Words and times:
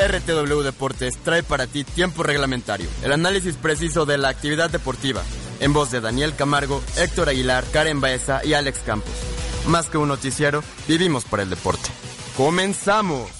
RTW 0.00 0.62
Deportes 0.62 1.18
trae 1.18 1.42
para 1.42 1.66
ti 1.66 1.84
tiempo 1.84 2.22
reglamentario, 2.22 2.88
el 3.02 3.12
análisis 3.12 3.56
preciso 3.56 4.06
de 4.06 4.16
la 4.16 4.30
actividad 4.30 4.70
deportiva, 4.70 5.22
en 5.60 5.72
voz 5.72 5.90
de 5.90 6.00
Daniel 6.00 6.34
Camargo, 6.34 6.82
Héctor 6.96 7.28
Aguilar, 7.28 7.64
Karen 7.70 8.00
Baeza 8.00 8.40
y 8.44 8.54
Alex 8.54 8.80
Campos. 8.80 9.12
Más 9.66 9.90
que 9.90 9.98
un 9.98 10.08
noticiero, 10.08 10.64
vivimos 10.88 11.24
por 11.24 11.40
el 11.40 11.50
deporte. 11.50 11.90
¡Comenzamos! 12.36 13.39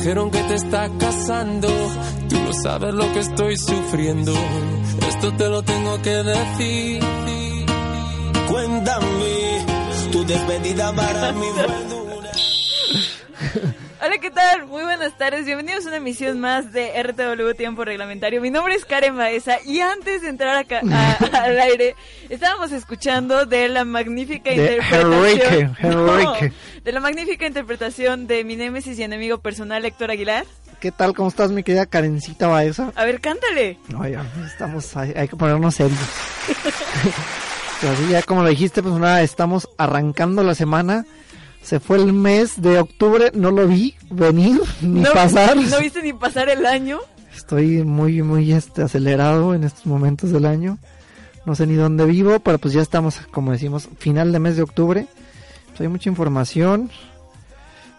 Dijeron 0.00 0.30
que 0.30 0.42
te 0.44 0.54
está 0.54 0.88
casando. 0.98 1.68
Tú 2.30 2.40
no 2.40 2.52
sabes 2.54 2.94
lo 2.94 3.12
que 3.12 3.18
estoy 3.20 3.56
sufriendo. 3.58 4.32
Esto 5.08 5.32
te 5.34 5.48
lo 5.48 5.62
tengo 5.62 6.00
que 6.00 6.10
decir. 6.10 7.02
Cuéntame, 8.48 9.66
tu 10.10 10.24
despedida 10.24 10.92
para 10.94 11.32
mí 11.32 11.46
fue 11.54 11.84
dura. 11.90 12.30
Hola, 14.02 14.16
¿qué 14.18 14.30
tal? 14.30 14.66
Muy 14.66 14.82
buenas 14.82 15.16
tardes. 15.18 15.44
Bienvenidos 15.44 15.84
a 15.84 15.88
una 15.88 15.98
emisión 15.98 16.40
más 16.40 16.72
de 16.72 16.90
RTW 17.02 17.52
Tiempo 17.54 17.84
Reglamentario. 17.84 18.40
Mi 18.40 18.48
nombre 18.50 18.74
es 18.74 18.86
Karen 18.86 19.14
Baeza 19.14 19.58
y 19.66 19.80
antes 19.80 20.22
de 20.22 20.28
entrar 20.30 20.56
acá, 20.56 20.80
a- 20.90 21.42
al 21.44 21.60
aire, 21.60 21.96
estábamos 22.30 22.72
escuchando 22.72 23.44
de 23.44 23.68
la 23.68 23.84
magnífica 23.84 24.50
De 24.50 24.56
interpretación. 24.56 25.12
Enrique, 25.12 25.58
Enrique. 25.82 25.88
No, 25.88 26.34
de 26.82 26.92
la 26.92 27.00
magnífica 27.00 27.46
interpretación 27.46 28.26
de 28.26 28.42
mi 28.44 28.56
némesis 28.56 28.98
y 28.98 29.02
enemigo 29.02 29.38
personal, 29.38 29.84
Héctor 29.84 30.10
Aguilar. 30.12 30.46
¿Qué 30.80 30.92
tal? 30.92 31.12
¿Cómo 31.14 31.28
estás, 31.28 31.50
mi 31.52 31.62
querida 31.62 31.84
Karencita 31.84 32.46
Baeza? 32.46 32.92
A 32.96 33.04
ver, 33.04 33.20
cántale. 33.20 33.78
No, 33.88 34.08
ya, 34.08 34.24
estamos, 34.46 34.96
hay, 34.96 35.12
hay 35.14 35.28
que 35.28 35.36
ponernos 35.36 35.74
serios. 35.74 35.98
Pero 37.82 37.92
así 37.92 38.08
ya 38.08 38.22
como 38.22 38.42
lo 38.42 38.48
dijiste, 38.48 38.82
pues 38.82 38.94
nada, 38.94 39.20
estamos 39.20 39.68
arrancando 39.76 40.42
la 40.42 40.54
semana. 40.54 41.04
Se 41.62 41.78
fue 41.78 41.98
el 41.98 42.12
mes 42.12 42.60
de 42.60 42.78
octubre, 42.78 43.30
no 43.34 43.50
lo 43.50 43.66
vi 43.66 43.94
venir 44.10 44.60
ni 44.80 45.00
no, 45.00 45.12
pasar. 45.12 45.56
No 45.56 45.78
viste 45.78 46.02
ni 46.02 46.12
pasar 46.12 46.48
el 46.48 46.66
año. 46.66 47.00
Estoy 47.36 47.84
muy, 47.84 48.22
muy 48.22 48.52
este, 48.52 48.82
acelerado 48.82 49.54
en 49.54 49.64
estos 49.64 49.86
momentos 49.86 50.30
del 50.30 50.46
año. 50.46 50.78
No 51.46 51.54
sé 51.54 51.66
ni 51.66 51.74
dónde 51.74 52.04
vivo, 52.04 52.38
pero 52.40 52.58
pues 52.58 52.74
ya 52.74 52.82
estamos, 52.82 53.16
como 53.30 53.52
decimos, 53.52 53.88
final 53.98 54.32
de 54.32 54.38
mes 54.38 54.56
de 54.56 54.62
octubre. 54.62 55.06
Pues 55.68 55.80
hay 55.80 55.88
mucha 55.88 56.10
información. 56.10 56.90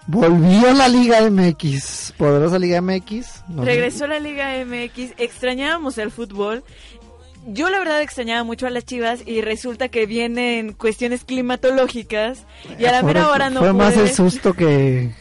Volvió 0.08 0.74
la 0.74 0.88
Liga 0.88 1.30
MX, 1.30 2.14
poderosa 2.18 2.58
Liga 2.60 2.82
MX. 2.82 3.44
Regresó 3.56 4.08
la 4.08 4.20
Liga 4.20 4.50
MX, 4.66 5.14
extrañábamos 5.18 5.98
el 5.98 6.12
fútbol. 6.12 6.64
Yo 7.48 7.70
la 7.70 7.80
verdad 7.80 8.02
extrañaba 8.02 8.44
mucho 8.44 8.68
a 8.68 8.70
las 8.70 8.86
Chivas 8.86 9.22
y 9.26 9.42
resulta 9.42 9.90
que 9.90 10.06
vienen 10.06 10.74
cuestiones 10.74 11.24
climatológicas 11.24 12.46
y 12.78 12.86
a 12.86 12.92
la 12.92 13.04
mera 13.04 13.30
hora 13.30 13.50
no 13.50 13.60
Fue 13.62 13.74
más 13.74 13.98
el 13.98 14.10
susto 14.12 14.54
que, 14.54 15.12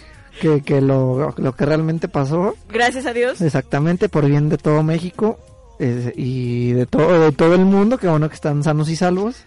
que, 0.40 0.62
que 0.62 0.80
lo, 0.80 1.34
lo 1.36 1.56
que 1.56 1.64
realmente 1.64 2.08
pasó. 2.08 2.56
Gracias 2.68 3.06
a 3.06 3.12
Dios. 3.12 3.40
Exactamente, 3.40 4.08
por 4.08 4.26
bien 4.26 4.48
de 4.48 4.58
todo 4.58 4.82
México 4.82 5.38
eh, 5.78 6.12
y 6.14 6.72
de 6.72 6.86
todo, 6.86 7.20
de 7.20 7.32
todo 7.32 7.54
el 7.54 7.64
mundo, 7.64 7.96
que 7.96 8.08
bueno 8.08 8.28
que 8.28 8.34
están 8.34 8.62
sanos 8.62 8.90
y 8.90 8.96
salvos. 8.96 9.44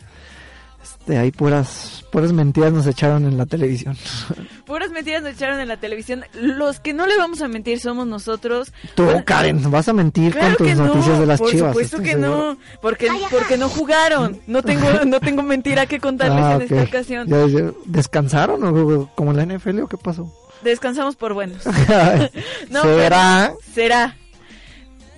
Este, 0.83 1.17
hay 1.17 1.31
puras, 1.31 2.03
puras 2.11 2.33
mentiras 2.33 2.73
nos 2.73 2.85
echaron 2.85 3.25
en 3.25 3.37
la 3.37 3.45
televisión. 3.45 3.97
Puras 4.65 4.91
mentiras 4.91 5.21
nos 5.23 5.33
echaron 5.33 5.59
en 5.59 5.67
la 5.67 5.77
televisión. 5.77 6.23
Los 6.33 6.79
que 6.79 6.93
no 6.93 7.05
le 7.07 7.17
vamos 7.17 7.41
a 7.41 7.47
mentir 7.47 7.79
somos 7.79 8.05
nosotros. 8.07 8.71
Tú, 8.95 9.03
Bueno, 9.05 9.23
Karen, 9.25 9.69
vas 9.71 9.87
a 9.89 9.93
mentir 9.93 10.33
Claro 10.33 10.55
con 10.57 10.67
que 10.67 10.73
tus 10.73 10.81
no, 10.81 10.87
noticias 10.87 11.19
de 11.19 11.25
las 11.25 11.39
por 11.39 11.51
chivas. 11.51 11.71
supuesto 11.71 11.97
estoy 11.97 12.09
que 12.13 12.19
seguro. 12.19 12.37
no, 12.53 12.57
porque, 12.81 13.09
porque 13.29 13.57
no 13.57 13.69
jugaron. 13.69 14.39
No 14.47 14.61
tengo, 14.63 14.87
no 15.05 15.19
tengo 15.19 15.41
mentira 15.43 15.85
que 15.85 15.99
contarles 15.99 16.43
Ah, 16.43 16.55
en 16.55 16.61
esta 16.63 16.83
ocasión. 16.83 17.27
Ya- 17.27 17.45
ya- 17.47 17.71
¿Descansaron 17.85 18.63
o 18.63 19.09
como 19.15 19.31
en 19.31 19.37
la 19.37 19.45
NFL 19.57 19.81
o 19.81 19.87
qué 19.87 19.97
pasó? 19.97 20.31
Descansamos 20.63 21.15
por 21.15 21.33
buenos. 21.33 21.63
No, 22.69 22.81
¿Será? 22.83 23.53
será. 23.73 24.15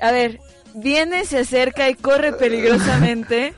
A 0.01 0.11
ver, 0.11 0.39
viene, 0.73 1.25
se 1.25 1.39
acerca 1.39 1.89
y 1.89 1.95
corre 1.95 2.33
peligrosamente 2.33 3.53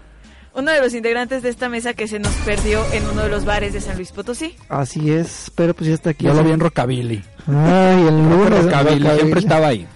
uno 0.57 0.71
de 0.71 0.81
los 0.81 0.95
integrantes 0.95 1.43
de 1.43 1.49
esta 1.49 1.69
mesa 1.69 1.93
que 1.93 2.07
se 2.07 2.17
nos 2.17 2.33
perdió 2.37 2.83
en 2.91 3.07
uno 3.07 3.21
de 3.21 3.29
los 3.29 3.45
bares 3.45 3.73
de 3.73 3.79
San 3.79 3.95
Luis 3.95 4.11
Potosí. 4.11 4.55
Así 4.69 5.11
es, 5.11 5.51
pero 5.53 5.75
pues 5.75 5.87
ya 5.87 5.93
está 5.93 6.09
aquí. 6.09 6.25
Yo 6.25 6.33
lo 6.33 6.43
vi 6.43 6.51
en 6.51 6.59
Rockabilly. 6.59 7.23
Ay, 7.47 8.07
el 8.07 8.23
lunes. 8.23 8.63
Rockabilly, 8.63 8.71
Rockabilly. 8.71 9.15
siempre 9.15 9.39
estaba 9.39 9.67
ahí. 9.67 9.87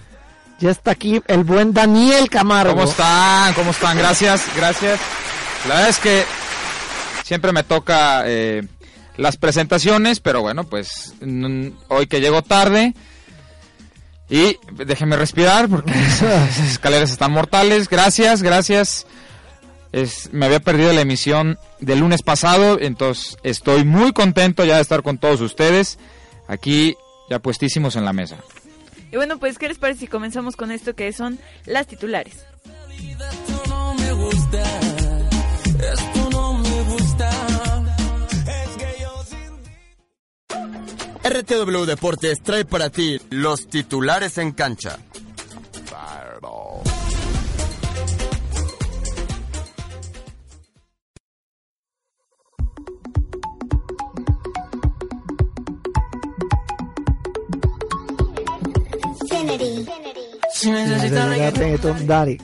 Ya 0.60 0.70
está 0.70 0.92
aquí 0.92 1.20
el 1.26 1.42
buen 1.42 1.72
Daniel 1.72 2.30
Camargo. 2.30 2.74
¿Cómo 2.74 2.84
están? 2.84 3.52
¿Cómo 3.54 3.72
están? 3.72 3.98
Gracias, 3.98 4.46
gracias. 4.56 5.00
La 5.66 5.74
verdad 5.74 5.90
es 5.90 5.98
que 5.98 6.24
siempre 7.24 7.50
me 7.50 7.64
toca 7.64 8.22
eh, 8.26 8.62
las 9.16 9.36
presentaciones, 9.38 10.20
pero 10.20 10.42
bueno, 10.42 10.62
pues 10.62 11.14
hoy 11.88 12.06
que 12.06 12.20
llego 12.20 12.42
tarde 12.42 12.94
y 14.30 14.56
déjenme 14.76 15.16
respirar 15.16 15.68
porque 15.68 15.90
esas 16.06 16.56
escaleras 16.60 17.10
están 17.10 17.32
mortales. 17.32 17.88
Gracias, 17.88 18.42
gracias. 18.42 19.06
Es, 19.92 20.32
me 20.32 20.46
había 20.46 20.60
perdido 20.60 20.92
la 20.92 21.02
emisión 21.02 21.58
del 21.80 22.00
lunes 22.00 22.22
pasado, 22.22 22.78
entonces 22.80 23.36
estoy 23.42 23.84
muy 23.84 24.12
contento 24.12 24.64
ya 24.64 24.76
de 24.76 24.82
estar 24.82 25.02
con 25.02 25.18
todos 25.18 25.40
ustedes 25.40 25.98
aquí 26.48 26.96
ya 27.28 27.38
puestísimos 27.38 27.96
en 27.96 28.04
la 28.04 28.12
mesa. 28.12 28.38
Y 29.10 29.16
bueno, 29.16 29.38
pues, 29.38 29.58
¿qué 29.58 29.68
les 29.68 29.78
parece 29.78 30.00
si 30.00 30.06
comenzamos 30.06 30.56
con 30.56 30.70
esto 30.70 30.94
que 30.94 31.12
son 31.12 31.38
las 31.66 31.86
titulares? 31.86 32.46
RTW 41.24 41.84
Deportes 41.84 42.42
trae 42.42 42.64
para 42.64 42.90
ti 42.90 43.20
los 43.30 43.68
titulares 43.68 44.38
en 44.38 44.52
cancha. 44.52 44.98
Reggaeton 61.16 62.06
Daddy. 62.06 62.38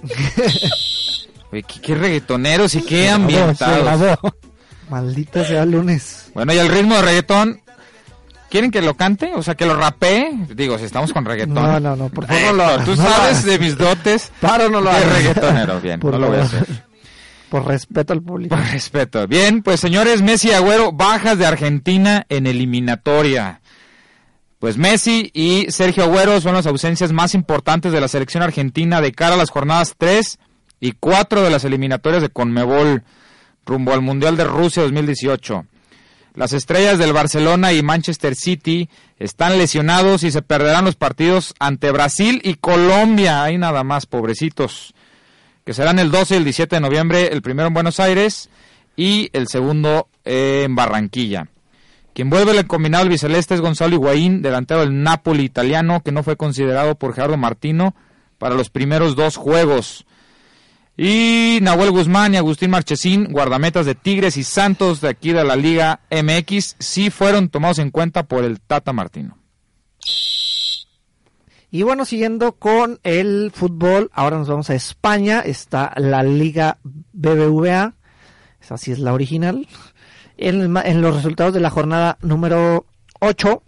Oye, 1.51 1.63
qué, 1.63 1.81
qué 1.81 1.95
reggaetoneros 1.95 2.75
y 2.75 2.83
qué 2.83 3.09
ambientados. 3.11 4.19
Maldita 4.91 5.45
sea 5.45 5.65
lunes. 5.65 6.31
Bueno, 6.35 6.53
y 6.55 6.59
el 6.59 6.69
ritmo 6.69 6.95
de 6.97 7.03
reggaetón, 7.03 7.61
¿quieren 8.51 8.71
que 8.71 8.81
lo 8.83 8.95
cante? 8.97 9.33
O 9.35 9.43
sea, 9.43 9.55
que 9.55 9.67
lo 9.67 9.77
rapee. 9.77 10.31
Digo, 10.55 10.79
si 10.79 10.85
estamos 10.85 11.13
con 11.13 11.25
reggaetón. 11.25 11.55
No, 11.55 11.81
no, 11.81 11.97
no, 11.97 12.09
por 12.09 12.27
favor 12.27 12.43
no 12.43 12.53
lo 12.53 12.85
Tú 12.85 12.97
no 12.97 13.03
lo 13.03 13.09
sabes 13.09 13.19
hagas. 13.39 13.45
de 13.45 13.59
mis 13.59 13.77
dotes 13.79 14.33
Paro, 14.41 14.69
no 14.71 14.81
lo 14.81 14.91
hagas. 14.91 15.13
reggaetonero. 15.13 15.81
Bien, 15.81 16.01
Por 16.01 16.13
no 16.15 16.19
lo 16.21 16.29
voy 16.29 16.39
a 16.39 16.43
hacer. 16.43 16.67
Por 17.51 17.67
respeto 17.67 18.13
al 18.13 18.23
público. 18.23 18.55
Por 18.55 18.65
respeto. 18.67 19.27
Bien, 19.27 19.63
pues 19.63 19.81
señores, 19.81 20.21
Messi 20.21 20.53
Agüero, 20.53 20.93
bajas 20.93 21.39
de 21.39 21.47
Argentina 21.47 22.27
en 22.29 22.47
eliminatoria. 22.47 23.63
Pues 24.59 24.77
Messi 24.77 25.31
y 25.35 25.67
Sergio 25.71 26.05
Agüero 26.05 26.41
son 26.41 26.55
las 26.55 26.67
ausencias 26.67 27.13
más 27.13 27.35
importantes 27.35 27.93
de 27.93 28.01
la 28.01 28.09
selección 28.09 28.43
argentina 28.43 29.01
de 29.01 29.13
cara 29.13 29.35
a 29.35 29.39
las 29.39 29.51
jornadas 29.51 29.95
3 29.97 30.39
y 30.81 30.93
4 30.93 31.43
de 31.43 31.51
las 31.51 31.65
eliminatorias 31.65 32.23
de 32.23 32.29
Conmebol 32.29 33.05
rumbo 33.65 33.93
al 33.93 34.03
Mundial 34.03 34.37
de 34.37 34.45
Rusia 34.45 34.83
2018. 34.83 35.65
Las 36.35 36.53
estrellas 36.53 36.99
del 36.99 37.13
Barcelona 37.13 37.73
y 37.73 37.83
Manchester 37.83 38.35
City 38.35 38.89
están 39.19 39.59
lesionados 39.59 40.25
y 40.25 40.31
se 40.33 40.43
perderán 40.43 40.85
los 40.85 40.97
partidos 40.97 41.55
ante 41.61 41.93
Brasil 41.93 42.41
y 42.43 42.55
Colombia. 42.55 43.43
Ahí 43.43 43.59
nada 43.59 43.85
más, 43.85 44.07
pobrecitos. 44.07 44.95
Que 45.65 45.75
serán 45.75 45.99
el 45.99 46.11
12 46.11 46.35
y 46.35 46.37
el 46.39 46.45
17 46.45 46.77
de 46.77 46.81
noviembre, 46.81 47.29
el 47.33 47.43
primero 47.43 47.69
en 47.69 47.75
Buenos 47.75 48.01
Aires 48.01 48.51
y 48.97 49.31
el 49.33 49.49
segundo 49.49 50.09
en 50.25 50.75
Barranquilla. 50.75 51.49
Quien 52.19 52.31
vuelve 52.31 52.59
al 52.59 52.67
combinado 52.67 53.05
albiceleste 53.05 53.55
es 53.55 53.61
Gonzalo 53.61 53.95
Higuaín, 53.95 54.43
delantero 54.43 54.81
del 54.81 55.05
Napoli 55.05 55.45
italiano, 55.45 56.03
que 56.03 56.11
no 56.11 56.25
fue 56.25 56.37
considerado 56.37 56.97
por 56.97 57.15
Gerardo 57.15 57.37
Martino 57.37 57.95
para 58.39 58.57
los 58.57 58.71
primeros 58.71 59.15
dos 59.15 59.37
juegos. 59.37 60.05
Y 60.97 61.61
Nahuel 61.63 61.93
Guzmán 61.93 62.35
y 62.35 62.37
Agustín 62.37 62.73
Marchesín, 62.73 63.29
guardametas 63.31 63.87
de 63.87 63.95
Tigres 63.95 64.37
y 64.37 64.43
Santos 64.43 65.01
de 65.01 65.11
aquí 65.11 65.31
de 65.31 65.45
la 65.45 65.55
Liga 65.55 66.01
MX, 66.11 66.75
sí 66.81 67.11
fueron 67.11 67.51
tomados 67.51 67.79
en 67.79 67.93
cuenta 67.93 68.25
por 68.25 68.43
el 68.43 68.59
Tata 68.59 68.93
Martino. 68.93 69.39
Y 71.71 71.85
bueno, 71.85 72.05
siguiendo 72.05 72.57
con 72.57 72.99
el 73.05 73.53
fútbol, 73.55 74.11
ahora 74.13 74.39
nos 74.39 74.49
vamos 74.49 74.71
a 74.71 74.75
España. 74.75 75.39
Está 75.39 75.93
la 75.97 76.25
Liga 76.25 76.79
BBVA. 76.83 77.95
Esa 78.61 78.77
sí 78.77 78.91
es 78.91 78.99
la 78.99 79.13
original. 79.13 79.69
En, 80.39 81.03
los 81.03 81.17
resultados 81.17 81.53
de 81.53 81.61
la 81.61 81.69
jornada 81.69 82.17
número 82.23 82.87
8, 83.19 83.63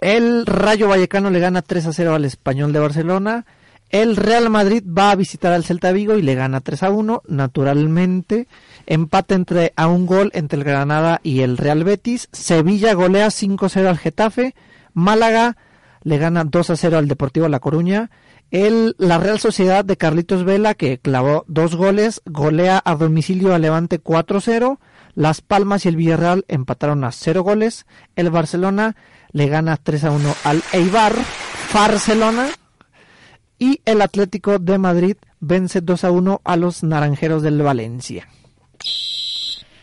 el 0.00 0.44
Rayo 0.44 0.88
Vallecano 0.88 1.30
le 1.30 1.40
gana 1.40 1.62
3 1.62 1.86
a 1.86 1.92
0 1.94 2.14
al 2.14 2.26
Español 2.26 2.74
de 2.74 2.78
Barcelona. 2.78 3.46
El 3.88 4.16
Real 4.16 4.50
Madrid 4.50 4.84
va 4.86 5.10
a 5.10 5.16
visitar 5.16 5.54
al 5.54 5.64
Celta 5.64 5.90
Vigo 5.92 6.18
y 6.18 6.22
le 6.22 6.34
gana 6.34 6.60
3 6.60 6.82
a 6.82 6.90
1, 6.90 7.22
naturalmente. 7.26 8.48
Empate 8.86 9.34
entre 9.34 9.72
a 9.76 9.86
un 9.86 10.04
gol 10.04 10.30
entre 10.34 10.58
el 10.58 10.64
Granada 10.64 11.20
y 11.22 11.40
el 11.40 11.56
Real 11.56 11.84
Betis. 11.84 12.28
Sevilla 12.32 12.92
golea 12.92 13.28
5-0 13.28 13.86
al 13.86 13.96
Getafe. 13.96 14.54
Málaga 14.92 15.56
le 16.02 16.18
gana 16.18 16.44
2 16.44 16.68
a 16.68 16.76
0 16.76 16.98
al 16.98 17.08
Deportivo 17.08 17.48
La 17.48 17.60
Coruña. 17.60 18.10
El, 18.50 18.94
la 18.98 19.16
Real 19.16 19.40
Sociedad 19.40 19.86
de 19.86 19.96
Carlitos 19.96 20.44
Vela, 20.44 20.74
que 20.74 20.98
clavó 20.98 21.46
dos 21.48 21.74
goles, 21.74 22.20
golea 22.26 22.80
a 22.84 22.94
domicilio 22.94 23.54
al 23.54 23.62
Levante 23.62 24.02
4-0. 24.02 24.78
Las 25.18 25.40
Palmas 25.40 25.84
y 25.84 25.88
el 25.88 25.96
Villarreal 25.96 26.44
empataron 26.46 27.02
a 27.02 27.10
0 27.10 27.42
goles. 27.42 27.86
El 28.14 28.30
Barcelona 28.30 28.94
le 29.32 29.48
gana 29.48 29.76
3 29.76 30.04
a 30.04 30.10
1 30.12 30.34
al 30.44 30.62
Eibar. 30.72 31.12
Barcelona 31.74 32.50
y 33.58 33.80
el 33.84 34.00
Atlético 34.00 34.60
de 34.60 34.78
Madrid 34.78 35.16
vence 35.40 35.80
2 35.80 36.04
a 36.04 36.12
1 36.12 36.40
a 36.44 36.56
los 36.56 36.84
Naranjeros 36.84 37.42
del 37.42 37.60
Valencia. 37.60 38.28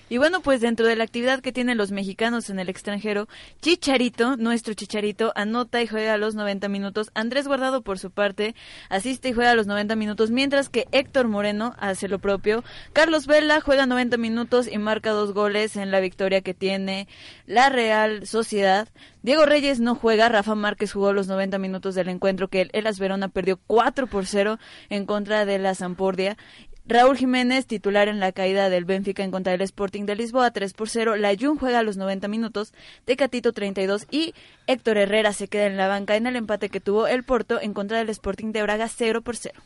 Y 0.08 0.20
bueno, 0.20 0.42
pues 0.42 0.62
dentro 0.62 0.86
de 0.86 0.96
la 0.96 1.04
actividad 1.04 1.42
que 1.42 1.52
tienen 1.52 1.80
los 1.80 1.92
mexicanos 1.92 2.52
en 2.52 2.60
el 2.60 2.70
extranjero, 2.70 3.28
Chicharito, 3.62 4.38
nuestro 4.38 4.76
Chicharito, 4.76 5.34
anota 5.36 5.82
y 5.82 5.88
juega 5.88 6.14
a 6.14 6.18
los 6.18 6.36
90 6.36 6.70
minutos. 6.70 7.10
Andrés 7.16 7.48
Guardado, 7.48 7.82
por 7.82 7.98
su 7.98 8.12
parte, 8.12 8.54
asiste 8.90 9.30
y 9.30 9.34
juega 9.34 9.52
a 9.52 9.56
los 9.56 9.66
90 9.66 9.96
minutos, 9.96 10.30
mientras 10.30 10.70
que 10.70 10.88
Héctor 10.92 11.28
Moreno 11.28 11.74
hace 11.80 12.08
lo 12.08 12.20
propio. 12.20 12.64
Carlos 12.94 13.26
Vela 13.26 13.62
juega 13.62 13.88
90 13.88 14.18
minutos 14.18 14.68
y 14.72 14.78
marca 14.78 15.10
dos 15.10 15.34
goles 15.34 15.76
en 15.76 15.90
la 15.90 16.00
victoria 16.00 16.42
que 16.42 16.54
tiene 16.54 17.08
la 17.48 17.70
Real 17.70 18.28
Sociedad. 18.28 18.88
Diego 19.24 19.48
Reyes 19.48 19.80
no 19.80 19.96
juega, 19.96 20.30
Rafa 20.30 20.54
Márquez 20.54 20.94
jugó 20.94 21.14
los 21.14 21.28
90 21.28 21.58
minutos 21.58 21.96
del 21.96 22.10
encuentro 22.10 22.48
que 22.48 22.62
el 22.62 22.70
Elas 22.74 23.00
Verona 23.00 23.28
perdió 23.28 23.58
4 23.66 24.06
por 24.06 24.28
0 24.28 24.60
en 24.90 25.08
contra 25.08 25.46
de 25.46 25.58
la 25.58 25.74
Zampordia. 25.74 26.38
Raúl 26.88 27.18
Jiménez, 27.18 27.66
titular 27.66 28.08
en 28.10 28.20
la 28.20 28.32
caída 28.32 28.70
del 28.70 28.86
Benfica 28.86 29.24
en 29.24 29.32
contra 29.32 29.54
del 29.54 29.62
Sporting 29.62 30.06
de 30.06 30.16
Lisboa, 30.16 30.52
3 30.52 30.74
por 30.74 30.88
0. 30.88 31.16
La 31.16 31.36
Jun 31.36 31.58
juega 31.58 31.80
a 31.80 31.84
los 31.84 31.98
90 31.98 32.28
minutos, 32.28 32.74
Tecatito 33.06 33.54
32 33.54 34.06
y 34.12 34.36
Héctor 34.68 34.98
Herrera 34.98 35.34
se 35.34 35.48
queda 35.48 35.66
en 35.66 35.78
la 35.78 35.88
banca 35.88 36.16
en 36.16 36.28
el 36.28 36.36
empate 36.36 36.70
que 36.70 36.80
tuvo 36.80 37.08
el 37.08 37.24
Porto 37.24 37.60
en 37.60 37.74
contra 37.74 37.98
del 37.98 38.10
Sporting 38.10 38.52
de 38.52 38.62
Braga 38.62 38.88
0 38.88 39.24
por 39.24 39.36
0. 39.36 39.60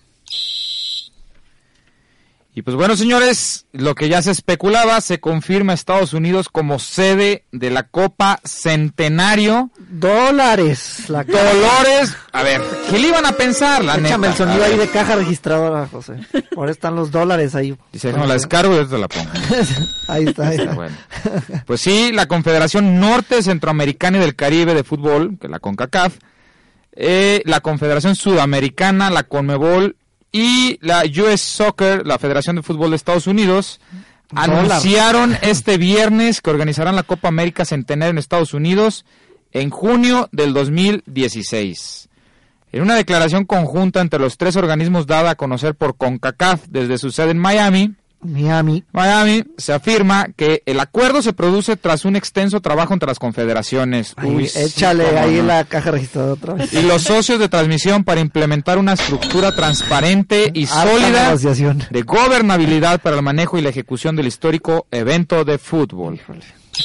Y 2.56 2.63
pues 2.63 2.75
bueno, 2.75 2.98
señores, 2.98 3.68
lo 3.74 3.94
que 3.94 4.10
ya 4.10 4.22
se 4.24 4.31
especulaba, 4.31 5.00
se 5.01 5.19
confirma 5.19 5.74
Estados 5.74 6.13
Unidos 6.13 6.50
como 6.50 6.80
sede 6.80 7.46
de 7.51 7.69
la 7.69 7.84
Copa 7.84 8.40
Centenario. 8.44 9.69
Dólares. 9.78 11.06
La 11.10 11.24
Dolores. 11.24 12.16
A 12.31 12.42
ver, 12.42 12.60
¿qué 12.90 12.98
le 12.98 13.07
iban 13.10 13.25
a 13.28 13.34
pensar? 13.34 13.84
La 13.86 13.94
Échame 13.96 14.28
neta? 14.28 14.44
el 14.44 14.50
sonido 14.50 14.66
ahí 14.66 14.78
de 14.78 14.88
caja 14.88 15.16
registradora, 15.16 15.88
José. 15.88 16.16
Ahora 16.57 16.72
están 16.72 16.96
los 16.96 17.12
dólares 17.12 17.54
ahí. 17.54 17.78
Dice, 17.94 18.12
no, 18.12 18.25
la 18.25 18.34
descargo 18.34 18.74
y 18.74 18.78
ahorita 18.78 18.98
la 18.98 19.07
pongo. 19.07 19.30
ahí 20.07 20.25
está, 20.25 20.48
ahí 20.48 20.57
está. 20.57 20.74
Bueno. 20.74 20.95
Pues 21.68 21.81
sí, 21.81 22.12
la 22.12 22.28
Confederación 22.28 23.00
Norte 23.00 23.44
Centroamericana 23.44 24.18
y 24.18 24.22
del 24.22 24.36
Caribe 24.36 24.74
de 24.74 24.84
Fútbol, 24.84 25.38
que 25.40 25.48
es 25.48 25.52
la 25.52 25.60
CONCACAF, 25.60 26.16
eh, 26.94 27.44
la 27.45 27.62
Confederación 27.62 28.16
Sudamericana, 28.16 29.12
la 29.12 29.24
CONMEBOL 29.24 29.95
y 30.31 30.78
la 30.81 31.04
US 31.06 31.42
Soccer, 31.42 32.06
la 32.06 32.20
Federación 32.20 32.58
de 32.58 32.64
Fútbol 32.64 32.92
de 32.92 32.96
Estados 32.96 33.28
Unidos, 33.28 33.80
anunciaron 34.36 35.38
este 35.42 35.78
viernes 35.78 36.42
que 36.42 36.50
organizarán 36.50 36.96
la 36.96 37.04
Copa 37.04 37.28
América 37.28 37.66
Centenario 37.66 38.12
en 38.12 38.18
Estados 38.18 38.54
Unidos 38.54 39.06
en 39.52 39.70
junio 39.70 40.30
del 40.31 40.54
2016. 40.54 42.10
En 42.72 42.84
una 42.84 42.96
declaración 42.96 43.46
conjunta 43.46 44.02
entre 44.02 44.20
los 44.20 44.38
tres 44.38 44.56
organismos 44.56 45.08
dada 45.08 45.31
a 45.31 45.36
conocer 45.36 45.74
por 45.74 45.98
CONCACAF 45.98 46.68
desde 46.70 47.00
su 47.00 47.10
sede 47.10 47.31
en 47.31 47.40
Miami, 47.40 47.96
Miami. 48.21 48.83
Miami 48.92 49.44
se 49.57 49.74
afirma 49.74 50.27
que 50.36 50.62
el 50.66 50.80
acuerdo 50.80 51.21
se 51.21 51.33
produce 51.33 51.77
tras 51.77 52.04
un 52.06 52.16
extenso 52.16 52.60
trabajo 52.62 52.94
entre 52.94 53.07
las 53.07 53.19
confederaciones. 53.19 54.13
Uy, 54.24 54.50
échale 54.56 55.18
ahí 55.18 55.38
no. 55.38 55.44
la 55.44 55.63
caja 55.66 55.92
registradora 55.92 56.33
otra 56.33 56.54
vez. 56.56 56.74
Y 56.74 56.81
los 56.81 57.04
socios 57.04 57.39
de 57.39 57.48
transmisión 57.50 58.04
para 58.04 58.19
implementar 58.21 58.77
una 58.77 58.94
estructura 58.94 59.56
transparente 59.56 60.51
y 60.54 60.66
Alta 60.66 61.38
sólida 61.38 61.86
de 61.89 62.01
gobernabilidad 62.04 63.01
para 63.01 63.16
el 63.16 63.21
manejo 63.21 63.57
y 63.57 63.62
la 63.62 63.69
ejecución 63.69 64.16
del 64.16 64.27
histórico 64.27 64.88
evento 64.92 65.45
de 65.45 65.57
fútbol. 65.57 66.19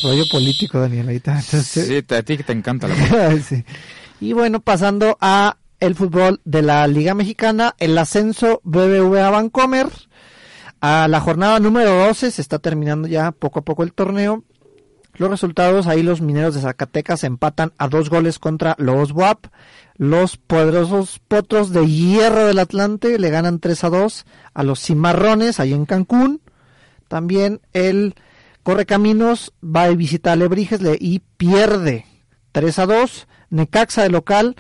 Rollo 0.03 0.25
político, 0.31 0.79
Daniel. 0.81 1.09
Ahí 1.09 1.17
está. 1.17 1.39
Entonces, 1.39 1.87
Sí, 1.89 2.03
te- 2.03 2.17
a 2.17 2.23
ti 2.23 2.37
que 2.37 2.43
te 2.45 2.53
encanta 2.53 2.89
la 2.89 3.37
sí. 3.49 3.65
Y 4.21 4.33
bueno, 4.33 4.61
pasando 4.61 5.19
a 5.21 5.57
el 5.81 5.95
fútbol 5.95 6.41
de 6.45 6.63
la 6.63 6.87
Liga 6.87 7.15
Mexicana, 7.15 7.75
el 7.79 7.97
ascenso 7.99 8.61
BBVA 8.65 9.31
Vancomer. 9.31 9.89
A 10.87 11.09
la 11.09 11.19
jornada 11.19 11.61
número 11.61 11.95
12 12.09 12.31
se 12.31 12.43
está 12.43 12.59
terminando 12.59 13.09
ya 13.09 13.33
poco 13.33 13.61
a 13.61 13.63
poco 13.65 13.85
el 13.85 13.95
torneo. 13.95 14.45
Los 15.15 15.31
resultados, 15.31 15.87
ahí 15.87 16.03
los 16.03 16.21
mineros 16.21 16.55
de 16.55 16.61
Zacatecas 16.61 17.25
empatan 17.25 17.73
a 17.79 17.89
dos 17.89 18.11
goles 18.11 18.39
contra 18.39 18.75
los 18.79 19.13
WAP. 19.13 19.47
Los 19.97 20.37
poderosos 20.37 21.21
potros 21.27 21.71
de 21.71 21.87
hierro 21.87 22.45
del 22.47 22.59
Atlante 22.59 23.19
le 23.19 23.31
ganan 23.31 23.61
3 23.61 23.83
a 23.85 23.89
2 23.89 24.27
a 24.53 24.63
los 24.63 24.79
cimarrones 24.79 25.59
ahí 25.59 25.73
en 25.73 25.87
Cancún. 25.87 26.43
También 27.09 27.63
el 27.73 28.15
Correcaminos 28.63 29.55
va 29.65 29.85
a 29.85 29.89
visitar 29.89 30.35
a 30.35 30.37
Lebrijes 30.37 30.83
le- 30.83 30.99
y 31.01 31.21
pierde 31.39 32.05
3 32.53 32.79
a 32.79 32.85
2. 32.85 33.27
Necaxa 33.49 34.03
de 34.03 34.11
local 34.11 34.55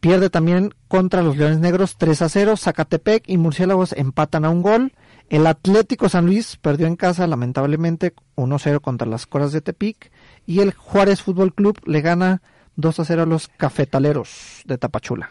pierde 0.00 0.30
también 0.30 0.72
contra 0.86 1.20
los 1.20 1.36
Leones 1.36 1.58
Negros 1.58 1.96
3 1.98 2.22
a 2.22 2.28
0. 2.30 2.56
Zacatepec 2.56 3.24
y 3.26 3.36
Murciélagos 3.36 3.92
empatan 3.92 4.46
a 4.46 4.50
un 4.50 4.62
gol. 4.62 4.92
El 5.30 5.46
Atlético 5.46 6.08
San 6.08 6.26
Luis 6.26 6.56
perdió 6.56 6.86
en 6.86 6.96
casa 6.96 7.26
lamentablemente 7.26 8.14
1-0 8.36 8.80
contra 8.80 9.06
las 9.06 9.26
Coras 9.26 9.52
de 9.52 9.60
Tepic. 9.60 10.10
Y 10.46 10.60
el 10.60 10.72
Juárez 10.72 11.22
Fútbol 11.22 11.54
Club 11.54 11.78
le 11.84 12.00
gana 12.00 12.40
2 12.76 13.00
a 13.00 13.04
0 13.04 13.22
a 13.22 13.26
los 13.26 13.48
Cafetaleros 13.48 14.62
de 14.64 14.78
Tapachula. 14.78 15.30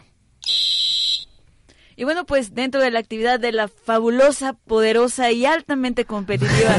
Y 1.95 2.03
bueno, 2.03 2.25
pues 2.27 2.53
dentro 2.53 2.79
de 2.79 2.91
la 2.91 2.99
actividad 2.99 3.39
de 3.39 3.51
la 3.51 3.67
fabulosa, 3.67 4.53
poderosa 4.53 5.31
y 5.31 5.47
altamente 5.47 6.05
competitiva 6.05 6.69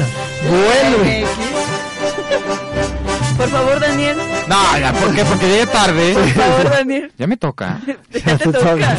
Vuelve. 0.49 1.25
Por 3.37 3.49
favor, 3.49 3.79
Daniel. 3.79 4.17
No, 4.47 4.79
ya, 4.79 4.93
¿por 4.93 5.15
qué? 5.15 5.23
Porque 5.25 5.47
llegué 5.47 5.65
tarde. 5.67 6.13
Por 6.13 6.29
favor, 6.29 6.69
Daniel. 6.69 7.11
Ya 7.17 7.27
me 7.27 7.37
toca. 7.37 7.79
Ya 8.11 8.37
te 8.37 8.51
toca. 8.51 8.97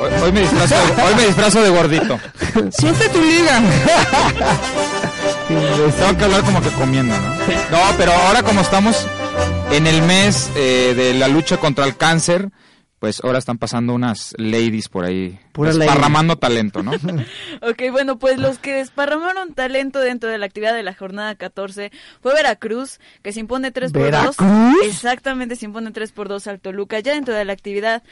Hoy, 0.00 0.10
hoy 0.22 0.32
me, 0.32 0.40
disfrazo 0.40 0.74
de, 0.74 1.02
hoy 1.02 1.14
me 1.16 1.26
disfrazo 1.26 1.62
de 1.62 1.70
gordito. 1.70 2.20
Siente 2.70 3.08
tu 3.08 3.20
liga. 3.20 3.60
Tengo 5.48 6.18
que 6.18 6.24
hablar 6.24 6.42
como 6.42 6.62
que 6.62 6.70
comiendo, 6.70 7.16
¿no? 7.16 7.28
No, 7.70 7.96
pero 7.96 8.12
ahora 8.12 8.42
como 8.42 8.60
estamos 8.60 9.06
en 9.72 9.86
el 9.86 10.02
mes 10.02 10.50
eh, 10.56 10.94
de 10.96 11.14
la 11.14 11.28
lucha 11.28 11.56
contra 11.56 11.84
el 11.84 11.96
cáncer, 11.96 12.50
pues 12.98 13.22
ahora 13.22 13.38
están 13.38 13.58
pasando 13.58 13.94
unas 13.94 14.34
ladies 14.38 14.88
por 14.88 15.04
ahí, 15.04 15.38
Pura 15.52 15.72
desparramando 15.72 16.36
talento, 16.36 16.82
¿no? 16.82 16.92
Ok, 17.62 17.82
bueno, 17.90 18.18
pues 18.18 18.38
los 18.38 18.58
que 18.58 18.74
desparramaron 18.74 19.54
talento 19.54 20.00
dentro 20.00 20.30
de 20.30 20.38
la 20.38 20.46
actividad 20.46 20.74
de 20.74 20.82
la 20.82 20.94
jornada 20.94 21.34
14 21.34 21.92
fue 22.20 22.34
Veracruz, 22.34 23.00
que 23.22 23.32
se 23.32 23.40
impone 23.40 23.70
3 23.70 23.92
por 23.92 24.02
2. 24.02 24.10
¿Veracruz? 24.10 24.76
Exactamente, 24.84 25.56
se 25.56 25.66
impone 25.66 25.90
3 25.90 26.12
por 26.12 26.28
2 26.28 26.46
al 26.46 26.60
Toluca. 26.60 27.00
Ya 27.00 27.14
dentro 27.14 27.34
de 27.34 27.44
la 27.44 27.52
actividad 27.52 28.02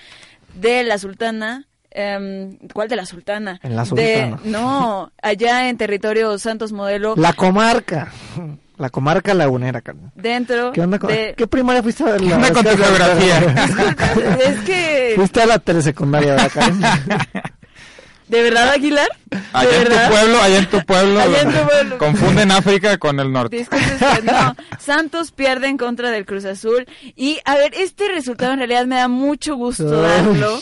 de 0.54 0.84
la 0.84 0.98
Sultana. 0.98 1.66
Em, 1.96 2.56
¿Cuál 2.72 2.88
de 2.88 2.96
la 2.96 3.06
Sultana? 3.06 3.58
En 3.62 3.74
la 3.74 3.82
De- 3.84 3.88
Sultana. 3.88 4.38
no, 4.44 5.10
allá 5.22 5.68
en 5.68 5.76
territorio 5.76 6.38
Santos 6.38 6.72
Modelo, 6.72 7.14
La 7.16 7.32
comarca. 7.32 8.12
La 8.78 8.90
comarca 8.90 9.32
lagunera, 9.32 9.80
carnal. 9.80 10.12
dentro 10.14 10.70
¿Qué 10.72 10.82
onda 10.82 10.98
con 10.98 11.08
de... 11.08 11.32
¿Qué 11.34 11.46
primaria 11.46 11.82
fuiste 11.82 12.02
a 12.04 12.12
ver? 12.12 12.20
¿Qué 12.20 12.34
onda 12.34 12.52
con 12.52 12.62
tu 12.62 12.76
geografía? 12.76 13.38
es 14.46 14.60
que... 14.66 15.12
Fuiste 15.16 15.40
a 15.40 15.46
la 15.46 15.58
telesecundaria 15.58 16.34
de 16.34 16.42
acá. 16.42 16.70
¿De 18.28 18.42
verdad, 18.42 18.70
Aguilar? 18.70 19.08
¿De 19.28 19.38
Allá 19.52 19.76
en 19.82 19.84
tu 19.88 20.10
pueblo, 20.12 20.40
allá 20.40 20.58
en 20.58 20.66
tu 20.70 20.84
pueblo, 20.86 21.20
Allá 21.20 21.40
en 21.42 21.52
tu 21.52 21.58
pueblo. 21.68 21.98
confunden 21.98 22.50
África 22.52 22.96
con 22.98 23.18
el 23.18 23.32
norte. 23.32 23.56
Disculpe 23.58 23.86
no. 24.22 24.54
Santos 24.78 25.32
pierde 25.32 25.66
en 25.66 25.76
contra 25.78 26.10
del 26.12 26.24
Cruz 26.24 26.44
Azul. 26.44 26.86
Y, 27.16 27.40
a 27.44 27.56
ver, 27.56 27.74
este 27.74 28.06
resultado 28.08 28.52
en 28.52 28.58
realidad 28.58 28.86
me 28.86 28.96
da 28.96 29.08
mucho 29.08 29.56
gusto 29.56 29.84
darlo. 29.90 30.58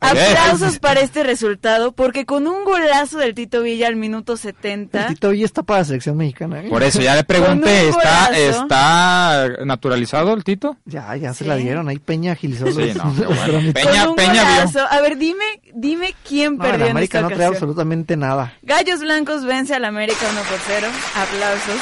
Aplausos 0.00 0.78
para 0.78 1.00
este 1.00 1.22
resultado, 1.22 1.92
porque 1.92 2.24
con 2.26 2.46
un 2.46 2.64
golazo 2.64 3.18
del 3.18 3.34
Tito 3.34 3.62
Villa 3.62 3.88
al 3.88 3.96
minuto 3.96 4.32
El 4.34 4.38
70, 4.38 5.06
Tito 5.08 5.30
Villa 5.30 5.44
está 5.44 5.62
para 5.62 5.80
la 5.80 5.84
selección 5.86 6.16
mexicana. 6.16 6.60
¿eh? 6.62 6.68
Por 6.68 6.82
eso 6.82 7.00
ya 7.00 7.16
le 7.16 7.24
pregunté, 7.24 7.88
¿está, 7.88 8.26
golazo. 8.28 8.62
¿está 8.62 9.48
naturalizado 9.64 10.34
el 10.34 10.44
Tito? 10.44 10.76
Ya, 10.84 11.16
ya 11.16 11.32
se 11.34 11.44
Sí. 11.44 11.48
la 11.48 11.56
dieron. 11.56 11.88
Ahí 11.88 11.98
Peña 11.98 12.32
agilizó 12.32 12.66
Sí, 12.66 12.92
los, 12.94 12.96
no, 12.96 13.04
los 13.04 13.16
bueno. 13.26 13.42
trámites. 13.44 13.84
Peña- 13.84 14.00
con 14.02 14.10
un 14.10 14.16
Peña 14.16 14.42
vio. 14.70 14.86
A 14.90 15.00
ver, 15.00 15.16
dime, 15.18 15.44
dime 15.74 16.14
quién 16.26 16.56
No, 16.56 16.64
el 16.64 16.70
perdió 16.70 16.86
en 16.86 16.90
América 16.92 17.18
esta 17.20 17.26
ocasión. 17.34 17.54
Absolutamente 17.56 18.16
nada. 18.16 18.54
Gallos 18.62 19.00
Blancos 19.00 19.44
vence 19.44 19.74
al 19.74 19.84
América 19.84 20.26
1 20.30 20.40
por 20.42 20.58
0. 20.66 20.86
Aplausos. 21.14 21.80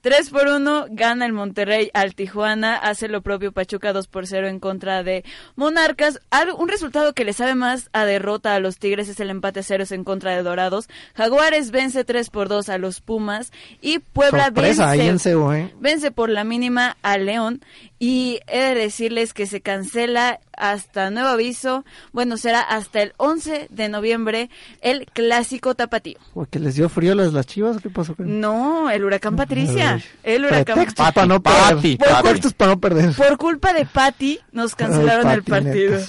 3 0.00 0.30
por 0.30 0.46
1 0.46 0.86
gana 0.90 1.26
el 1.26 1.32
Monterrey 1.32 1.90
al 1.92 2.14
Tijuana, 2.14 2.76
hace 2.76 3.08
lo 3.08 3.20
propio 3.20 3.50
Pachuca 3.52 3.92
2 3.92 4.06
por 4.06 4.26
0 4.26 4.46
en 4.48 4.60
contra 4.60 5.02
de 5.02 5.24
Monarcas. 5.56 6.20
un 6.56 6.68
resultado 6.68 7.14
que 7.14 7.24
le 7.24 7.32
sabe 7.32 7.56
más 7.56 7.90
a 7.92 8.04
derrota 8.04 8.54
a 8.54 8.60
los 8.60 8.78
Tigres 8.78 9.08
es 9.08 9.18
el 9.18 9.30
empate 9.30 9.60
a 9.60 9.62
ceros 9.64 9.90
en 9.90 10.04
contra 10.04 10.36
de 10.36 10.42
Dorados. 10.42 10.88
Jaguares 11.14 11.72
vence 11.72 12.04
3 12.04 12.30
por 12.30 12.48
2 12.48 12.68
a 12.68 12.78
los 12.78 13.00
Pumas 13.00 13.52
y 13.80 13.98
Puebla 13.98 14.50
vence, 14.50 15.32
¿eh? 15.32 15.74
vence 15.80 16.10
por 16.12 16.30
la 16.30 16.44
mínima 16.44 16.96
a 17.02 17.18
León. 17.18 17.60
Y 17.98 18.38
he 18.46 18.60
de 18.60 18.74
decirles 18.76 19.34
que 19.34 19.46
se 19.46 19.60
cancela 19.60 20.38
hasta 20.58 21.10
nuevo 21.10 21.28
aviso, 21.28 21.84
bueno, 22.12 22.36
será 22.36 22.60
hasta 22.60 23.02
el 23.02 23.12
11 23.16 23.68
de 23.70 23.88
noviembre 23.88 24.50
el 24.80 25.06
clásico 25.06 25.74
tapatío. 25.74 26.18
¿Porque 26.34 26.58
les 26.58 26.74
dio 26.74 26.88
frío 26.88 27.14
las, 27.14 27.32
las 27.32 27.46
chivas? 27.46 27.78
¿Qué 27.82 27.90
pasó? 27.90 28.14
No, 28.18 28.90
el 28.90 29.04
huracán 29.04 29.36
Patricia. 29.36 30.02
el 30.22 30.44
huracán 30.44 30.86
para 30.94 31.26
no 31.26 31.42
perder. 31.42 31.98
por, 31.98 32.54
para 32.54 32.72
no 32.72 32.80
perder. 32.80 33.14
Por 33.14 33.38
culpa 33.38 33.72
de 33.72 33.86
Patti 33.86 34.38
nos 34.52 34.74
cancelaron 34.74 35.30
el 35.30 35.42
partido. 35.42 36.00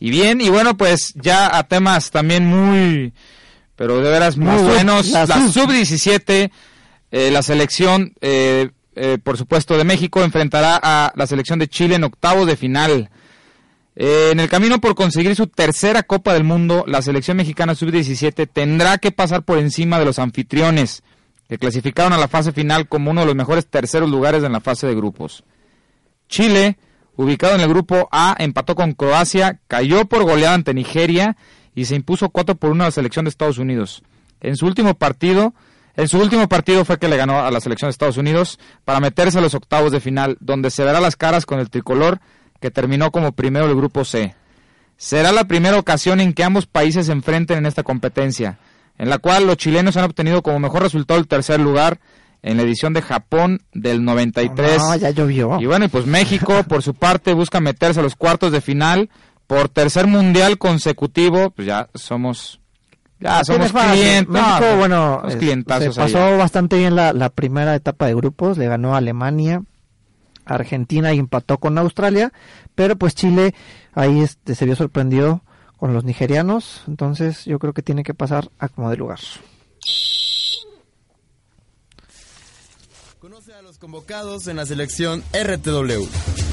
Y 0.00 0.10
bien, 0.10 0.40
y 0.40 0.48
bueno, 0.48 0.76
pues 0.76 1.12
ya 1.16 1.56
a 1.56 1.66
temas 1.66 2.10
también 2.12 2.46
muy, 2.46 3.12
pero 3.74 4.00
de 4.00 4.10
veras 4.10 4.36
muy 4.36 4.62
buenos. 4.62 5.08
La, 5.10 5.26
sub-17 5.26 6.50
eh, 7.10 7.30
la 7.30 7.42
selección, 7.42 8.14
eh, 8.20 8.70
eh, 8.98 9.18
por 9.18 9.36
supuesto, 9.36 9.76
de 9.76 9.84
México 9.84 10.22
enfrentará 10.22 10.78
a 10.82 11.12
la 11.14 11.26
selección 11.26 11.58
de 11.58 11.68
Chile 11.68 11.94
en 11.94 12.04
octavo 12.04 12.46
de 12.46 12.56
final. 12.56 13.10
en 13.94 14.38
el 14.38 14.48
camino 14.48 14.80
por 14.80 14.94
conseguir 14.94 15.34
su 15.34 15.46
tercera 15.46 16.02
Copa 16.02 16.32
del 16.32 16.44
Mundo, 16.44 16.84
la 16.86 17.02
selección 17.02 17.36
mexicana 17.36 17.74
sub-17 17.74 18.48
tendrá 18.52 18.98
que 18.98 19.10
pasar 19.10 19.42
por 19.42 19.58
encima 19.58 19.98
de 19.98 20.04
los 20.04 20.18
anfitriones, 20.18 21.02
que 21.48 21.58
clasificaron 21.58 22.12
a 22.12 22.18
la 22.18 22.28
fase 22.28 22.52
final 22.52 22.88
como 22.88 23.10
uno 23.10 23.22
de 23.22 23.26
los 23.26 23.34
mejores 23.34 23.66
terceros 23.66 24.10
lugares 24.10 24.44
en 24.44 24.52
la 24.52 24.60
fase 24.60 24.86
de 24.86 24.94
grupos. 24.94 25.44
Chile, 26.28 26.76
ubicado 27.16 27.54
en 27.54 27.60
el 27.60 27.68
grupo 27.68 28.08
A, 28.12 28.36
empató 28.38 28.74
con 28.74 28.92
Croacia, 28.92 29.60
cayó 29.66 30.04
por 30.04 30.24
goleada 30.24 30.54
ante 30.54 30.74
Nigeria 30.74 31.36
y 31.74 31.86
se 31.86 31.96
impuso 31.96 32.28
4 32.28 32.54
por 32.56 32.70
1 32.70 32.84
a 32.84 32.86
la 32.88 32.92
selección 32.92 33.24
de 33.24 33.30
Estados 33.30 33.58
Unidos. 33.58 34.02
En 34.40 34.56
su 34.56 34.66
último 34.66 34.94
partido, 34.94 35.54
en 35.98 36.06
su 36.06 36.16
último 36.20 36.48
partido 36.48 36.84
fue 36.84 36.96
que 36.98 37.08
le 37.08 37.16
ganó 37.16 37.40
a 37.40 37.50
la 37.50 37.60
selección 37.60 37.88
de 37.88 37.90
Estados 37.90 38.18
Unidos 38.18 38.60
para 38.84 39.00
meterse 39.00 39.38
a 39.38 39.40
los 39.40 39.54
octavos 39.54 39.90
de 39.90 39.98
final, 39.98 40.36
donde 40.38 40.70
se 40.70 40.84
verá 40.84 41.00
las 41.00 41.16
caras 41.16 41.44
con 41.44 41.58
el 41.58 41.70
tricolor 41.70 42.20
que 42.60 42.70
terminó 42.70 43.10
como 43.10 43.32
primero 43.32 43.66
del 43.66 43.74
grupo 43.74 44.04
C. 44.04 44.36
Será 44.96 45.32
la 45.32 45.48
primera 45.48 45.76
ocasión 45.76 46.20
en 46.20 46.34
que 46.34 46.44
ambos 46.44 46.66
países 46.66 47.06
se 47.06 47.12
enfrenten 47.12 47.58
en 47.58 47.66
esta 47.66 47.82
competencia, 47.82 48.60
en 48.96 49.10
la 49.10 49.18
cual 49.18 49.48
los 49.48 49.56
chilenos 49.56 49.96
han 49.96 50.04
obtenido 50.04 50.40
como 50.40 50.60
mejor 50.60 50.82
resultado 50.82 51.18
el 51.18 51.26
tercer 51.26 51.58
lugar 51.58 51.98
en 52.42 52.58
la 52.58 52.62
edición 52.62 52.92
de 52.92 53.02
Japón 53.02 53.62
del 53.72 54.04
93. 54.04 54.78
No, 54.78 54.94
ya 54.94 55.10
llovió. 55.10 55.58
Y 55.60 55.66
bueno, 55.66 55.88
pues 55.88 56.06
México, 56.06 56.62
por 56.68 56.84
su 56.84 56.94
parte, 56.94 57.34
busca 57.34 57.58
meterse 57.58 57.98
a 57.98 58.04
los 58.04 58.14
cuartos 58.14 58.52
de 58.52 58.60
final 58.60 59.10
por 59.48 59.68
tercer 59.68 60.06
mundial 60.06 60.58
consecutivo. 60.58 61.50
Pues 61.50 61.66
ya 61.66 61.88
somos 61.94 62.57
ya, 63.20 63.44
somos 63.44 63.72
clientes. 63.72 64.28
México, 64.28 64.76
bueno, 64.76 65.22
se 65.28 65.90
pasó 65.90 66.36
bastante 66.38 66.76
bien 66.76 66.94
la, 66.94 67.12
la, 67.12 67.30
primera 67.30 67.74
etapa 67.74 68.06
de 68.06 68.14
grupos, 68.14 68.58
le 68.58 68.68
ganó 68.68 68.94
a 68.94 68.98
Alemania, 68.98 69.62
Argentina 70.44 71.12
y 71.12 71.18
empató 71.18 71.58
con 71.58 71.78
Australia, 71.78 72.32
pero 72.74 72.96
pues 72.96 73.14
Chile 73.14 73.54
ahí 73.92 74.20
este, 74.20 74.54
se 74.54 74.64
vio 74.64 74.76
sorprendido 74.76 75.42
con 75.76 75.94
los 75.94 76.04
nigerianos, 76.04 76.82
entonces 76.88 77.44
yo 77.44 77.58
creo 77.58 77.72
que 77.72 77.82
tiene 77.82 78.02
que 78.02 78.14
pasar 78.14 78.50
a 78.58 78.68
como 78.68 78.90
de 78.90 78.96
lugar. 78.96 79.20
Conoce 83.20 83.52
a 83.52 83.62
los 83.62 83.78
convocados 83.78 84.46
en 84.48 84.56
la 84.56 84.66
selección 84.66 85.22
RTW. 85.32 86.47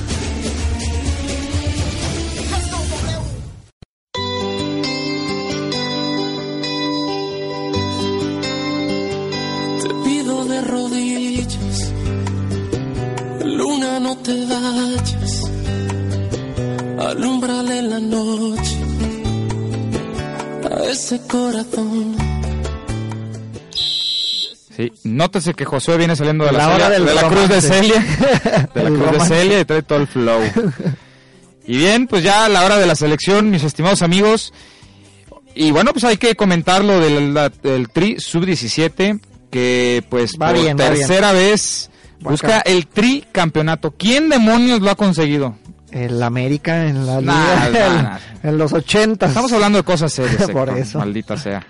Luna, 13.44 14.00
no 14.00 14.18
te 14.18 14.46
vayas, 14.46 15.42
alumbrale 17.00 17.82
la 17.84 18.00
noche 18.00 18.78
a 20.72 20.84
ese 20.92 21.20
corazón. 21.28 22.16
Sí, 24.75 24.92
nótese 25.04 25.54
que 25.54 25.64
Josué 25.64 25.98
viene 25.98 26.16
saliendo 26.16 26.44
de 26.46 26.52
la, 26.52 26.90
de 26.90 27.00
la 27.00 27.28
cruz 27.30 27.48
de 27.48 27.62
Celia, 27.62 28.02
de 28.74 28.84
la 28.84 28.90
cruz 28.90 29.12
de 29.14 29.20
Celia 29.22 29.60
y 29.62 29.66
trae 29.66 29.84
todo 29.84 30.00
el 30.00 30.08
flow. 30.08 30.42
Y 31.66 31.78
bien, 31.78 32.08
pues 32.08 32.24
ya 32.24 32.46
a 32.46 32.50
la 32.50 32.66
hora 32.66 32.78
de 32.78 32.86
la 32.86 32.96
selección, 32.96 33.50
mis 33.50 33.64
estimados 33.64 34.02
amigos, 34.02 34.54
y 35.56 35.72
bueno, 35.72 35.94
pues 35.94 36.04
hay 36.04 36.18
que 36.18 36.36
comentar 36.36 36.84
lo 36.84 37.00
del, 37.00 37.90
Tri 37.94 38.20
Sub-17, 38.20 39.22
que 39.50 40.04
pues 40.10 40.36
por 40.38 40.54
tercera 40.75 41.32
vez 41.32 41.90
busca 42.20 42.60
el 42.62 42.88
Tri 42.88 43.25
Campeonato. 43.32 43.92
¿Quién 43.92 44.30
demonios 44.30 44.82
lo 44.82 44.92
ha 44.92 44.96
conseguido? 44.96 45.56
El 45.92 46.22
América 46.22 46.88
en 46.88 47.06
la 47.06 47.22
liga, 47.22 48.20
en 48.44 48.58
los 48.58 48.74
80. 48.74 49.28
Estamos 49.28 49.52
hablando 49.54 49.78
de 49.78 49.84
cosas 49.84 50.12
serias. 50.12 50.50
por 50.52 50.70
eso. 50.70 51.00
Maldita 51.00 51.38
sea. 51.38 51.66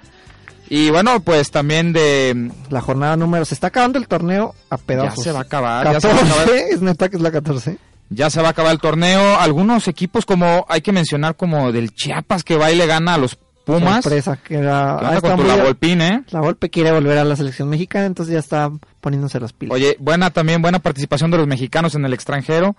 Y 0.68 0.90
bueno, 0.90 1.20
pues 1.20 1.52
también 1.52 1.94
de... 1.94 2.52
La 2.70 2.82
jornada 2.82 3.16
número... 3.16 3.46
Se 3.46 3.54
está 3.54 3.68
acabando 3.68 4.00
el 4.00 4.08
torneo 4.08 4.56
a 4.70 4.78
pedazos. 4.78 5.18
Ya 5.18 5.24
se 5.24 5.32
va 5.32 5.40
a 5.40 5.44
acabar. 5.44 5.86
14, 5.86 6.08
ya 6.08 6.10
se 6.10 6.16
va 6.18 6.22
a 6.22 6.44
acabar. 6.44 6.58
es 6.72 6.82
neta 6.82 7.10
que 7.10 7.18
es 7.18 7.22
la 7.22 7.32
14. 7.32 7.78
Ya 8.10 8.30
se 8.30 8.42
va 8.42 8.48
a 8.48 8.52
acabar 8.52 8.72
el 8.72 8.80
torneo. 8.80 9.40
Algunos 9.40 9.88
equipos 9.88 10.26
como... 10.26 10.66
Hay 10.68 10.82
que 10.82 10.92
mencionar 10.92 11.36
como 11.36 11.72
del 11.72 11.94
Chiapas 11.94 12.44
que 12.44 12.58
va 12.58 12.72
y 12.72 12.76
le 12.76 12.88
gana 12.88 13.14
a 13.14 13.18
los 13.20 13.38
Pumas. 13.66 14.04
Sorpresa, 14.04 14.38
que 14.38 14.56
era... 14.56 15.00
¿Qué 15.16 15.22
con 15.22 15.38
tu 15.38 15.44
la 15.44 15.56
Volpín, 15.56 16.02
eh? 16.02 16.24
La 16.30 16.40
Volpe 16.40 16.70
quiere 16.70 16.92
volver 16.92 17.18
a 17.18 17.24
la 17.24 17.36
selección 17.36 17.68
mexicana, 17.68 18.06
entonces 18.06 18.34
ya 18.34 18.40
está 18.40 18.72
poniéndose 19.02 19.40
las 19.40 19.54
pilas. 19.54 19.74
Oye, 19.76 19.98
buena 20.00 20.30
también, 20.30 20.62
buena 20.62 20.80
participación 20.80 21.32
de 21.32 21.38
los 21.38 21.48
mexicanos 21.48 21.96
en 21.96 22.06
el 22.06 22.14
extranjero. 22.14 22.76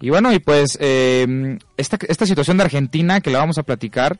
Y 0.00 0.10
bueno, 0.10 0.32
y 0.32 0.38
pues 0.38 0.78
eh, 0.80 1.58
esta, 1.76 1.98
esta 2.08 2.26
situación 2.26 2.56
de 2.56 2.64
Argentina 2.64 3.20
que 3.20 3.30
la 3.30 3.38
vamos 3.38 3.58
a 3.58 3.62
platicar, 3.62 4.18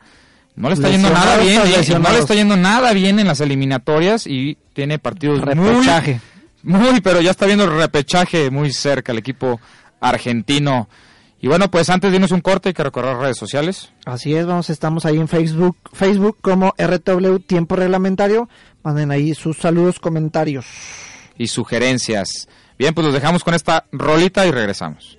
no 0.55 0.69
le 0.69 0.75
está 0.75 0.89
yendo 0.89 1.09
nada 1.11 1.39
bien, 1.39 1.61
no 2.03 2.11
le 2.11 2.19
está 2.19 2.35
yendo 2.35 2.57
nada 2.57 2.93
bien 2.93 3.19
en 3.19 3.27
las 3.27 3.41
eliminatorias 3.41 4.27
y 4.27 4.59
tiene 4.75 4.99
partidos 4.99 5.41
repechaje. 5.41 6.21
Muy, 6.63 6.91
muy, 6.91 7.01
pero 7.01 7.21
ya 7.21 7.31
está 7.31 7.47
viendo 7.47 7.65
el 7.65 7.77
repechaje 7.77 8.51
muy 8.51 8.73
cerca 8.73 9.13
el 9.13 9.19
equipo 9.19 9.61
argentino. 10.01 10.89
Y 11.43 11.49
bueno, 11.49 11.69
pues 11.73 11.91
antes 11.91 12.11
de 12.13 12.17
irnos 12.17 12.31
un 12.31 12.41
corte 12.41 12.69
hay 12.69 12.73
que 12.73 12.85
recorrer 12.85 13.17
redes 13.17 13.37
sociales. 13.37 13.91
Así 14.07 14.33
es, 14.33 14.47
vamos, 14.47 14.71
estamos 14.71 15.05
ahí 15.05 15.17
en 15.17 15.27
Facebook, 15.27 15.77
Facebook 15.93 16.39
como 16.41 16.73
RTW 16.79 17.39
Tiempo 17.45 17.75
Reglamentario. 17.75 18.49
Manden 18.85 19.11
ahí 19.11 19.35
sus 19.35 19.59
saludos, 19.59 19.99
comentarios. 19.99 20.65
Y 21.37 21.49
sugerencias. 21.49 22.49
Bien, 22.79 22.95
pues 22.95 23.05
los 23.05 23.13
dejamos 23.13 23.43
con 23.43 23.55
esta 23.55 23.87
rolita 23.91 24.47
y 24.47 24.53
regresamos. 24.53 25.19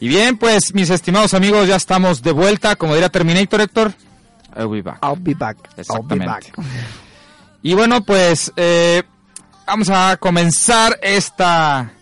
Y 0.00 0.08
bien, 0.08 0.38
pues 0.38 0.74
mis 0.74 0.88
estimados 0.90 1.34
amigos, 1.34 1.68
ya 1.68 1.76
estamos 1.76 2.22
de 2.22 2.32
vuelta, 2.32 2.74
como 2.76 2.94
diría 2.94 3.10
Terminator, 3.10 3.60
Héctor. 3.60 3.94
I'll 4.56 4.68
be 4.68 4.82
back. 4.82 4.98
I'll 5.04 5.16
be 5.16 5.34
back. 5.34 5.58
I'll 5.58 5.74
be 5.76 5.80
Exactamente. 5.82 6.26
back. 6.26 6.52
Y 7.62 7.74
bueno, 7.74 8.02
pues 8.02 8.50
eh, 8.56 9.02
vamos 9.66 9.90
a 9.90 10.16
comenzar 10.16 10.98
esta, 11.02 11.92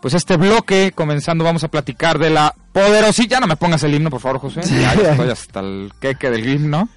pues 0.00 0.14
este 0.14 0.38
bloque. 0.38 0.92
Comenzando, 0.94 1.44
vamos 1.44 1.64
a 1.64 1.68
platicar 1.68 2.18
de 2.18 2.30
la 2.30 2.54
poderosilla. 2.72 3.28
Ya 3.36 3.40
no 3.40 3.46
me 3.46 3.56
pongas 3.56 3.82
el 3.82 3.94
himno, 3.94 4.08
por 4.08 4.20
favor, 4.22 4.40
José. 4.40 4.62
Ya 4.62 4.94
estoy 5.10 5.28
hasta 5.28 5.60
el 5.60 5.92
queque 6.00 6.30
del 6.30 6.48
himno. 6.48 6.88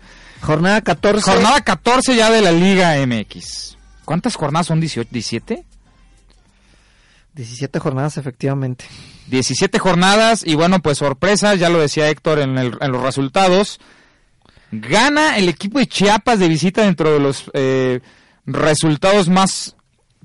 Jornada 0.41 0.79
14. 0.79 1.29
Jornada 1.29 1.59
14 1.59 2.15
ya 2.15 2.31
de 2.31 2.41
la 2.41 2.53
Liga 2.53 2.95
MX. 3.05 3.77
¿Cuántas 4.05 4.37
jornadas 4.37 4.67
son? 4.67 4.81
¿18? 4.81 5.05
¿17? 5.09 5.65
17 7.33 7.79
jornadas, 7.79 8.15
efectivamente. 8.15 8.85
17 9.29 9.79
jornadas 9.79 10.43
y 10.45 10.55
bueno, 10.55 10.79
pues 10.79 10.97
sorpresa, 10.97 11.55
ya 11.55 11.69
lo 11.69 11.79
decía 11.79 12.09
Héctor 12.09 12.39
en, 12.39 12.57
el- 12.57 12.77
en 12.81 12.91
los 12.91 13.01
resultados. 13.01 13.79
Gana 14.71 15.37
el 15.37 15.49
equipo 15.49 15.79
de 15.79 15.87
Chiapas 15.87 16.39
de 16.39 16.47
visita 16.47 16.83
dentro 16.83 17.11
de 17.11 17.19
los 17.19 17.49
eh, 17.53 18.01
resultados 18.45 19.27
más, 19.29 19.75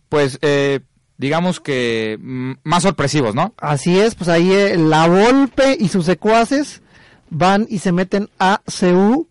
pues, 0.08 0.38
eh, 0.42 0.80
digamos 1.16 1.60
que 1.60 2.18
más 2.62 2.82
sorpresivos, 2.82 3.34
¿no? 3.34 3.54
Así 3.58 3.98
es, 3.98 4.14
pues 4.14 4.28
ahí 4.28 4.52
eh, 4.52 4.76
la 4.76 5.06
Volpe 5.08 5.76
y 5.80 5.88
sus 5.88 6.04
secuaces 6.04 6.82
van 7.30 7.66
y 7.70 7.78
se 7.78 7.92
meten 7.92 8.28
a 8.38 8.60
CU. 8.80 9.28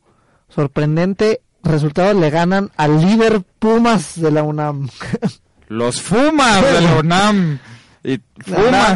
Sorprendente 0.50 1.42
resultado, 1.63 2.20
le 2.20 2.30
ganan 2.30 2.72
al 2.77 3.00
líder 3.01 3.42
Pumas 3.60 4.20
de 4.20 4.32
la 4.32 4.44
UNAM. 4.44 4.89
Los 5.68 6.01
Fumas 6.01 6.62
de 6.63 6.82
la 6.82 6.96
UNAM. 7.00 7.60
Y 8.03 8.19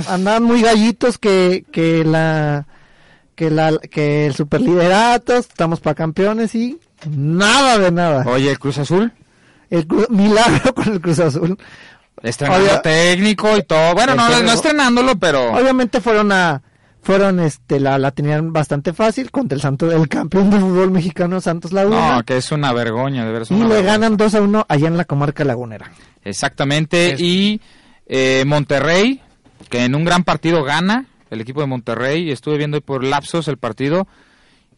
Andaban, 0.07 0.43
muy 0.43 0.61
gallitos 0.61 1.17
que, 1.17 1.65
que 1.71 2.03
la 2.03 2.65
que 3.35 3.49
la 3.49 3.77
que 3.77 4.25
el 4.27 4.33
superliderato, 4.35 5.35
estamos 5.37 5.79
para 5.79 5.95
campeones 5.95 6.53
y 6.55 6.77
nada 7.09 7.77
de 7.77 7.91
nada. 7.91 8.23
Oye, 8.27 8.49
el 8.51 8.59
Cruz 8.59 8.77
Azul. 8.79 9.13
El 9.69 9.87
milagro 10.09 10.73
con 10.73 10.91
el 10.93 10.99
Cruz 11.01 11.19
Azul. 11.19 11.57
Estrenando 12.23 12.65
Obvio- 12.65 12.81
técnico 12.81 13.55
y 13.57 13.63
todo. 13.63 13.93
Bueno, 13.93 14.15
no, 14.15 14.27
Estrenó- 14.27 14.45
no 14.47 14.51
estrenándolo, 14.53 15.15
pero... 15.19 15.53
Obviamente 15.53 16.01
fueron 16.01 16.31
a 16.31 16.61
fueron 17.03 17.39
este 17.39 17.79
la, 17.79 17.97
la 17.99 18.11
tenían 18.11 18.51
bastante 18.51 18.91
fácil 18.91 19.31
contra 19.31 19.55
el 19.55 19.61
Santo 19.61 19.89
el 19.89 20.09
campeón 20.09 20.49
de 20.49 20.59
fútbol 20.59 20.91
mexicano 20.91 21.39
Santos 21.39 21.71
Laguna 21.71 22.15
No, 22.17 22.23
que 22.23 22.35
es 22.35 22.51
una 22.51 22.73
vergüenza, 22.73 23.23
de 23.23 23.31
veras. 23.31 23.49
y 23.51 23.53
le 23.53 23.59
vergüenza. 23.61 23.85
ganan 23.91 24.17
2 24.17 24.35
a 24.35 24.41
1 24.41 24.65
allá 24.67 24.87
en 24.89 24.97
la 24.97 25.05
comarca 25.05 25.45
lagunera. 25.45 25.89
Exactamente. 26.25 27.13
Es- 27.13 27.21
Y 27.21 27.61
eh, 28.07 28.43
Monterrey, 28.45 29.21
que 29.69 29.83
en 29.83 29.95
un 29.95 30.05
gran 30.05 30.23
partido 30.23 30.63
gana 30.63 31.05
el 31.29 31.41
equipo 31.41 31.61
de 31.61 31.67
Monterrey. 31.67 32.31
Estuve 32.31 32.57
viendo 32.57 32.79
por 32.81 33.03
lapsos 33.03 33.47
el 33.47 33.57
partido. 33.57 34.07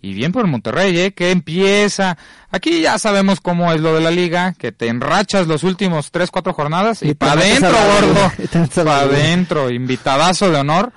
Y 0.02 0.14
bien 0.14 0.32
por 0.32 0.48
Monterrey, 0.48 0.98
¿eh? 0.98 1.12
Que 1.12 1.32
empieza. 1.32 2.18
Aquí 2.52 2.82
ya 2.82 2.98
sabemos 2.98 3.42
cómo 3.42 3.74
es 3.74 3.82
lo 3.82 3.94
de 3.94 4.00
la 4.00 4.12
liga, 4.12 4.54
que 4.58 4.72
te 4.72 4.88
enrachas 4.88 5.46
los 5.48 5.66
últimos 5.66 6.12
3, 6.12 6.32
4 6.32 6.54
jornadas 6.54 7.04
y, 7.04 7.16
para 7.16 7.34
adentro, 7.34 7.72
gordo. 7.72 8.32
Para 8.86 9.02
adentro, 9.02 9.70
invitadazo 9.70 10.52
de 10.52 10.58
honor. 10.58 10.94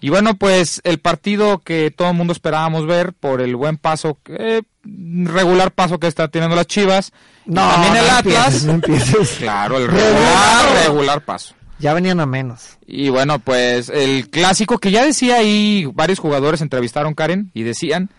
Y 0.00 0.08
bueno, 0.08 0.36
pues 0.36 0.80
el 0.84 0.98
partido 0.98 1.58
que 1.58 1.90
todo 1.90 2.08
el 2.08 2.16
mundo 2.16 2.32
esperábamos 2.32 2.86
ver 2.86 3.12
por 3.12 3.42
el 3.42 3.54
buen 3.56 3.76
paso, 3.76 4.18
eh, 4.24 4.62
regular 4.84 5.72
paso 5.72 6.00
que 6.00 6.06
está 6.06 6.28
teniendo 6.28 6.56
las 6.56 6.66
Chivas. 6.66 7.12
y 7.44 7.52
también 7.52 7.96
el 7.96 8.06
no 8.06 8.12
Atlas. 8.12 8.64
empieces, 8.64 8.64
no 8.64 8.72
empieces. 8.72 9.30
Claro, 9.38 9.76
el 9.76 9.86
regular, 9.86 10.86
regular 10.86 11.20
paso. 11.26 11.54
Ya 11.80 11.94
venían 11.94 12.20
a 12.20 12.26
menos. 12.26 12.78
Y 12.86 13.08
bueno, 13.08 13.38
pues 13.38 13.88
el 13.88 14.28
clásico 14.28 14.78
que 14.78 14.90
ya 14.90 15.04
decía 15.04 15.36
ahí, 15.36 15.86
varios 15.94 16.18
jugadores 16.18 16.60
entrevistaron 16.60 17.14
Karen 17.14 17.50
y 17.54 17.62
decían 17.62 18.10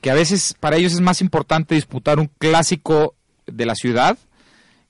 que 0.00 0.10
a 0.10 0.14
veces 0.14 0.54
para 0.60 0.76
ellos 0.76 0.92
es 0.92 1.00
más 1.00 1.20
importante 1.20 1.74
disputar 1.74 2.18
un 2.18 2.30
clásico 2.38 3.14
de 3.46 3.66
la 3.66 3.74
ciudad 3.74 4.18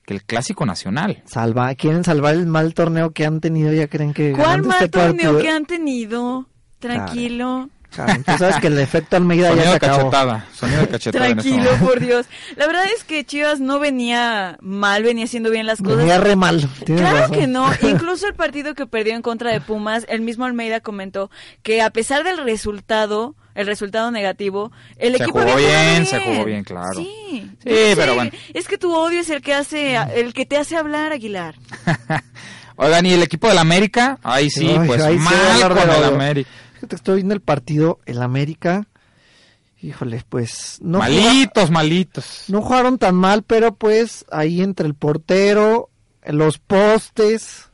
que 0.05 0.13
el 0.13 0.23
clásico 0.23 0.65
nacional. 0.65 1.21
Salva, 1.25 1.73
quieren 1.75 2.03
salvar 2.03 2.33
el 2.35 2.47
mal 2.47 2.73
torneo 2.73 3.11
que 3.11 3.25
han 3.25 3.39
tenido, 3.39 3.71
ya 3.73 3.87
creen 3.87 4.13
que 4.13 4.31
¿Cuál 4.31 4.43
ganando 4.45 4.67
mal 4.69 4.77
este 4.83 4.89
torneo 4.89 5.15
partido- 5.33 5.39
que 5.41 5.49
han 5.49 5.65
tenido? 5.65 6.45
Tranquilo. 6.79 7.69
Claro, 7.69 7.69
tú 7.91 8.37
sabes 8.37 8.55
que 8.57 8.67
el 8.67 8.79
efecto 8.79 9.17
Almeida 9.17 9.53
ya 9.53 9.63
se 9.63 9.69
de 9.69 9.75
acabó. 9.75 9.97
cachetada, 10.09 10.45
sonido 10.53 10.81
de 10.81 10.87
cachetada. 10.87 11.27
este 11.27 11.33
Tranquilo, 11.41 11.63
momento. 11.71 11.85
por 11.85 11.99
Dios. 11.99 12.25
La 12.55 12.67
verdad 12.67 12.85
es 12.95 13.03
que 13.03 13.25
Chivas 13.25 13.59
no 13.59 13.79
venía 13.79 14.57
mal, 14.61 15.03
venía 15.03 15.25
haciendo 15.25 15.49
bien 15.49 15.65
las 15.65 15.81
cosas. 15.81 15.97
Venía 15.97 16.17
re 16.19 16.35
mal. 16.35 16.67
Claro 16.85 17.17
razón. 17.17 17.37
que 17.37 17.47
no. 17.47 17.69
Incluso 17.81 18.27
el 18.27 18.33
partido 18.33 18.73
que 18.75 18.87
perdió 18.87 19.13
en 19.13 19.21
contra 19.21 19.51
de 19.51 19.59
Pumas, 19.61 20.05
el 20.09 20.21
mismo 20.21 20.45
Almeida 20.45 20.79
comentó 20.79 21.29
que 21.63 21.81
a 21.81 21.89
pesar 21.89 22.23
del 22.23 22.37
resultado, 22.43 23.35
el 23.55 23.67
resultado 23.67 24.09
negativo, 24.11 24.71
el 24.97 25.17
Se 25.17 25.23
equipo 25.23 25.39
jugó 25.41 25.51
jugado 25.51 25.67
bien, 25.67 26.05
se 26.05 26.19
jugó 26.21 26.45
bien, 26.45 26.63
claro. 26.63 26.93
Sí, 26.95 27.51
Sí, 27.63 27.93
pero 27.95 28.15
bueno. 28.15 28.31
Es 28.53 28.67
que 28.67 28.77
tu 28.77 28.93
odio 28.95 29.19
es 29.19 29.29
el 29.29 29.41
que 29.41 29.53
hace, 29.53 29.95
el 30.15 30.33
que 30.33 30.45
te 30.45 30.57
hace 30.57 30.77
hablar, 30.77 31.11
Aguilar. 31.11 31.55
Oigan, 32.77 33.05
y 33.05 33.13
el 33.13 33.21
equipo 33.23 33.47
del 33.47 33.57
América, 33.59 34.17
ahí 34.23 34.49
sí, 34.49 34.67
Ay, 34.79 34.87
pues 34.87 35.01
ahí 35.03 35.17
mal 35.17 35.69
con 35.69 35.89
el. 35.89 36.03
América. 36.05 36.49
Fíjate, 36.81 36.95
estoy 36.95 37.15
viendo 37.17 37.35
el 37.35 37.41
partido, 37.41 37.99
el 38.07 38.23
América. 38.23 38.87
Híjole, 39.83 40.23
pues 40.27 40.79
no, 40.81 40.97
malitos, 40.97 41.69
malitos. 41.69 42.45
no 42.47 42.63
jugaron 42.63 42.97
tan 42.97 43.13
mal, 43.13 43.43
pero 43.43 43.75
pues 43.75 44.25
ahí 44.31 44.61
entre 44.63 44.87
el 44.87 44.95
portero, 44.95 45.91
los 46.25 46.57
postes, 46.57 47.69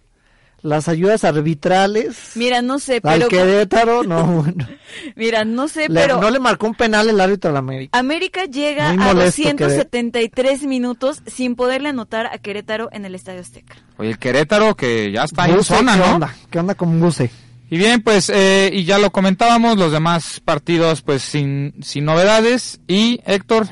las 0.61 0.89
ayudas 0.89 1.23
arbitrales. 1.23 2.31
Mira, 2.35 2.61
no 2.61 2.79
sé, 2.79 2.95
al 2.95 3.01
pero 3.01 3.27
Querétaro, 3.29 4.03
no, 4.03 4.25
bueno. 4.43 4.67
mira, 5.15 5.45
no 5.45 5.69
sé, 5.69 5.87
Le- 5.87 6.01
pero 6.01 6.19
no 6.19 6.29
le 6.29 6.39
marcó 6.39 6.67
un 6.67 6.75
penal 6.75 7.07
el 7.09 7.21
árbitro 7.21 7.49
al 7.51 7.57
América. 7.57 7.97
América 7.97 8.43
llega 8.43 8.89
a 8.89 8.93
molesto 8.93 9.41
273 9.43 10.63
minutos 10.63 11.21
sin 11.27 11.55
poderle 11.55 11.89
anotar 11.89 12.25
a 12.27 12.37
Querétaro 12.39 12.89
en 12.91 13.05
el 13.05 13.15
Estadio 13.15 13.39
Azteca. 13.39 13.77
Oye, 13.97 14.09
el 14.09 14.19
Querétaro 14.19 14.75
que 14.75 15.13
ya 15.13 15.23
está 15.23 15.47
en 15.47 15.63
zona, 15.63 15.93
¿qué 15.93 15.99
¿no? 15.99 16.13
onda? 16.15 16.35
¿Qué 16.49 16.59
onda 16.59 16.75
con 16.75 16.99
Buse? 16.99 17.31
Y 17.69 17.77
bien, 17.77 18.01
pues, 18.01 18.29
eh, 18.29 18.69
y 18.73 18.85
ya 18.85 18.97
lo 18.97 19.11
comentábamos, 19.11 19.77
los 19.77 19.91
demás 19.91 20.39
partidos, 20.43 21.01
pues, 21.01 21.21
sin, 21.21 21.73
sin 21.81 22.05
novedades. 22.05 22.79
Y, 22.87 23.19
Héctor, 23.25 23.67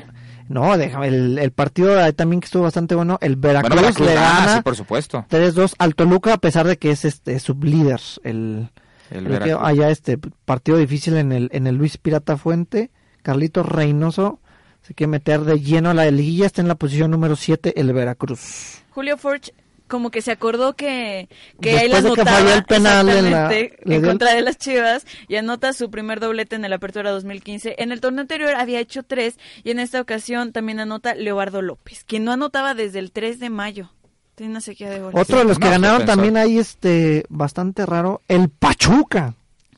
No, 0.49 0.77
déjame, 0.77 1.07
el, 1.07 1.39
el 1.39 1.51
partido 1.51 2.01
ahí 2.01 2.11
también 2.13 2.41
que 2.41 2.45
estuvo 2.45 2.63
bastante 2.63 2.93
bueno. 2.93 3.17
El 3.21 3.35
Veracruz, 3.37 3.69
bueno, 3.69 3.81
Veracruz 3.83 4.07
le 4.07 4.13
gana, 4.15 4.39
gana 4.39 4.55
sí, 4.57 4.61
por 4.63 4.75
supuesto. 4.75 5.25
3-2 5.29 5.75
al 5.79 5.95
Toluca, 5.95 6.33
a 6.33 6.37
pesar 6.37 6.67
de 6.67 6.77
que 6.77 6.91
es 6.91 7.05
este 7.05 7.39
sublíder. 7.39 8.01
El, 8.23 8.69
El 9.11 9.23
creo 9.25 9.39
que 9.39 9.45
Veracruz. 9.45 9.67
haya 9.69 9.89
este 9.89 10.17
partido 10.43 10.77
difícil 10.77 11.15
en 11.17 11.31
el, 11.31 11.49
en 11.53 11.65
el 11.65 11.75
Luis 11.75 11.97
Pirata 11.97 12.35
Fuente. 12.37 12.91
Carlitos 13.23 13.65
Reynoso 13.65 14.39
se 14.83 14.93
quiere 14.93 15.09
meter 15.09 15.41
de 15.45 15.59
lleno 15.61 15.89
a 15.89 15.93
la 15.95 16.11
liguilla. 16.11 16.45
Está 16.45 16.61
en 16.61 16.67
la 16.67 16.75
posición 16.75 17.09
número 17.11 17.35
7 17.35 17.79
el 17.79 17.91
Veracruz. 17.93 18.83
Julio 18.91 19.17
Forge 19.17 19.51
como 19.87 20.09
que 20.11 20.21
se 20.21 20.31
acordó 20.31 20.75
que, 20.75 21.29
que 21.61 21.77
él 21.85 21.93
anotaba 21.93 22.31
falló 22.37 22.53
el 22.55 22.63
penal 22.65 23.09
en 23.09 23.31
la- 23.31 23.53
el- 23.53 24.01
contra 24.03 24.33
de 24.33 24.41
las 24.41 24.57
Chivas 24.57 25.05
y 25.27 25.35
anota 25.35 25.73
su 25.73 25.89
primer 25.91 26.19
doblete 26.19 26.55
en 26.55 26.65
el 26.65 26.73
Apertura 26.73 27.11
2015. 27.11 27.75
En 27.77 27.91
el 27.91 28.01
torneo 28.01 28.21
anterior 28.21 28.55
había 28.55 28.79
hecho 28.79 29.03
tres 29.03 29.37
y 29.63 29.71
en 29.71 29.79
esta 29.79 30.01
ocasión 30.01 30.51
también 30.51 30.79
anota 30.79 31.13
Leobardo 31.15 31.61
López, 31.61 32.03
quien 32.05 32.23
no 32.23 32.31
anotaba 32.31 32.73
desde 32.73 32.99
el 32.99 33.11
3 33.11 33.39
de 33.39 33.49
mayo. 33.49 33.91
Tiene 34.35 34.51
una 34.51 34.61
sequía 34.61 34.89
de 34.89 34.99
goles. 34.99 35.21
Otro 35.21 35.37
de 35.37 35.45
los 35.45 35.57
que 35.59 35.65
no, 35.65 35.71
ganaron 35.71 36.05
también 36.05 36.35
ahí, 36.35 36.57
este, 36.57 37.23
bastante 37.29 37.85
raro, 37.85 38.21
el 38.27 38.49
Pachuca. 38.49 39.33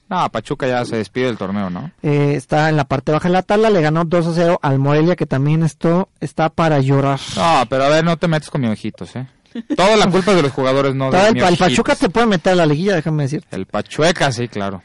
No, 0.09 0.29
Pachuca 0.31 0.65
ya 0.67 0.85
se 0.85 0.95
despide 0.95 1.25
del 1.25 1.37
torneo, 1.37 1.69
¿no? 1.69 1.91
Eh, 2.01 2.33
está 2.35 2.69
en 2.69 2.77
la 2.77 2.85
parte 2.85 3.11
baja 3.11 3.27
de 3.27 3.33
la 3.33 3.41
tabla, 3.43 3.69
le 3.69 3.81
ganó 3.81 4.05
2 4.05 4.25
a 4.27 4.33
0 4.33 4.59
al 4.61 4.79
Morelia, 4.79 5.17
que 5.17 5.25
también 5.25 5.63
esto 5.63 6.07
está 6.21 6.49
para 6.49 6.79
llorar. 6.79 7.19
No, 7.35 7.65
pero 7.69 7.83
a 7.83 7.89
ver, 7.89 8.05
no 8.05 8.15
te 8.15 8.29
metes 8.29 8.49
con 8.49 8.61
mis 8.61 8.71
ojitos, 8.71 9.15
¿eh? 9.17 9.27
Toda 9.75 9.95
la 9.97 10.09
culpa 10.09 10.31
es 10.31 10.37
de 10.37 10.43
los 10.43 10.51
jugadores, 10.51 10.95
no 10.95 11.05
de 11.05 11.11
Todavía 11.11 11.47
el, 11.47 11.53
el. 11.53 11.57
Pachuca 11.59 11.95
te 11.95 12.09
puede 12.09 12.25
meter 12.27 12.53
a 12.53 12.55
la 12.57 12.65
liguilla, 12.65 12.95
déjame 12.95 13.23
decirte. 13.23 13.55
El 13.55 13.65
Pachueca, 13.65 14.31
sí, 14.31 14.47
claro. 14.47 14.81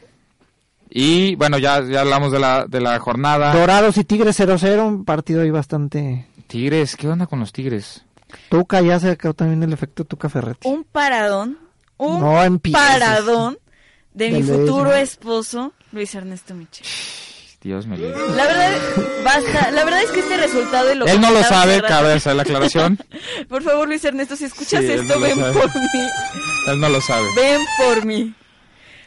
Y, 0.90 1.34
bueno, 1.36 1.58
ya, 1.58 1.82
ya 1.82 2.00
hablamos 2.02 2.32
de 2.32 2.38
la, 2.38 2.66
de 2.66 2.80
la 2.80 2.98
jornada. 2.98 3.52
Dorados 3.54 3.96
y 3.96 4.04
Tigres 4.04 4.38
0-0, 4.38 4.86
un 4.86 5.04
partido 5.04 5.42
ahí 5.42 5.50
bastante... 5.50 6.26
Tigres, 6.46 6.96
¿qué 6.96 7.08
onda 7.08 7.26
con 7.26 7.40
los 7.40 7.50
Tigres? 7.52 8.04
Tuca 8.50 8.80
ya 8.82 9.00
se 9.00 9.10
acabó 9.10 9.32
también 9.32 9.62
el 9.62 9.72
efecto 9.72 10.04
Tuca 10.04 10.28
Ferretti. 10.28 10.68
Un 10.68 10.84
paradón, 10.84 11.58
un 11.96 12.20
No 12.20 12.42
empieces. 12.42 12.80
paradón 12.82 13.58
de 14.12 14.30
mi 14.30 14.42
futuro 14.42 14.92
esposo, 14.94 15.72
Luis 15.92 16.14
Ernesto 16.14 16.54
Michel. 16.54 16.86
Dios 17.62 17.86
me 17.86 17.96
libre. 17.96 18.14
La 18.34 18.44
verdad, 18.46 18.72
basta. 19.24 19.70
La 19.70 19.84
verdad 19.84 20.02
es 20.02 20.10
que 20.10 20.20
este 20.20 20.36
resultado 20.36 20.94
lo 20.96 21.06
Él 21.06 21.20
no 21.20 21.30
lo 21.30 21.42
sabe, 21.44 21.80
cabe 21.82 22.12
hacer 22.14 22.34
la 22.34 22.42
aclaración. 22.42 22.98
Por 23.48 23.62
favor, 23.62 23.86
Luis 23.86 24.04
Ernesto, 24.04 24.34
si 24.34 24.44
escuchas 24.46 24.80
Sí, 24.80 24.90
esto, 24.90 25.14
no 25.14 25.20
ven 25.20 25.36
sabe. 25.36 25.52
por 25.52 25.68
mí. 25.68 26.08
Él 26.68 26.80
no 26.80 26.88
lo 26.88 27.00
sabe. 27.00 27.24
Ven 27.36 27.60
por 27.78 28.04
mí. 28.04 28.34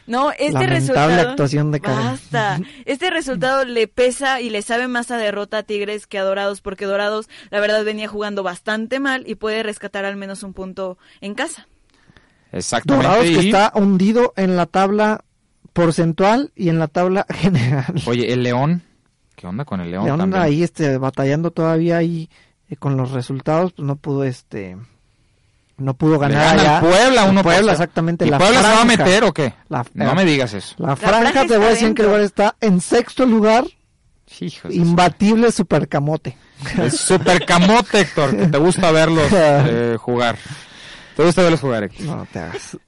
No, 0.06 0.30
este 0.30 0.52
Lamentable 0.52 0.74
resultado. 0.78 1.30
actuación 1.30 1.72
de 1.72 1.80
Karen. 1.80 2.04
Basta. 2.04 2.60
Este 2.84 3.10
resultado 3.10 3.64
le 3.64 3.88
pesa 3.88 4.40
y 4.40 4.50
le 4.50 4.62
sabe 4.62 4.86
más 4.88 5.10
a 5.10 5.16
derrota 5.16 5.58
a 5.58 5.62
Tigres 5.64 6.06
que 6.06 6.18
a 6.18 6.22
Dorados, 6.24 6.60
porque 6.60 6.84
Dorados, 6.86 7.28
la 7.50 7.58
verdad, 7.60 7.84
venía 7.84 8.06
jugando 8.08 8.42
bastante 8.44 9.00
mal 9.00 9.24
y 9.26 9.34
puede 9.34 9.64
rescatar 9.64 10.04
al 10.04 10.16
menos 10.16 10.42
un 10.44 10.54
punto 10.54 10.96
en 11.20 11.34
casa. 11.34 11.66
Exactamente. 12.52 13.06
Dorados 13.08 13.26
que 13.26 13.46
está 13.46 13.72
hundido 13.74 14.32
en 14.36 14.56
la 14.56 14.66
tabla 14.66 15.24
porcentual 15.76 16.50
y 16.56 16.70
en 16.70 16.78
la 16.78 16.88
tabla 16.88 17.26
general. 17.34 17.94
Oye, 18.06 18.32
el 18.32 18.42
León. 18.42 18.82
¿Qué 19.36 19.46
onda 19.46 19.64
con 19.66 19.80
el 19.80 19.90
León? 19.90 20.06
León 20.06 20.18
también? 20.18 20.42
ahí 20.42 20.62
este 20.62 20.96
batallando 20.98 21.50
todavía 21.50 21.98
ahí 21.98 22.30
eh, 22.70 22.76
con 22.76 22.96
los 22.96 23.10
resultados, 23.12 23.72
pues 23.74 23.86
no 23.86 23.96
pudo 23.96 24.24
este 24.24 24.76
no 25.76 25.92
pudo 25.92 26.18
ganar 26.18 26.58
allá. 26.58 26.80
Puebla 26.80 27.24
El 27.24 27.30
uno 27.30 27.42
Puebla 27.42 27.72
exactamente 27.72 28.26
¿Y 28.26 28.30
la 28.30 28.38
Puebla 28.38 28.60
se 28.62 28.66
va 28.66 28.72
a 28.72 28.84
franja. 28.86 29.04
meter 29.04 29.24
o 29.24 29.34
qué? 29.34 29.52
La- 29.68 29.84
no 29.92 30.14
me 30.14 30.24
digas 30.24 30.54
eso. 30.54 30.74
La 30.78 30.96
franja 30.96 31.20
franja 31.32 31.46
te 31.46 31.58
voy 31.58 31.66
a 31.66 31.70
decir 31.70 31.88
en 31.88 31.94
qué 31.94 32.02
lugar 32.04 32.20
está 32.22 32.56
en 32.62 32.80
sexto 32.80 33.26
lugar, 33.26 33.66
Hijos 34.40 34.74
imbatible 34.74 35.52
supercamote. 35.52 36.36
su- 36.74 36.82
Es 36.82 36.96
super 36.98 37.44
camote, 37.44 38.00
Héctor, 38.00 38.34
que 38.34 38.46
te 38.46 38.56
gusta 38.58 38.90
verlos 38.90 39.28
eh, 39.32 39.96
jugar. 40.00 40.38
¿Te 41.14 41.22
gusta 41.24 41.42
verlos 41.42 41.60
jugar, 41.60 41.84
Héctor? 41.84 42.06
No 42.06 42.26
te 42.32 42.38
hagas. 42.38 42.78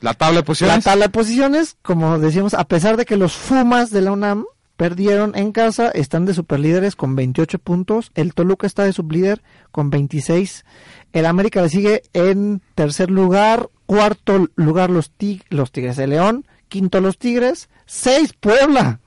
La 0.00 0.14
tabla 0.14 0.36
de 0.36 0.40
La 0.40 0.44
posiciones. 0.44 0.84
tabla 0.84 1.04
de 1.06 1.10
posiciones, 1.10 1.76
como 1.82 2.18
decíamos, 2.18 2.54
a 2.54 2.64
pesar 2.64 2.96
de 2.96 3.04
que 3.04 3.16
los 3.16 3.32
Fumas 3.32 3.90
de 3.90 4.02
la 4.02 4.12
UNAM 4.12 4.44
perdieron 4.76 5.36
en 5.36 5.50
casa, 5.50 5.90
están 5.90 6.24
de 6.24 6.34
superlíderes 6.34 6.94
con 6.94 7.16
28 7.16 7.58
puntos. 7.58 8.12
El 8.14 8.32
Toluca 8.32 8.66
está 8.66 8.84
de 8.84 8.92
sublíder 8.92 9.42
con 9.72 9.90
26. 9.90 10.64
El 11.12 11.26
América 11.26 11.62
le 11.62 11.68
sigue 11.68 12.02
en 12.12 12.62
tercer 12.74 13.10
lugar. 13.10 13.68
Cuarto 13.86 14.48
lugar 14.54 14.90
los, 14.90 15.10
los 15.48 15.72
Tigres 15.72 15.96
de 15.96 16.06
León. 16.06 16.46
Quinto 16.68 17.00
los 17.00 17.18
Tigres. 17.18 17.68
Seis 17.86 18.34
Puebla. 18.38 19.00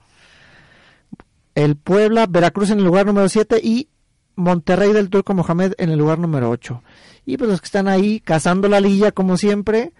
El 1.54 1.76
Puebla, 1.76 2.26
Veracruz 2.26 2.70
en 2.70 2.78
el 2.78 2.84
lugar 2.84 3.06
número 3.06 3.28
7 3.28 3.60
y 3.62 3.88
Monterrey 4.36 4.92
del 4.92 5.10
Turco 5.10 5.34
Mohamed 5.34 5.74
en 5.78 5.90
el 5.90 5.98
lugar 5.98 6.18
número 6.18 6.50
8. 6.50 6.82
Y 7.24 7.36
pues 7.36 7.48
los 7.48 7.60
que 7.60 7.66
están 7.66 7.88
ahí 7.88 8.20
cazando 8.20 8.68
la 8.68 8.80
lilla 8.80 9.12
como 9.12 9.36
siempre. 9.36 9.92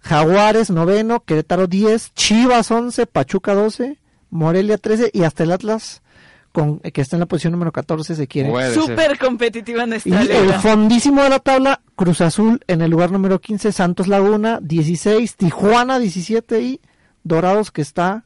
Jaguares 0.00 0.70
noveno, 0.70 1.20
Querétaro 1.24 1.66
10, 1.66 2.14
Chivas 2.14 2.70
11, 2.70 3.06
Pachuca 3.06 3.54
12, 3.54 3.98
Morelia 4.30 4.78
13 4.78 5.10
y 5.12 5.22
hasta 5.24 5.44
el 5.44 5.52
Atlas 5.52 6.02
con, 6.52 6.80
que 6.80 7.00
está 7.00 7.16
en 7.16 7.20
la 7.20 7.26
posición 7.26 7.52
número 7.52 7.70
14 7.72 8.14
se 8.14 8.26
quiere. 8.26 8.50
Puede 8.50 8.74
ser. 8.74 8.82
Súper 8.82 9.18
competitiva 9.18 9.84
Y 9.84 9.86
nuestra 9.88 10.20
el 10.20 10.28
liga. 10.46 10.60
fondísimo 10.60 11.22
de 11.22 11.28
la 11.28 11.38
tabla, 11.38 11.80
Cruz 11.96 12.20
Azul 12.20 12.60
en 12.66 12.80
el 12.82 12.90
lugar 12.90 13.12
número 13.12 13.40
15, 13.40 13.72
Santos 13.72 14.08
Laguna 14.08 14.58
16, 14.62 15.36
Tijuana 15.36 15.98
17 15.98 16.60
y 16.60 16.80
Dorados 17.22 17.70
que 17.70 17.82
está 17.82 18.24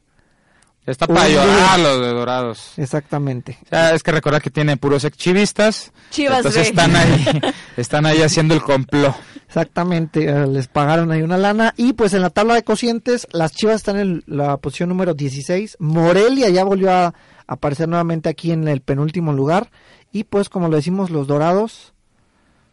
Está 0.85 1.07
para 1.07 1.27
llorar 1.27 1.79
los 1.79 1.99
de 2.01 2.07
Dorados. 2.09 2.73
exactamente. 2.77 3.57
O 3.65 3.69
sea, 3.69 3.95
es 3.95 4.03
que 4.03 4.11
recordar 4.11 4.41
que 4.41 4.51
tiene 4.51 4.77
puros 4.77 5.03
exchivistas. 5.03 5.91
Chivas 6.11 6.37
Entonces 6.37 6.67
están 6.67 6.95
ahí, 6.95 7.25
están 7.77 8.05
ahí 8.05 8.21
haciendo 8.21 8.53
el 8.53 8.61
complot. 8.61 9.15
Exactamente, 9.47 10.25
eh, 10.25 10.45
les 10.47 10.67
pagaron 10.67 11.11
ahí 11.11 11.23
una 11.23 11.37
lana. 11.37 11.73
Y 11.75 11.93
pues 11.93 12.13
en 12.13 12.21
la 12.21 12.29
tabla 12.29 12.53
de 12.53 12.63
cocientes, 12.63 13.27
las 13.31 13.51
Chivas 13.53 13.77
están 13.77 13.97
en 13.97 14.23
la 14.27 14.57
posición 14.57 14.89
número 14.89 15.15
16. 15.15 15.77
Morelia 15.79 16.49
ya 16.49 16.63
volvió 16.63 16.91
a 16.91 17.15
aparecer 17.47 17.87
nuevamente 17.87 18.29
aquí 18.29 18.51
en 18.51 18.67
el 18.67 18.81
penúltimo 18.81 19.33
lugar. 19.33 19.71
Y 20.11 20.25
pues 20.25 20.49
como 20.49 20.67
lo 20.67 20.75
decimos, 20.75 21.09
los 21.09 21.25
Dorados 21.25 21.93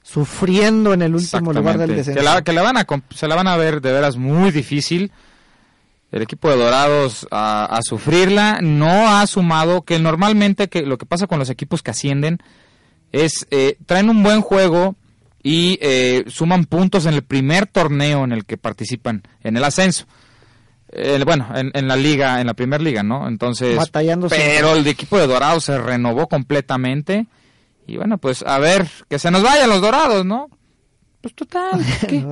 sufriendo 0.03 0.93
en 0.93 1.03
el 1.03 1.15
último 1.15 1.53
lugar 1.53 1.79
del 1.79 1.97
descenso. 1.97 2.19
Que, 2.19 2.25
la, 2.25 2.43
que 2.43 2.53
la 2.53 2.63
van 2.63 2.77
a, 2.77 2.87
se 3.15 3.29
la 3.29 3.37
van 3.37 3.47
a 3.47 3.57
ver 3.57 3.81
de 3.81 3.93
veras 3.93 4.17
muy 4.17 4.51
difícil. 4.51 5.13
El 6.13 6.23
equipo 6.23 6.51
de 6.51 6.57
Dorados 6.57 7.27
a, 7.31 7.65
a 7.65 7.83
sufrirla 7.83 8.61
no 8.61 9.09
ha 9.09 9.27
sumado 9.27 9.83
que 9.83 9.99
normalmente 9.99 10.69
que 10.69 10.83
lo 10.83 10.99
que 10.99 11.07
pasa 11.07 11.27
con 11.27 11.39
los 11.39 11.49
equipos 11.49 11.83
que 11.83 11.91
ascienden 11.91 12.39
es 13.13 13.47
eh, 13.51 13.79
traen 13.87 14.11
un 14.11 14.23
buen 14.23 14.43
juego 14.43 14.95
y 15.43 15.79
eh, 15.81 16.25
suman 16.29 16.67
puntos 16.67 17.07
en 17.07 17.15
el 17.15 17.23
primer 17.23 17.67
torneo 17.67 18.25
en 18.25 18.33
el 18.33 18.45
que 18.45 18.59
participan 18.59 19.23
en 19.43 19.57
el 19.57 19.65
ascenso. 19.65 20.05
Eh, 20.93 21.21
bueno, 21.25 21.49
en, 21.55 21.71
en 21.75 21.89
la 21.89 21.97
liga, 21.97 22.43
en 22.43 22.47
la 22.47 22.55
primera 22.55 22.83
liga, 22.83 23.03
¿no? 23.03 23.27
Entonces, 23.27 23.77
Batallando 23.77 24.29
pero 24.29 24.75
el 24.75 24.87
equipo 24.87 25.19
de 25.19 25.27
Dorados 25.27 25.65
se 25.65 25.79
renovó 25.79 26.29
completamente 26.29 27.27
y 27.87 27.97
bueno, 27.97 28.19
pues 28.19 28.43
a 28.43 28.59
ver, 28.59 28.87
que 29.09 29.19
se 29.19 29.31
nos 29.31 29.43
vayan 29.43 29.71
los 29.71 29.81
Dorados, 29.81 30.27
¿no? 30.27 30.51
Pues 31.23 31.35
total, 31.35 31.83
¿qué? 32.09 32.23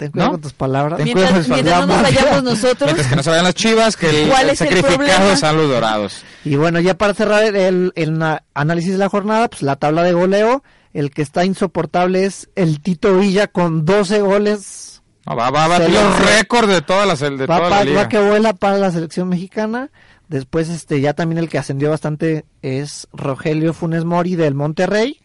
Ten 0.00 0.10
cuidado 0.12 0.28
¿No? 0.28 0.32
con 0.32 0.40
tus 0.40 0.52
palabras. 0.54 0.96
Ten 0.96 1.04
Mientras, 1.04 1.30
cuidado, 1.30 1.52
mientras 1.54 1.80
no 1.80 1.86
nos 1.86 2.02
vayamos 2.02 2.42
nosotros, 2.42 2.86
Mientras 2.86 3.06
que 3.06 3.16
no 3.16 3.22
se 3.22 3.30
vayan 3.30 3.44
las 3.44 3.54
chivas, 3.54 3.96
que 3.96 4.22
el, 4.22 4.28
¿Cuál 4.30 4.44
el 4.44 4.50
el 4.50 4.56
sacrificado 4.56 5.36
sean 5.36 5.56
los 5.58 5.68
dorados. 5.68 6.22
Y 6.44 6.56
bueno, 6.56 6.80
ya 6.80 6.94
para 6.96 7.12
cerrar 7.12 7.44
el, 7.54 7.92
el 7.94 8.18
na- 8.18 8.42
análisis 8.54 8.92
de 8.92 8.98
la 8.98 9.10
jornada, 9.10 9.48
pues 9.48 9.60
la 9.62 9.76
tabla 9.76 10.02
de 10.02 10.14
goleo, 10.14 10.64
el 10.94 11.10
que 11.10 11.20
está 11.20 11.44
insoportable 11.44 12.24
es 12.24 12.48
el 12.56 12.80
Tito 12.80 13.18
Villa 13.18 13.46
con 13.46 13.84
12 13.84 14.22
goles. 14.22 15.02
No, 15.26 15.36
va, 15.36 15.50
va 15.50 15.66
a 15.66 15.68
batir 15.68 15.90
Se 15.90 15.98
el 15.98 16.02
lo- 16.02 16.16
récord 16.16 16.68
de 16.70 16.80
toda 16.80 17.04
la, 17.04 17.14
de 17.14 17.46
va, 17.46 17.56
toda 17.58 17.68
pa- 17.68 17.76
la 17.80 17.84
liga. 17.84 18.02
va 18.02 18.08
que 18.08 18.18
vuela 18.18 18.54
para 18.54 18.78
la 18.78 18.90
selección 18.90 19.28
mexicana. 19.28 19.90
Después, 20.28 20.68
este, 20.70 21.00
ya 21.00 21.12
también 21.12 21.38
el 21.38 21.48
que 21.48 21.58
ascendió 21.58 21.90
bastante 21.90 22.44
es 22.62 23.06
Rogelio 23.12 23.74
Funes 23.74 24.04
Mori 24.04 24.34
del 24.36 24.54
Monterrey, 24.54 25.20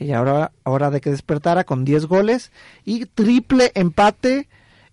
que 0.00 0.06
ya 0.06 0.16
ahora, 0.16 0.52
ahora 0.64 0.90
de 0.90 1.02
que 1.02 1.10
despertara 1.10 1.64
con 1.64 1.84
10 1.84 2.06
goles. 2.06 2.52
Y 2.86 3.04
triple 3.04 3.70
empate 3.74 4.48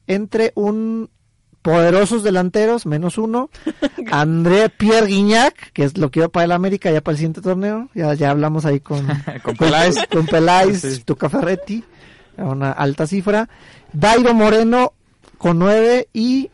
entre 0.06 0.52
un 0.56 1.10
poderosos 1.62 2.24
delanteros, 2.24 2.86
menos 2.86 3.18
uno, 3.18 3.50
André 4.12 4.68
Pierre 4.68 5.08
Guignac, 5.08 5.72
que 5.72 5.86
es 5.86 5.98
lo 5.98 6.12
que 6.12 6.20
iba 6.20 6.28
para 6.28 6.44
el 6.44 6.52
América 6.52 6.92
ya 6.92 7.00
para 7.00 7.14
el 7.14 7.18
siguiente 7.20 7.40
torneo. 7.42 7.88
Ya, 7.96 8.14
ya 8.16 8.32
hablamos 8.32 8.66
ahí 8.66 8.82
con, 8.82 9.08
Con 9.44 9.56
Peláez. 9.56 9.96
con 10.12 10.26
Peláez, 10.26 10.82
Sí. 10.82 11.02
Tuca 11.06 11.30
Ferretti, 11.30 11.86
una 12.38 12.72
alta 12.74 13.08
cifra. 13.08 13.48
Dairo 13.94 14.34
Moreno 14.34 14.92
con 15.38 15.58
nueve 15.58 16.10
y 16.14 16.50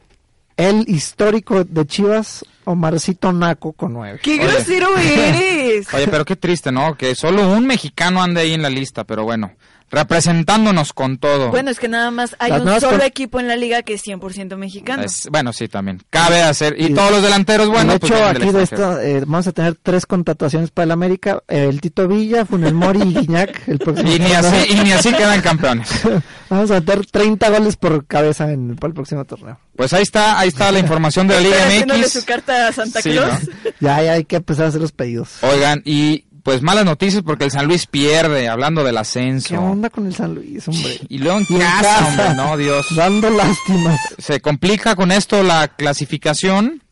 el 0.57 0.85
histórico 0.87 1.63
de 1.63 1.85
Chivas, 1.85 2.45
Omarcito 2.65 3.31
Naco 3.33 3.73
con 3.73 3.93
nueve. 3.93 4.19
¡qué 4.21 4.33
Oye. 4.35 4.47
grosero 4.47 4.97
eres! 4.97 5.87
Oye, 5.93 6.07
pero 6.07 6.25
qué 6.25 6.35
triste, 6.35 6.71
¿no? 6.71 6.95
Que 6.95 7.15
solo 7.15 7.51
un 7.51 7.65
mexicano 7.65 8.21
ande 8.21 8.41
ahí 8.41 8.53
en 8.53 8.61
la 8.61 8.69
lista, 8.69 9.03
pero 9.03 9.23
bueno, 9.23 9.51
representándonos 9.93 10.93
con 10.93 11.17
todo. 11.17 11.49
Bueno, 11.51 11.69
es 11.71 11.79
que 11.79 11.87
nada 11.87 12.11
más 12.11 12.35
hay 12.39 12.51
Las 12.51 12.61
un 12.61 12.79
solo 12.81 12.97
con- 12.97 13.01
equipo 13.07 13.39
en 13.39 13.47
la 13.47 13.55
liga 13.55 13.83
que 13.83 13.93
es 13.93 14.01
100% 14.05 14.57
mexicano. 14.57 15.03
Es- 15.03 15.27
bueno, 15.31 15.53
sí, 15.53 15.67
también. 15.67 16.01
Cabe 16.09 16.41
hacer. 16.41 16.75
Y, 16.79 16.87
Y- 16.87 16.93
todos 16.93 17.11
los 17.11 17.21
delanteros, 17.23 17.69
bueno, 17.69 17.93
de 17.93 17.99
pues 17.99 18.11
hecho, 18.11 18.25
aquí 18.25 18.49
de 18.51 18.63
esta, 18.63 19.03
eh, 19.03 19.19
vamos 19.21 19.47
a 19.47 19.51
tener 19.51 19.75
tres 19.81 20.05
contrataciones 20.05 20.71
para 20.71 20.85
el 20.85 20.91
América. 20.91 21.41
eh, 21.47 21.67
el 21.69 21.81
Tito 21.81 22.07
Villa, 22.07 22.45
Funes 22.45 22.73
Mori 22.73 23.01
y 23.01 23.13
Guiñac. 23.13 23.67
El 23.67 23.79
próximo 23.79 24.09
Y 24.11 24.19
ni 24.19 24.31
así, 24.33 24.55
y 24.71 24.75
ni 24.75 24.91
así 24.91 25.11
quedan 25.13 25.41
campeones. 25.41 25.89
Vamos 26.49 26.69
a 26.71 26.75
meter 26.75 27.05
30 27.05 27.49
goles 27.49 27.75
por 27.77 28.05
cabeza 28.05 28.51
en, 28.51 28.75
para 28.75 28.89
el 28.89 28.93
próximo 28.93 29.25
torneo. 29.25 29.59
Pues 29.75 29.93
ahí 29.93 30.03
está, 30.03 30.39
ahí 30.39 30.49
está 30.49 30.71
la 30.71 30.79
información 30.79 31.27
de 31.27 31.35
la 31.35 31.41
Liga 31.85 31.95
MX. 31.97 32.11
su 32.11 32.25
carta 32.25 32.67
a 32.67 32.71
Santa 32.71 33.01
Sí, 33.01 33.11
Claus. 33.11 33.43
¿no? 33.47 33.71
Ya, 33.79 34.01
ya 34.03 34.13
hay 34.13 34.25
que 34.25 34.35
empezar 34.37 34.65
a 34.65 34.67
hacer 34.69 34.81
los 34.81 34.91
pedidos. 34.91 35.29
Oigan, 35.41 35.81
y 35.85 36.25
pues 36.43 36.61
malas 36.61 36.85
noticias 36.85 37.23
porque 37.23 37.45
el 37.45 37.51
San 37.51 37.65
Luis 37.67 37.87
pierde, 37.87 38.49
hablando 38.49 38.83
del 38.83 38.95
¿Qué 38.95 38.99
ascenso. 38.99 39.55
onda 39.59 39.89
con 39.89 40.05
el 40.05 40.13
San 40.13 40.35
Luis, 40.35 40.67
hombre? 40.67 40.99
Y 41.09 41.17
luego 41.19 41.39
en 41.39 41.45
Y 41.49 41.53
en 41.55 41.59
casa, 41.61 41.81
casa. 41.81 42.07
hombre, 42.07 42.35
no, 42.35 42.57
Dios. 42.63 42.85
Dando 42.95 43.29
lástimas. 43.29 43.99
Se 44.17 44.41
complica 44.41 44.95
con 44.95 45.11
esto 45.11 45.41
la 45.41 45.69
clasificación 45.69 46.83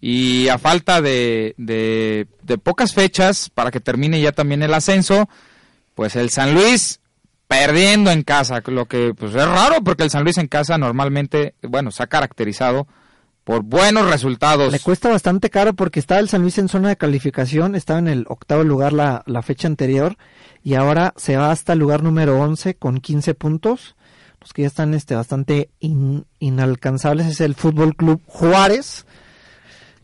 y 0.00 0.48
a 0.48 0.58
falta 0.58 1.00
de, 1.00 1.54
de, 1.56 2.26
de 2.42 2.58
pocas 2.58 2.92
fechas 2.92 3.50
para 3.50 3.70
que 3.70 3.80
termine 3.80 4.20
ya 4.20 4.32
también 4.32 4.62
el 4.62 4.74
ascenso, 4.74 5.28
pues 5.94 6.16
el 6.16 6.30
San 6.30 6.52
Luis 6.54 7.00
perdiendo 7.48 8.10
en 8.10 8.22
casa, 8.24 8.60
lo 8.66 8.86
que 8.86 9.14
pues 9.16 9.34
es 9.34 9.46
raro 9.46 9.76
porque 9.84 10.02
el 10.02 10.10
San 10.10 10.24
Luis 10.24 10.36
en 10.38 10.48
casa 10.48 10.76
normalmente, 10.78 11.54
bueno, 11.62 11.92
se 11.92 12.02
ha 12.02 12.08
caracterizado 12.08 12.88
por 13.46 13.62
buenos 13.62 14.10
resultados. 14.10 14.72
Le 14.72 14.80
cuesta 14.80 15.08
bastante 15.08 15.50
caro 15.50 15.72
porque 15.72 16.00
estaba 16.00 16.18
el 16.20 16.28
San 16.28 16.42
Luis 16.42 16.58
en 16.58 16.68
zona 16.68 16.88
de 16.88 16.96
calificación, 16.96 17.76
estaba 17.76 18.00
en 18.00 18.08
el 18.08 18.24
octavo 18.28 18.64
lugar 18.64 18.92
la, 18.92 19.22
la 19.24 19.40
fecha 19.40 19.68
anterior 19.68 20.16
y 20.64 20.74
ahora 20.74 21.14
se 21.16 21.36
va 21.36 21.52
hasta 21.52 21.74
el 21.74 21.78
lugar 21.78 22.02
número 22.02 22.40
11 22.40 22.74
con 22.74 22.98
15 22.98 23.34
puntos. 23.34 23.94
Los 24.40 24.52
que 24.52 24.62
ya 24.62 24.68
están 24.68 24.94
este, 24.94 25.14
bastante 25.14 25.70
in- 25.78 26.26
inalcanzables 26.40 27.26
es 27.28 27.40
el 27.40 27.54
Fútbol 27.54 27.94
Club 27.94 28.20
Juárez. 28.26 29.05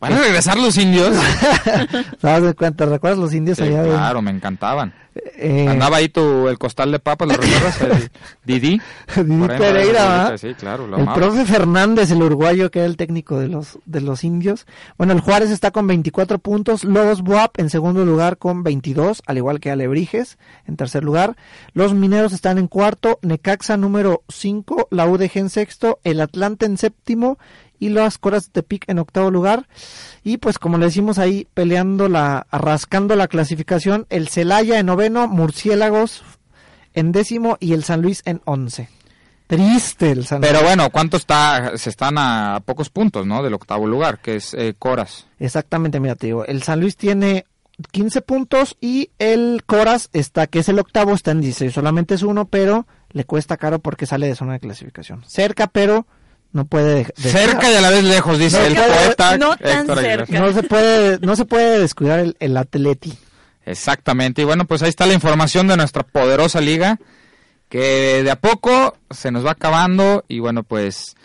¿Van 0.03 0.13
a 0.13 0.19
regresar 0.21 0.57
los 0.57 0.77
indios? 0.77 1.11
¿Te 2.21 2.27
das 2.27 2.43
de 2.43 2.53
cuenta? 2.53 2.85
¿Recuerdas 2.85 3.19
los 3.19 3.33
indios 3.33 3.57
Sí, 3.57 3.63
allá? 3.63 3.83
de- 3.83 3.89
claro, 3.89 4.21
me 4.21 4.31
encantaban. 4.31 4.93
eh, 5.37 5.67
Andaba 5.69 5.97
ahí 5.97 6.09
tu, 6.09 6.47
el 6.49 6.57
costal 6.57 6.91
de 6.91 6.99
papas, 6.99 7.27
¿lo 7.27 7.35
recuerdas? 7.35 7.81
El 7.81 8.11
Didi. 8.43 8.81
Didi 9.15 9.47
Pereira, 9.47 10.05
¿va? 10.31 10.37
Sí, 10.37 10.53
claro, 10.55 10.87
lo 10.87 10.97
el 10.97 11.03
amaba. 11.03 11.15
profe 11.17 11.45
Fernández, 11.45 12.11
el 12.11 12.21
uruguayo 12.21 12.69
que 12.71 12.79
era 12.79 12.87
el 12.87 12.97
técnico 12.97 13.39
de 13.39 13.47
los 13.47 13.79
de 13.85 14.01
los 14.01 14.23
indios. 14.23 14.65
Bueno, 14.97 15.13
el 15.13 15.21
Juárez 15.21 15.51
está 15.51 15.71
con 15.71 15.87
24 15.87 16.39
puntos, 16.39 16.83
Lobos 16.83 17.21
Buap 17.21 17.59
en 17.59 17.69
segundo 17.69 18.03
lugar 18.05 18.37
con 18.37 18.63
22, 18.63 19.21
al 19.25 19.37
igual 19.37 19.59
que 19.59 19.71
Alebrijes 19.71 20.37
en 20.67 20.75
tercer 20.75 21.03
lugar. 21.03 21.35
Los 21.73 21.93
Mineros 21.93 22.33
están 22.33 22.57
en 22.57 22.67
cuarto, 22.67 23.19
Necaxa 23.21 23.77
número 23.77 24.23
5, 24.29 24.87
la 24.91 25.05
UDG 25.07 25.31
en 25.37 25.49
sexto, 25.49 25.99
el 26.03 26.19
Atlante 26.19 26.65
en 26.65 26.77
séptimo 26.77 27.37
y 27.83 27.89
las 27.89 28.17
Coras 28.17 28.45
de 28.45 28.51
Tepic 28.53 28.85
en 28.87 28.99
octavo 28.99 29.29
lugar. 29.29 29.67
Y 30.23 30.37
pues 30.37 30.57
como 30.57 30.77
le 30.77 30.85
decimos 30.85 31.19
ahí, 31.19 31.47
peleando 31.53 32.07
la, 32.07 32.47
rascando 32.49 33.15
la 33.17 33.27
clasificación, 33.27 34.05
el 34.09 34.29
Celaya 34.29 34.79
en 34.79 34.85
noveno, 34.85 35.27
Murciélagos 35.27 36.23
en 36.93 37.11
décimo 37.11 37.57
y 37.59 37.73
el 37.73 37.83
San 37.83 38.01
Luis 38.01 38.21
en 38.25 38.41
once. 38.45 38.87
Triste 39.47 40.11
el 40.11 40.25
San 40.25 40.39
Pero 40.39 40.59
Luis. 40.59 40.63
bueno, 40.63 40.89
¿cuánto 40.91 41.17
está? 41.17 41.77
Se 41.77 41.89
están 41.89 42.17
a 42.17 42.61
pocos 42.63 42.89
puntos, 42.89 43.27
¿no? 43.27 43.43
Del 43.43 43.53
octavo 43.53 43.85
lugar, 43.85 44.19
que 44.19 44.37
es 44.37 44.53
eh, 44.53 44.73
Coras. 44.79 45.27
Exactamente, 45.39 45.99
mira, 45.99 46.15
te 46.15 46.27
digo, 46.27 46.45
el 46.45 46.63
San 46.63 46.79
Luis 46.79 46.95
tiene 46.95 47.45
15 47.91 48.21
puntos 48.21 48.77
y 48.79 49.09
el 49.19 49.63
Coras 49.65 50.09
está, 50.13 50.47
que 50.47 50.59
es 50.59 50.69
el 50.69 50.79
octavo, 50.79 51.13
está 51.13 51.31
en 51.31 51.41
16. 51.41 51.73
Solamente 51.73 52.15
es 52.15 52.23
uno, 52.23 52.45
pero 52.45 52.87
le 53.09 53.25
cuesta 53.25 53.57
caro 53.57 53.79
porque 53.79 54.05
sale 54.05 54.27
de 54.27 54.35
zona 54.35 54.53
de 54.53 54.59
clasificación. 54.61 55.23
Cerca, 55.27 55.67
pero 55.67 56.07
no 56.53 56.65
puede... 56.65 57.05
Cerca 57.15 57.69
y 57.71 57.75
a 57.75 57.81
la 57.81 57.89
vez 57.89 58.03
lejos, 58.03 58.39
dice 58.39 58.57
No, 58.59 58.65
el 58.65 58.75
poeta. 58.75 59.37
no 59.37 59.57
tan 59.57 59.79
Héctor 59.81 59.99
Aguilar. 59.99 60.25
cerca. 60.27 60.39
No 60.39 60.53
se 60.53 60.63
puede, 60.63 61.19
no 61.19 61.35
se 61.35 61.45
puede 61.45 61.79
descuidar 61.79 62.19
el, 62.19 62.37
el 62.39 62.55
Atleti. 62.55 63.13
Exactamente. 63.65 64.41
Y 64.41 64.45
bueno, 64.45 64.65
pues 64.65 64.81
ahí 64.83 64.89
está 64.89 65.05
la 65.05 65.13
información 65.13 65.67
de 65.67 65.77
nuestra 65.77 66.03
poderosa 66.03 66.61
liga, 66.61 66.99
que 67.69 68.21
de 68.23 68.31
a 68.31 68.35
poco 68.39 68.97
se 69.09 69.31
nos 69.31 69.45
va 69.45 69.51
acabando. 69.51 70.23
Y 70.27 70.39
bueno, 70.39 70.63
pues 70.63 71.15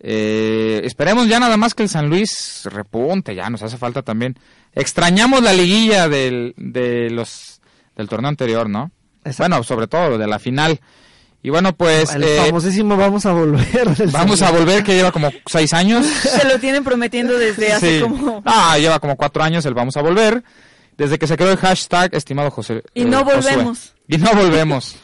eh, 0.00 0.80
esperemos 0.84 1.28
ya 1.28 1.38
nada 1.38 1.56
más 1.56 1.74
que 1.74 1.82
el 1.84 1.88
San 1.88 2.08
Luis 2.08 2.62
repunte, 2.64 3.34
ya 3.34 3.48
nos 3.50 3.62
hace 3.62 3.76
falta 3.78 4.02
también. 4.02 4.38
Extrañamos 4.74 5.42
la 5.42 5.52
liguilla 5.52 6.08
del, 6.08 6.54
de 6.56 7.10
los, 7.10 7.60
del 7.94 8.08
torneo 8.08 8.28
anterior, 8.30 8.68
¿no? 8.68 8.90
Exacto. 9.24 9.42
Bueno, 9.50 9.62
sobre 9.62 9.86
todo 9.86 10.18
de 10.18 10.26
la 10.26 10.38
final. 10.38 10.80
Y 11.44 11.50
bueno, 11.50 11.74
pues 11.74 12.14
el 12.14 12.22
eh, 12.22 12.36
famosísimo 12.46 12.96
vamos 12.96 13.26
a 13.26 13.32
volver. 13.32 13.88
vamos 14.12 14.38
San 14.38 14.54
a 14.54 14.58
volver, 14.58 14.84
que 14.84 14.94
lleva 14.94 15.10
como 15.10 15.30
seis 15.46 15.72
años. 15.72 16.06
Se 16.22 16.46
lo 16.46 16.58
tienen 16.60 16.84
prometiendo 16.84 17.36
desde 17.36 17.72
hace 17.72 17.96
Sí. 17.98 18.00
como... 18.02 18.42
Ah, 18.44 18.78
lleva 18.78 19.00
como 19.00 19.16
cuatro 19.16 19.42
años 19.42 19.66
el 19.66 19.74
vamos 19.74 19.96
a 19.96 20.02
volver. 20.02 20.44
Desde 20.96 21.18
que 21.18 21.26
se 21.26 21.36
creó 21.36 21.50
el 21.50 21.56
hashtag, 21.56 22.14
estimado 22.14 22.50
José. 22.50 22.82
Y 22.94 23.02
eh, 23.02 23.04
no 23.06 23.24
Josué. 23.24 23.36
volvemos. 23.56 23.94
Y 24.06 24.18
no 24.18 24.32
volvemos. 24.34 24.94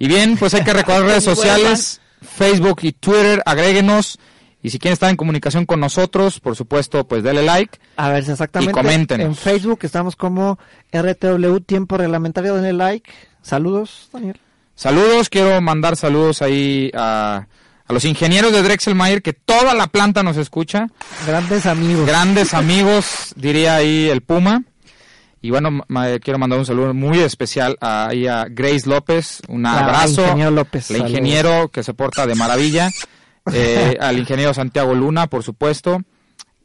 Y 0.00 0.08
bien, 0.08 0.36
pues 0.36 0.54
hay 0.54 0.64
que 0.64 0.72
recordar 0.72 1.02
redes 1.06 1.22
sociales, 1.24 2.00
Facebook 2.22 2.78
y 2.82 2.92
Twitter, 2.92 3.42
agréguenos. 3.46 4.18
Y 4.60 4.70
si 4.70 4.80
quieren 4.80 4.94
estar 4.94 5.10
en 5.10 5.16
comunicación 5.16 5.64
con 5.64 5.78
nosotros, 5.78 6.40
por 6.40 6.56
supuesto, 6.56 7.06
pues 7.06 7.22
denle 7.22 7.42
like. 7.44 7.78
A 7.96 8.08
ver, 8.08 8.24
si 8.24 8.32
exactamente. 8.32 8.72
Y 8.72 8.74
coméntenos. 8.74 9.26
En 9.26 9.36
Facebook 9.36 9.78
estamos 9.82 10.16
como 10.16 10.58
RTW 10.92 11.58
Tiempo 11.64 11.96
Reglamentario. 11.96 12.54
Denle 12.56 12.72
like. 12.72 13.08
Saludos, 13.42 14.08
Daniel. 14.12 14.40
Saludos, 14.82 15.28
quiero 15.28 15.60
mandar 15.60 15.96
saludos 15.96 16.40
ahí 16.40 16.92
a, 16.94 17.48
a 17.84 17.92
los 17.92 18.04
ingenieros 18.04 18.52
de 18.52 18.62
Drexelmayer, 18.62 19.22
que 19.22 19.32
toda 19.32 19.74
la 19.74 19.88
planta 19.88 20.22
nos 20.22 20.36
escucha. 20.36 20.86
Grandes 21.26 21.66
amigos. 21.66 22.06
Grandes 22.06 22.54
amigos, 22.54 23.32
diría 23.34 23.74
ahí 23.74 24.08
el 24.08 24.20
Puma. 24.20 24.62
Y 25.42 25.50
bueno, 25.50 25.72
ma- 25.72 25.84
ma- 25.88 26.18
quiero 26.20 26.38
mandar 26.38 26.60
un 26.60 26.64
saludo 26.66 26.94
muy 26.94 27.18
especial 27.18 27.76
a, 27.80 28.06
ahí 28.06 28.28
a 28.28 28.46
Grace 28.48 28.88
López, 28.88 29.40
un 29.48 29.66
Ah, 29.66 29.80
abrazo. 29.80 30.22
ingeniero 30.22 30.50
López, 30.52 30.90
La 30.90 30.96
saludos. 30.98 31.10
ingeniero 31.10 31.68
que 31.70 31.82
se 31.82 31.94
porta 31.94 32.26
de 32.28 32.34
maravilla. 32.36 32.88
Eh, 33.52 33.96
al 34.00 34.16
ingeniero 34.16 34.54
Santiago 34.54 34.94
Luna, 34.94 35.26
por 35.26 35.42
supuesto. 35.42 36.02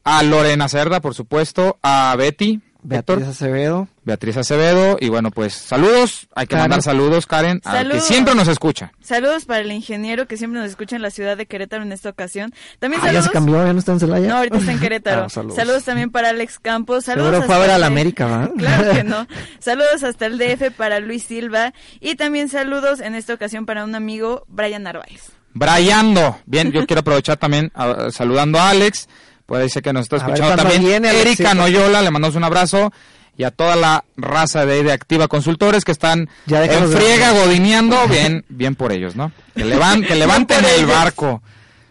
A 0.04 0.22
Lorena 0.22 0.70
Cerda, 0.70 1.02
por 1.02 1.16
supuesto. 1.16 1.80
A 1.82 2.14
Betty. 2.16 2.62
Beatriz 2.84 3.18
Héctor, 3.20 3.30
Acevedo. 3.32 3.88
Beatriz 4.06 4.36
Acevedo. 4.38 4.98
Y 5.00 5.10
bueno, 5.10 5.32
pues 5.32 5.54
saludos. 5.54 6.28
Hay 6.36 6.46
que 6.46 6.52
Karen. 6.56 6.64
mandar 6.64 6.82
saludos, 6.82 7.26
Karen, 7.26 7.62
al 7.64 7.72
que 7.74 7.78
Saludos. 7.90 8.04
siempre 8.08 8.36
nos 8.36 8.48
escucha. 8.48 8.92
Saludos 9.02 9.46
para 9.46 9.62
el 9.62 9.72
ingeniero 9.72 10.28
que 10.28 10.38
siempre 10.38 10.60
nos 10.60 10.70
escucha 10.70 10.96
en 10.96 11.02
la 11.02 11.10
ciudad 11.12 11.38
de 11.38 11.46
Querétaro 11.46 11.84
en 11.84 11.92
esta 11.92 12.10
ocasión. 12.10 12.54
También 12.80 13.02
Ah, 13.02 13.06
ya 13.06 13.12
saludos... 13.12 13.26
se 13.28 13.32
cambió, 13.32 13.66
ya 13.66 13.74
no 13.74 13.80
está 13.80 13.92
en 13.94 14.00
Celaya. 14.00 14.28
No, 14.28 14.36
ahorita 14.38 14.58
está 14.58 14.72
en 14.72 14.80
Querétaro. 14.80 15.24
Ah, 15.26 15.30
saludos. 15.30 15.56
saludos. 15.56 15.84
también 15.84 16.10
para 16.12 16.30
Alex 16.30 16.60
Campos. 16.60 17.06
Saludos 17.06 17.30
Seguro 17.32 17.46
fue 17.46 17.56
a 17.56 17.58
hasta 17.58 17.68
ver 17.68 17.76
a 17.76 17.80
la 17.80 17.88
el- 17.88 17.92
América, 17.94 18.26
¿va? 18.28 18.50
Claro 18.58 18.92
que 18.94 19.04
no. 19.04 19.28
Saludos 19.60 20.04
hasta 20.04 20.26
el 20.26 20.38
DF 20.38 20.72
para 20.76 21.00
Luis 21.00 21.24
Silva. 21.24 21.74
Y 22.00 22.16
también 22.16 22.50
saludos 22.50 23.00
en 23.00 23.16
esta 23.16 23.34
ocasión 23.34 23.66
para 23.66 23.84
un 23.84 23.96
amigo, 23.96 24.44
Brian 24.48 24.84
Narváez. 24.84 25.32
Brayando. 25.54 26.38
Bien, 26.46 26.72
yo 26.72 26.86
quiero 26.86 27.02
aprovechar 27.02 27.38
también 27.38 27.72
saludando 28.12 28.60
a 28.60 28.70
Alex. 28.72 29.08
Puede 29.46 29.70
ser 29.70 29.84
que 29.84 29.94
nos 29.94 30.04
está 30.04 30.18
escuchando 30.18 30.56
también. 30.56 30.84
viene, 30.84 31.22
Erika. 31.22 31.54
Noyola, 31.54 32.02
le 32.02 32.12
mandamos 32.12 32.36
un 32.36 32.44
abrazo. 32.44 32.92
Y 33.36 33.44
a 33.46 33.52
toda 33.52 33.76
la 33.76 34.04
raza 34.16 34.66
de, 34.66 34.92
Activa 34.92 35.28
Consultores 35.28 35.84
que 35.84 35.92
están 35.92 36.30
Ya 36.46 36.64
en 36.66 36.90
de- 36.90 36.96
friega 36.96 37.32
godineando. 37.32 38.08
Bien, 38.10 38.46
bien 38.50 38.76
por 38.76 38.92
ellos, 38.92 39.16
¿no? 39.16 39.32
Que, 39.56 39.66
levan- 39.66 40.06
que 40.06 40.16
levanten 40.16 40.64
el 40.78 40.86
barco. 40.86 41.42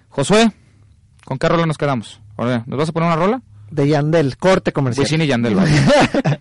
Josué, 0.08 0.52
¿con 1.24 1.38
qué 1.38 1.48
rola 1.48 1.66
nos 1.66 1.78
quedamos? 1.78 2.20
¿Nos 2.36 2.78
vas 2.78 2.88
a 2.88 2.92
poner 2.92 3.06
una 3.08 3.16
rola? 3.16 3.42
De 3.70 3.88
Yandel, 3.88 4.36
corte 4.36 4.72
comercial. 4.72 5.22
Y 5.22 5.26
Yandel. 5.26 5.54
vale. 5.54 5.70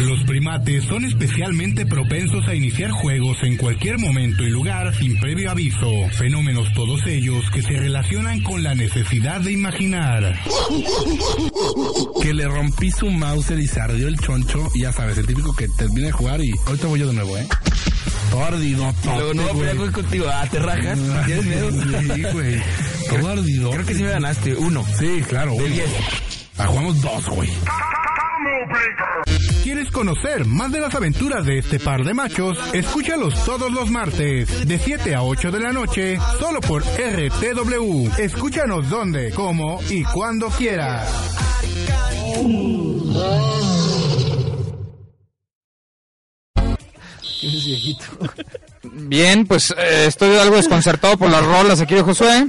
Los 0.00 0.22
primates 0.24 0.84
son 0.84 1.04
especialmente 1.04 1.86
propensos 1.86 2.46
a 2.48 2.54
iniciar 2.54 2.90
juegos 2.90 3.38
en 3.42 3.56
cualquier 3.56 3.98
momento 3.98 4.42
y 4.42 4.50
lugar 4.50 4.94
sin 4.94 5.18
previo 5.20 5.50
aviso, 5.50 6.08
fenómenos 6.10 6.72
todos 6.74 7.06
ellos 7.06 7.44
que 7.52 7.62
se 7.62 7.72
relacionan 7.72 8.42
con 8.42 8.62
la 8.62 8.74
necesidad 8.74 9.40
de 9.40 9.52
imaginar. 9.52 10.40
Que 12.22 12.34
le 12.34 12.46
rompí 12.48 12.90
su 12.90 13.08
mouse 13.10 13.50
y 13.50 13.66
se 13.66 13.80
ardió 13.80 14.08
el 14.08 14.18
choncho, 14.18 14.68
y 14.74 14.80
ya 14.82 14.92
sabes, 14.92 15.16
el 15.18 15.26
típico 15.26 15.54
que 15.54 15.68
termina 15.68 16.06
de 16.06 16.12
jugar 16.12 16.40
y 16.42 16.52
ahorita 16.66 16.86
voy 16.88 17.00
yo 17.00 17.06
de 17.06 17.14
nuevo, 17.14 17.38
¿eh? 17.38 17.46
Todo 18.30 18.44
ardido, 18.44 18.92
Luego 19.04 19.34
no 19.34 19.42
voy 19.42 19.68
a 19.68 19.70
pelear 19.72 19.92
contigo. 19.92 20.26
Ah, 20.28 20.46
te 20.50 20.58
rajas. 20.58 20.98
¿Tienes 21.26 21.44
miedo? 21.44 21.70
Sí, 21.70 22.22
güey. 22.32 22.62
Todo 23.08 23.28
ardido. 23.28 23.70
Creo 23.70 23.86
que 23.86 23.94
sí 23.94 24.02
me 24.02 24.10
ganaste. 24.10 24.54
Uno. 24.56 24.84
Sí, 24.98 25.22
claro. 25.28 25.52
De 25.52 25.58
uno. 25.58 25.68
diez. 25.68 25.90
Ah, 26.58 26.66
jugamos 26.66 27.00
dos, 27.00 27.28
güey. 27.28 27.50
¿Quieres 29.64 29.90
conocer 29.90 30.44
más 30.44 30.70
de 30.72 30.78
las 30.78 30.94
aventuras 30.94 31.46
de 31.46 31.56
este 31.56 31.80
par 31.80 32.04
de 32.04 32.12
machos? 32.12 32.58
Escúchalos 32.74 33.46
todos 33.46 33.72
los 33.72 33.90
martes, 33.90 34.68
de 34.68 34.78
7 34.78 35.14
a 35.14 35.22
8 35.22 35.50
de 35.50 35.58
la 35.58 35.72
noche, 35.72 36.18
solo 36.38 36.60
por 36.60 36.82
RTW. 36.82 38.10
Escúchanos 38.18 38.90
donde, 38.90 39.30
cómo 39.30 39.80
y 39.88 40.04
cuando 40.04 40.50
quieras. 40.50 41.08
Bien, 48.82 49.46
pues 49.46 49.70
eh, 49.78 50.04
estoy 50.08 50.36
algo 50.36 50.56
desconcertado 50.56 51.16
por 51.16 51.30
las 51.30 51.42
rolas 51.42 51.80
aquí 51.80 51.94
de 51.94 52.02
Josué. 52.02 52.48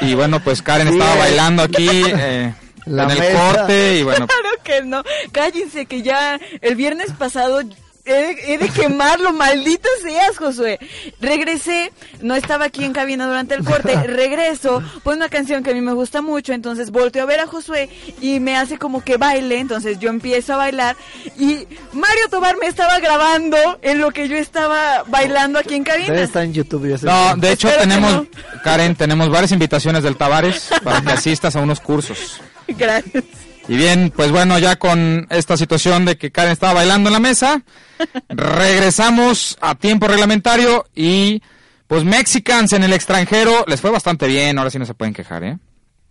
Y 0.00 0.14
bueno, 0.14 0.40
pues 0.40 0.62
Karen 0.62 0.88
estaba 0.88 1.16
bailando 1.16 1.64
aquí 1.64 1.86
eh, 1.86 2.54
La 2.88 3.04
en 3.04 3.10
el 3.10 3.18
mesa. 3.18 3.52
corte 3.54 3.96
y 3.98 4.02
bueno, 4.02 4.26
Claro 4.28 4.48
que 4.64 4.82
no. 4.82 5.02
Cállense 5.32 5.86
que 5.86 6.02
ya 6.02 6.38
el 6.60 6.74
viernes 6.74 7.12
pasado 7.12 7.60
he 8.08 8.34
de, 8.34 8.54
he 8.54 8.58
de 8.58 8.68
quemarlo, 8.68 9.32
maldito 9.32 9.88
seas, 10.02 10.36
Josué. 10.36 10.78
Regresé, 11.20 11.92
no 12.20 12.34
estaba 12.34 12.66
aquí 12.66 12.84
en 12.84 12.92
cabina 12.92 13.26
durante 13.26 13.54
el 13.54 13.64
corte, 13.64 13.94
regreso, 14.06 14.82
pone 15.02 15.18
una 15.18 15.28
canción 15.28 15.62
que 15.62 15.70
a 15.70 15.74
mí 15.74 15.80
me 15.80 15.92
gusta 15.92 16.22
mucho, 16.22 16.52
entonces 16.52 16.90
volteo 16.90 17.22
a 17.22 17.26
ver 17.26 17.40
a 17.40 17.46
Josué 17.46 17.88
y 18.20 18.40
me 18.40 18.56
hace 18.56 18.78
como 18.78 19.02
que 19.02 19.16
baile, 19.16 19.58
entonces 19.58 19.98
yo 19.98 20.10
empiezo 20.10 20.54
a 20.54 20.56
bailar 20.56 20.96
y 21.38 21.66
Mario 21.92 22.28
Tobar 22.30 22.56
me 22.58 22.66
estaba 22.66 22.98
grabando 22.98 23.56
en 23.82 23.98
lo 23.98 24.10
que 24.10 24.28
yo 24.28 24.36
estaba 24.36 25.04
bailando 25.06 25.58
aquí 25.58 25.74
en 25.74 25.84
cabina. 25.84 26.20
estar 26.20 26.44
en 26.44 26.52
YouTube. 26.52 26.88
yo 26.88 26.98
sé. 26.98 27.06
No, 27.06 27.36
de 27.36 27.52
hecho 27.52 27.68
Espero 27.68 27.88
tenemos, 27.88 28.12
no. 28.12 28.26
Karen, 28.62 28.94
tenemos 28.94 29.30
varias 29.30 29.52
invitaciones 29.52 30.02
del 30.02 30.16
Tavares 30.16 30.70
para 30.82 31.00
que 31.00 31.12
asistas 31.12 31.56
a 31.56 31.60
unos 31.60 31.80
cursos. 31.80 32.40
Gracias. 32.68 33.24
Y 33.68 33.76
bien, 33.76 34.10
pues 34.16 34.30
bueno, 34.30 34.58
ya 34.58 34.76
con 34.76 35.26
esta 35.30 35.56
situación 35.56 36.04
de 36.06 36.16
que 36.16 36.30
Karen 36.32 36.52
estaba 36.52 36.72
bailando 36.74 37.10
en 37.10 37.12
la 37.12 37.20
mesa, 37.20 37.62
regresamos 38.28 39.56
a 39.60 39.74
tiempo 39.74 40.08
reglamentario 40.08 40.86
y 40.94 41.42
pues 41.86 42.04
Mexicans 42.04 42.72
en 42.72 42.82
el 42.82 42.92
extranjero 42.92 43.64
les 43.66 43.80
fue 43.80 43.90
bastante 43.90 44.26
bien, 44.26 44.58
ahora 44.58 44.70
sí 44.70 44.78
no 44.78 44.86
se 44.86 44.94
pueden 44.94 45.14
quejar, 45.14 45.44
¿eh? 45.44 45.58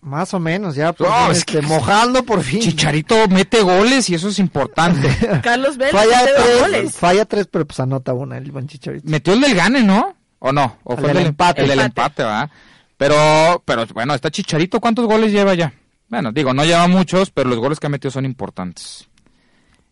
Más 0.02 0.34
o 0.36 0.40
menos, 0.40 0.76
ya 0.76 0.94
por 0.94 1.08
No, 1.10 1.14
fin, 1.24 1.32
es 1.32 1.38
este, 1.40 1.54
que- 1.54 1.62
mojando 1.64 2.24
por 2.24 2.42
fin. 2.44 2.60
Chicharito 2.62 3.28
mete 3.28 3.62
goles 3.62 4.10
y 4.10 4.16
eso 4.16 4.30
es 4.30 4.38
importante. 4.40 5.10
Carlos 5.44 5.76
Vélez, 5.78 5.94
Falla 5.94 6.20
mete 6.22 6.32
tres, 6.36 6.60
goles. 6.62 6.96
falla 6.96 7.26
tres, 7.26 7.48
pero 7.52 7.66
pues 7.66 7.80
anota 7.80 8.14
una 8.14 8.38
el 8.38 8.52
buen 8.52 8.68
Chicharito. 8.68 9.10
Metió 9.10 9.34
el 9.34 9.42
del 9.42 9.56
gane, 9.56 9.82
¿no? 9.84 10.16
¿O 10.40 10.52
no? 10.52 10.78
¿O 10.84 10.94
El 10.94 11.00
fue 11.00 11.08
el 11.10 11.14
del 11.16 11.24
del 11.24 11.28
empate. 11.32 11.62
El 11.64 11.68
del 11.70 11.80
Empate. 11.80 12.22
empate, 12.22 12.24
¿verdad? 12.24 12.50
Pero, 12.98 13.64
pero 13.66 13.86
bueno, 13.94 14.14
está 14.14 14.30
Chicharito, 14.30 14.80
¿cuántos 14.80 15.06
goles 15.08 15.32
lleva 15.32 15.56
ya? 15.56 15.74
Bueno, 16.10 16.32
digo, 16.32 16.54
no 16.54 16.64
lleva 16.66 16.88
muchos, 16.88 17.32
pero 17.32 17.50
los 17.50 17.60
goles 17.60 17.80
que 17.80 17.88
ha 17.88 17.90
metido 17.90 18.12
son 18.12 18.26
importantes. 18.26 19.08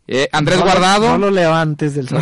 Eh, 0.08 0.30
Andrés 0.32 0.60
No 0.60 0.65
Guardado. 0.65 1.10
No 1.10 1.17
lo 1.17 1.32
levantes 1.32 1.95
del 1.95 2.06
No. 2.12 2.19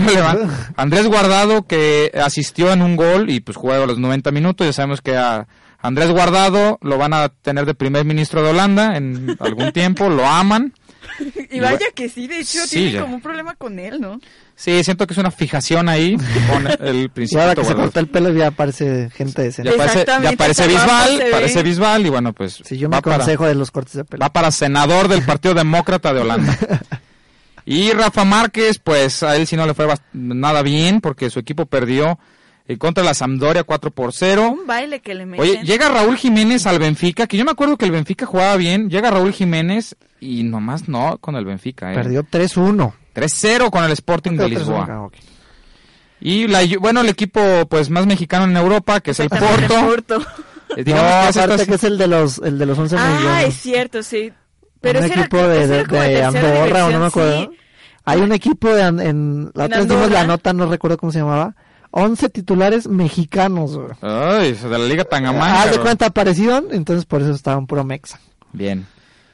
Andrés 0.78 1.06
Guardado 1.08 1.68
que 1.68 2.12
asistió 2.24 2.72
en 2.72 2.82
un 2.82 2.96
gol 2.96 3.30
y 3.30 3.40
pues 3.42 3.58
juega 3.58 3.86
los 3.86 4.00
90 4.00 4.32
minutos. 4.32 4.66
Ya 4.66 4.74
sabemos 4.74 5.02
que 5.02 5.16
a 5.18 5.48
Andrés 5.82 6.10
Guardado 6.12 6.80
lo 6.82 6.98
van 6.98 7.14
a 7.14 7.30
tener 7.30 7.66
de 7.66 7.74
primer 7.76 8.06
ministro 8.06 8.42
de 8.42 8.52
Holanda 8.52 8.96
en 8.96 9.36
algún 9.40 9.72
tiempo, 9.74 10.10
lo 10.10 10.26
aman. 10.26 10.74
Y 11.52 11.60
vaya 11.60 11.86
que 11.94 12.08
sí, 12.10 12.28
de 12.28 12.40
hecho 12.40 12.62
Sí, 12.66 12.78
tiene 12.78 12.92
ya. 12.94 13.02
como 13.02 13.16
un 13.16 13.22
problema 13.22 13.54
con 13.56 13.78
él, 13.78 14.00
¿no? 14.02 14.20
Sí, 14.56 14.84
siento 14.84 15.08
que 15.08 15.14
es 15.14 15.18
una 15.18 15.32
fijación 15.32 15.90
ahí 15.90 16.16
con 16.50 16.68
el 16.88 17.06
Y 17.06 17.08
principio. 17.10 17.42
ahora 17.42 17.56
que 17.56 17.66
se 17.66 17.74
corta 17.74 18.00
el 18.00 18.08
pelo 18.08 18.32
ya 18.32 18.52
parece 18.52 19.10
gente 19.10 19.42
decente. 19.42 19.72
Ya 19.72 19.78
parece, 19.78 20.06
ya 20.06 20.32
parece 20.34 20.68
Bisbal, 20.68 21.24
parece 21.32 21.64
Bisbal 21.64 22.06
y 22.06 22.10
bueno, 22.10 22.34
pues 22.34 22.62
Si 22.64 22.78
yo 22.78 22.88
me 22.88 22.98
va, 22.98 23.02
para, 23.02 23.16
aconsejo 23.16 23.46
de 23.48 23.56
los 23.56 23.72
cortes 23.72 23.94
de 23.94 24.06
pelo. 24.06 24.22
va 24.22 24.30
para 24.30 24.52
senador 24.52 25.08
del 25.08 25.24
Partido 25.24 25.54
Demócrata 25.56 26.14
de 26.14 26.22
Holanda. 26.22 26.58
Y 27.66 27.92
Rafa 27.92 28.26
Márquez, 28.26 28.78
pues 28.78 29.24
a 29.24 29.38
él 29.38 29.48
sí 29.48 29.56
no 29.56 29.66
le 29.66 29.74
fue 29.74 29.88
nada 30.12 30.62
bien 30.64 31.00
porque 31.00 31.30
su 31.30 31.40
equipo 31.40 31.66
perdió 31.66 32.20
eh, 32.68 32.78
contra 32.78 33.06
la 33.06 33.14
Sampdoria 33.14 33.64
4 33.64 33.90
por 33.92 34.12
0. 34.12 34.50
Un 34.52 34.68
baile 34.68 35.00
que 35.00 35.14
le 35.16 35.26
meten. 35.26 35.42
Oye, 35.42 35.62
llega 35.64 35.88
Raúl 35.88 36.18
Jiménez 36.18 36.68
al 36.68 36.80
Benfica, 36.80 37.26
que 37.26 37.38
yo 37.38 37.46
me 37.46 37.52
acuerdo 37.52 37.78
que 37.78 37.86
el 37.86 37.92
Benfica 37.92 38.26
jugaba 38.26 38.58
bien. 38.58 38.90
Llega 38.90 39.12
Raúl 39.12 39.32
Jiménez 39.32 39.96
y 40.20 40.44
nomás 40.44 40.90
no 40.90 41.18
con 41.20 41.38
el 41.38 41.46
Benfica. 41.46 41.94
¿eh? 41.94 41.96
Perdió 41.96 42.24
3-1. 42.26 42.94
3-0 43.14 43.70
con 43.70 43.84
el 43.84 43.92
Sporting 43.92 44.32
de 44.32 44.38
Perdió 44.38 44.58
3-1, 44.60 44.62
Lisboa. 44.62 44.88
ah, 44.90 45.02
ok. 45.04 45.14
Y 46.22 46.48
la, 46.48 46.62
bueno, 46.80 47.02
el 47.02 47.10
equipo 47.10 47.42
pues 47.70 47.90
más 47.90 48.06
mexicano 48.06 48.46
en 48.46 48.56
Europa, 48.56 49.02
que 49.02 49.12
es 49.12 49.20
el 49.20 49.30
Porto. 49.30 49.46
Porto. 49.68 50.22
Eh, 50.78 50.84
digamos 50.84 51.04
no, 51.04 51.10
que 51.22 51.28
hace 51.28 51.40
aparte 51.40 51.56
estas- 51.64 51.68
que 51.68 51.76
es 51.76 51.84
el 51.84 51.98
de 51.98 52.08
los, 52.08 52.38
el 52.40 52.58
de 52.58 52.66
los 52.66 52.78
11 52.80 52.96
Ah, 52.98 53.16
millones. 53.20 53.48
es 53.50 53.56
cierto, 53.62 54.02
sí. 54.04 54.32
Pero 54.82 55.00
un 55.00 55.06
ese 55.06 55.14
era- 55.14 55.22
equipo 55.24 55.38
de, 55.38 55.68
de, 55.68 55.84
de 55.86 56.24
Andorra 56.24 56.86
o 56.88 56.92
no 56.92 57.00
me 57.00 57.06
acuerdo. 57.08 57.42
sí. 57.42 57.50
Hay 58.06 58.20
un 58.22 58.32
equipo 58.34 58.70
de 58.70 58.84
an- 58.84 59.00
en 59.00 59.52
la 59.54 59.66
En 59.66 59.74
otra 59.74 59.86
dimos 59.86 60.12
la 60.12 60.26
nota, 60.26 60.52
no 60.54 60.66
recuerdo 60.66 60.98
cómo 60.98 61.12
se 61.12 61.20
llamaba. 61.20 61.56
11 61.92 62.28
titulares 62.30 62.88
mexicanos. 62.88 63.78
güey. 63.78 63.90
Ay, 64.02 64.54
de 64.54 64.70
la 64.70 64.80
Liga 64.80 65.04
Tangamanga. 65.06 65.62
Haz 65.62 65.66
de 65.70 65.74
bro. 65.76 65.84
cuenta 65.84 66.08
aparecieron, 66.08 66.66
entonces 66.72 67.06
por 67.06 67.22
eso 67.22 67.32
estaban 67.32 67.68
puro 67.68 67.84
mexa. 67.84 68.20
Bien. 68.52 68.86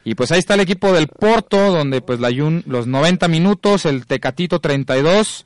Y 0.10 0.16
pues 0.16 0.32
ahí 0.32 0.40
está 0.40 0.56
el 0.56 0.62
equipo 0.62 0.92
del 0.92 1.08
Porto, 1.08 1.72
donde 1.72 2.02
pues 2.02 2.20
la 2.20 2.30
Jun 2.30 2.64
los 2.66 2.88
90 2.88 3.28
minutos, 3.28 3.86
el 3.86 4.08
Tecatito 4.08 4.60
32. 4.60 5.46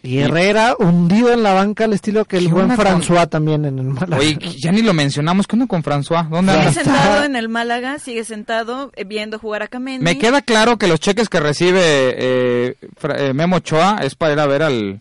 Y 0.00 0.18
Herrera 0.20 0.76
hundido 0.78 1.32
en 1.32 1.42
la 1.42 1.52
banca 1.52 1.84
al 1.84 1.92
estilo 1.92 2.24
que 2.24 2.38
el 2.38 2.46
¿Qué 2.46 2.52
buen 2.52 2.68
con- 2.68 2.76
François 2.78 3.28
también 3.28 3.64
en 3.64 3.78
el 3.80 3.84
Málaga. 3.86 4.16
Oye, 4.18 4.38
ya 4.56 4.70
ni 4.72 4.80
lo 4.80 4.94
mencionamos. 4.94 5.46
¿Qué 5.46 5.56
onda 5.56 5.66
con 5.66 5.82
François? 5.82 6.28
¿Dónde 6.30 6.52
Sigue 6.52 6.66
anda? 6.68 6.72
sentado 6.84 7.24
en 7.24 7.36
el 7.36 7.48
Málaga, 7.48 7.98
sigue 7.98 8.24
sentado 8.24 8.92
eh, 8.94 9.04
viendo 9.04 9.38
jugar 9.40 9.62
a 9.64 9.68
Camendi. 9.68 10.02
Me 10.04 10.16
queda 10.16 10.40
claro 10.40 10.78
que 10.78 10.86
los 10.86 11.00
cheques 11.00 11.28
que 11.28 11.40
recibe 11.40 11.80
eh, 11.82 12.76
eh, 13.18 13.32
Memo 13.34 13.56
Ochoa 13.56 13.98
es 14.02 14.14
para 14.14 14.32
ir 14.34 14.40
a 14.40 14.46
ver 14.46 14.62
al 14.62 15.00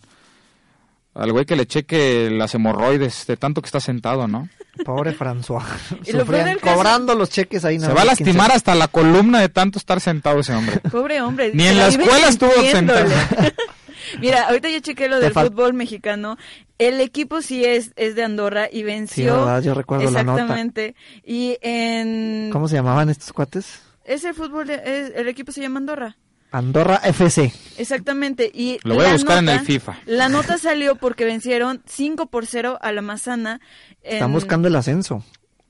al 1.18 1.32
güey 1.32 1.46
que 1.46 1.56
le 1.56 1.66
cheque 1.66 2.30
las 2.32 2.54
hemorroides 2.56 3.26
de 3.28 3.38
tanto 3.38 3.62
que 3.62 3.68
está 3.68 3.80
sentado, 3.80 4.28
¿no? 4.28 4.48
Pobre 4.86 5.18
François. 5.18 5.64
Y 6.06 6.12
lo 6.12 6.20
Sufrían 6.22 6.60
cobrando 6.60 7.16
los 7.16 7.30
cheques 7.30 7.66
ahí. 7.66 7.80
Se 7.80 7.92
va 7.92 8.04
a 8.04 8.06
lastimar 8.06 8.52
hasta 8.52 8.76
la 8.76 8.88
columna 8.88 9.40
de 9.42 9.50
tanto 9.50 9.80
estar 9.80 10.00
sentado 10.00 10.40
ese 10.40 10.54
hombre. 10.54 10.80
Pobre 10.92 11.20
hombre. 11.22 11.52
Ni 11.54 11.66
en 11.68 11.78
la 11.78 11.88
escuela 11.88 12.28
estuvo 12.30 12.52
sentado. 12.72 13.10
Mira, 14.22 14.48
ahorita 14.48 14.70
yo 14.70 14.80
chequé 14.80 15.10
lo 15.10 15.20
del 15.20 15.34
fútbol 15.34 15.74
mexicano. 15.74 16.38
El 16.78 17.02
equipo 17.02 17.42
sí 17.42 17.66
es, 17.66 17.92
es 17.96 18.16
de 18.16 18.24
Andorra 18.24 18.70
y 18.72 18.84
venció. 18.84 19.36
verdad, 19.36 19.62
yo 19.64 19.74
recuerdo 19.74 20.10
la 20.12 20.24
nota. 20.24 20.42
Exactamente. 20.44 20.96
Y 21.26 21.58
en... 21.62 22.50
¿Cómo 22.54 22.68
se 22.68 22.76
llamaban 22.76 23.10
estos 23.10 23.34
cuates? 23.34 23.82
Es 24.06 24.24
el 24.24 24.34
fútbol, 24.34 24.68
de- 24.68 24.76
es- 24.86 25.12
el 25.16 25.28
equipo 25.28 25.52
se 25.52 25.62
llama 25.62 25.80
Andorra. 25.80 26.16
Andorra 26.52 26.96
FC. 27.04 27.52
Exactamente. 27.78 28.50
Y 28.54 28.80
Lo 28.84 28.96
voy 28.96 29.06
a 29.06 29.08
la 29.10 29.14
buscar 29.14 29.38
en 29.40 29.46
nota- 29.46 29.60
el 29.60 29.66
FIFA. 29.66 29.98
La 30.06 30.30
nota 30.30 30.58
salió 30.58 30.96
porque 30.96 31.26
vencieron 31.26 31.82
5 31.86 32.28
por 32.28 32.46
0 32.46 32.78
a 32.82 32.92
la 32.92 33.02
Mazana. 33.02 33.60
Están 34.02 34.30
en- 34.30 34.34
buscando 34.34 34.68
el 34.68 34.76
ascenso. 34.76 35.24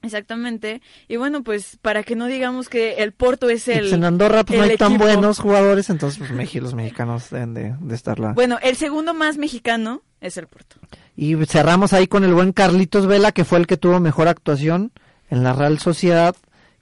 Exactamente. 0.03 0.81
Y 1.07 1.17
bueno, 1.17 1.43
pues 1.43 1.77
para 1.81 2.03
que 2.03 2.15
no 2.15 2.27
digamos 2.27 2.69
que 2.69 2.95
el 3.03 3.11
Porto 3.11 3.49
es 3.49 3.67
Y 3.67 3.71
el. 3.71 3.79
pues 3.81 3.93
en 3.93 4.03
Andorra 4.03 4.43
pues, 4.43 4.59
no 4.59 4.63
el 4.65 4.71
hay 4.71 4.77
tan 4.77 4.97
buenos 4.97 5.39
jugadores, 5.39 5.89
entonces 5.89 6.19
pues 6.19 6.31
Meji- 6.31 6.61
los 6.61 6.75
mexicanos 6.75 7.29
deben 7.31 7.53
de, 7.55 7.75
de 7.79 7.95
estar 7.95 8.19
la... 8.19 8.33
Bueno, 8.33 8.59
el 8.61 8.75
segundo 8.77 9.13
más 9.13 9.37
mexicano 9.37 10.03
es 10.21 10.37
el 10.37 10.47
Porto. 10.47 10.77
Y 11.15 11.35
cerramos 11.47 11.93
ahí 11.93 12.07
con 12.07 12.23
el 12.23 12.33
buen 12.33 12.53
Carlitos 12.53 13.07
Vela, 13.07 13.31
que 13.31 13.43
fue 13.43 13.57
el 13.57 13.65
que 13.67 13.75
tuvo 13.77 13.99
mejor 13.99 14.27
actuación 14.27 14.91
en 15.29 15.43
la 15.43 15.53
Real 15.53 15.79
Sociedad, 15.79 16.35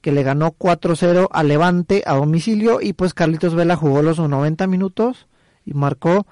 que 0.06 0.12
le 0.12 0.22
ganó 0.22 0.52
4-0 0.52 1.30
a 1.32 1.42
Levante 1.42 2.04
a 2.06 2.14
domicilio. 2.14 2.80
Y 2.80 2.94
pues 2.94 3.16
Carlitos 3.16 3.56
Vela 3.56 3.76
jugó 3.76 4.04
los 4.04 4.20
90 4.20 4.68
minutos 4.68 5.26
y 5.66 5.74
marcó 5.74 6.28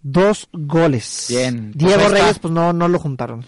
dos 0.00 0.48
goles. 0.50 1.26
Bien, 1.28 1.72
Diego. 1.74 2.08
Reyes, 2.08 2.38
pues 2.38 2.54
no, 2.54 2.72
no 2.72 2.88
lo 2.88 2.98
juntaron. 2.98 3.44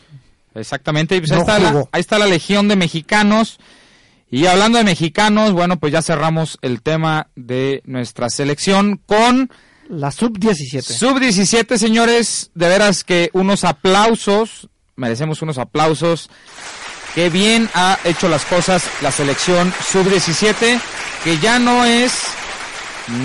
Exactamente, 0.54 1.16
y 1.16 1.20
pues 1.20 1.30
No 1.30 1.36
ahí, 1.36 1.40
está 1.40 1.58
la, 1.58 1.84
ahí 1.92 2.00
está 2.02 2.18
la 2.18 2.26
legión 2.26 2.68
de 2.68 2.76
mexicanos. 2.76 3.58
Y 4.30 4.44
hablando 4.44 4.76
de 4.76 4.84
mexicanos, 4.84 5.52
bueno, 5.52 5.78
pues 5.78 5.94
ya 5.94 6.02
cerramos 6.02 6.58
el 6.60 6.82
tema 6.82 7.28
de 7.34 7.80
nuestra 7.86 8.28
selección 8.28 9.00
con 9.06 9.50
La 9.88 10.10
sub-17. 10.10 10.82
sub-17, 10.82 11.78
señores. 11.78 12.50
De 12.54 12.68
veras 12.68 13.02
que 13.02 13.30
unos 13.32 13.64
aplausos, 13.64 14.68
merecemos 14.94 15.40
unos 15.40 15.56
aplausos. 15.56 16.28
Qué 17.14 17.28
bien 17.28 17.68
ha 17.74 17.98
hecho 18.04 18.28
las 18.28 18.44
cosas 18.44 18.84
la 19.02 19.10
selección 19.10 19.72
sub-17, 19.90 20.80
que 21.24 21.38
ya 21.38 21.58
no 21.58 21.84
es 21.84 22.12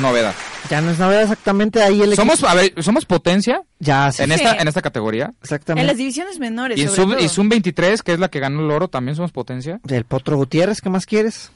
novedad. 0.01 0.33
Ya 0.69 0.81
no 0.81 0.89
es 0.89 0.97
nada 0.97 1.21
exactamente 1.21 1.83
ahí 1.83 2.01
el 2.01 2.15
Somos, 2.15 2.35
equipo. 2.39 2.47
a 2.49 2.55
ver, 2.55 2.73
somos 2.83 3.05
potencia 3.05 3.61
Ya, 3.77 4.11
sí. 4.11 4.23
en 4.23 4.31
esta, 4.31 4.55
en 4.55 4.67
esta 4.67 4.81
categoría. 4.81 5.25
En 5.25 5.35
Exactamente. 5.43 5.85
las 5.85 5.97
divisiones 5.97 6.39
menores. 6.39 6.79
Y 6.79 6.81
en 6.81 6.87
sobre 6.89 7.01
sub, 7.03 7.13
todo. 7.17 7.23
y 7.25 7.29
sub 7.29 7.47
23, 7.49 8.01
que 8.01 8.13
es 8.13 8.19
la 8.19 8.29
que 8.29 8.39
ganó 8.39 8.61
el 8.61 8.71
oro, 8.71 8.87
también 8.87 9.15
somos 9.15 9.31
potencia. 9.31 9.79
El 9.87 10.05
Potro 10.05 10.35
Gutiérrez, 10.37 10.81
¿qué 10.81 10.89
más 10.89 11.05
quieres? 11.05 11.51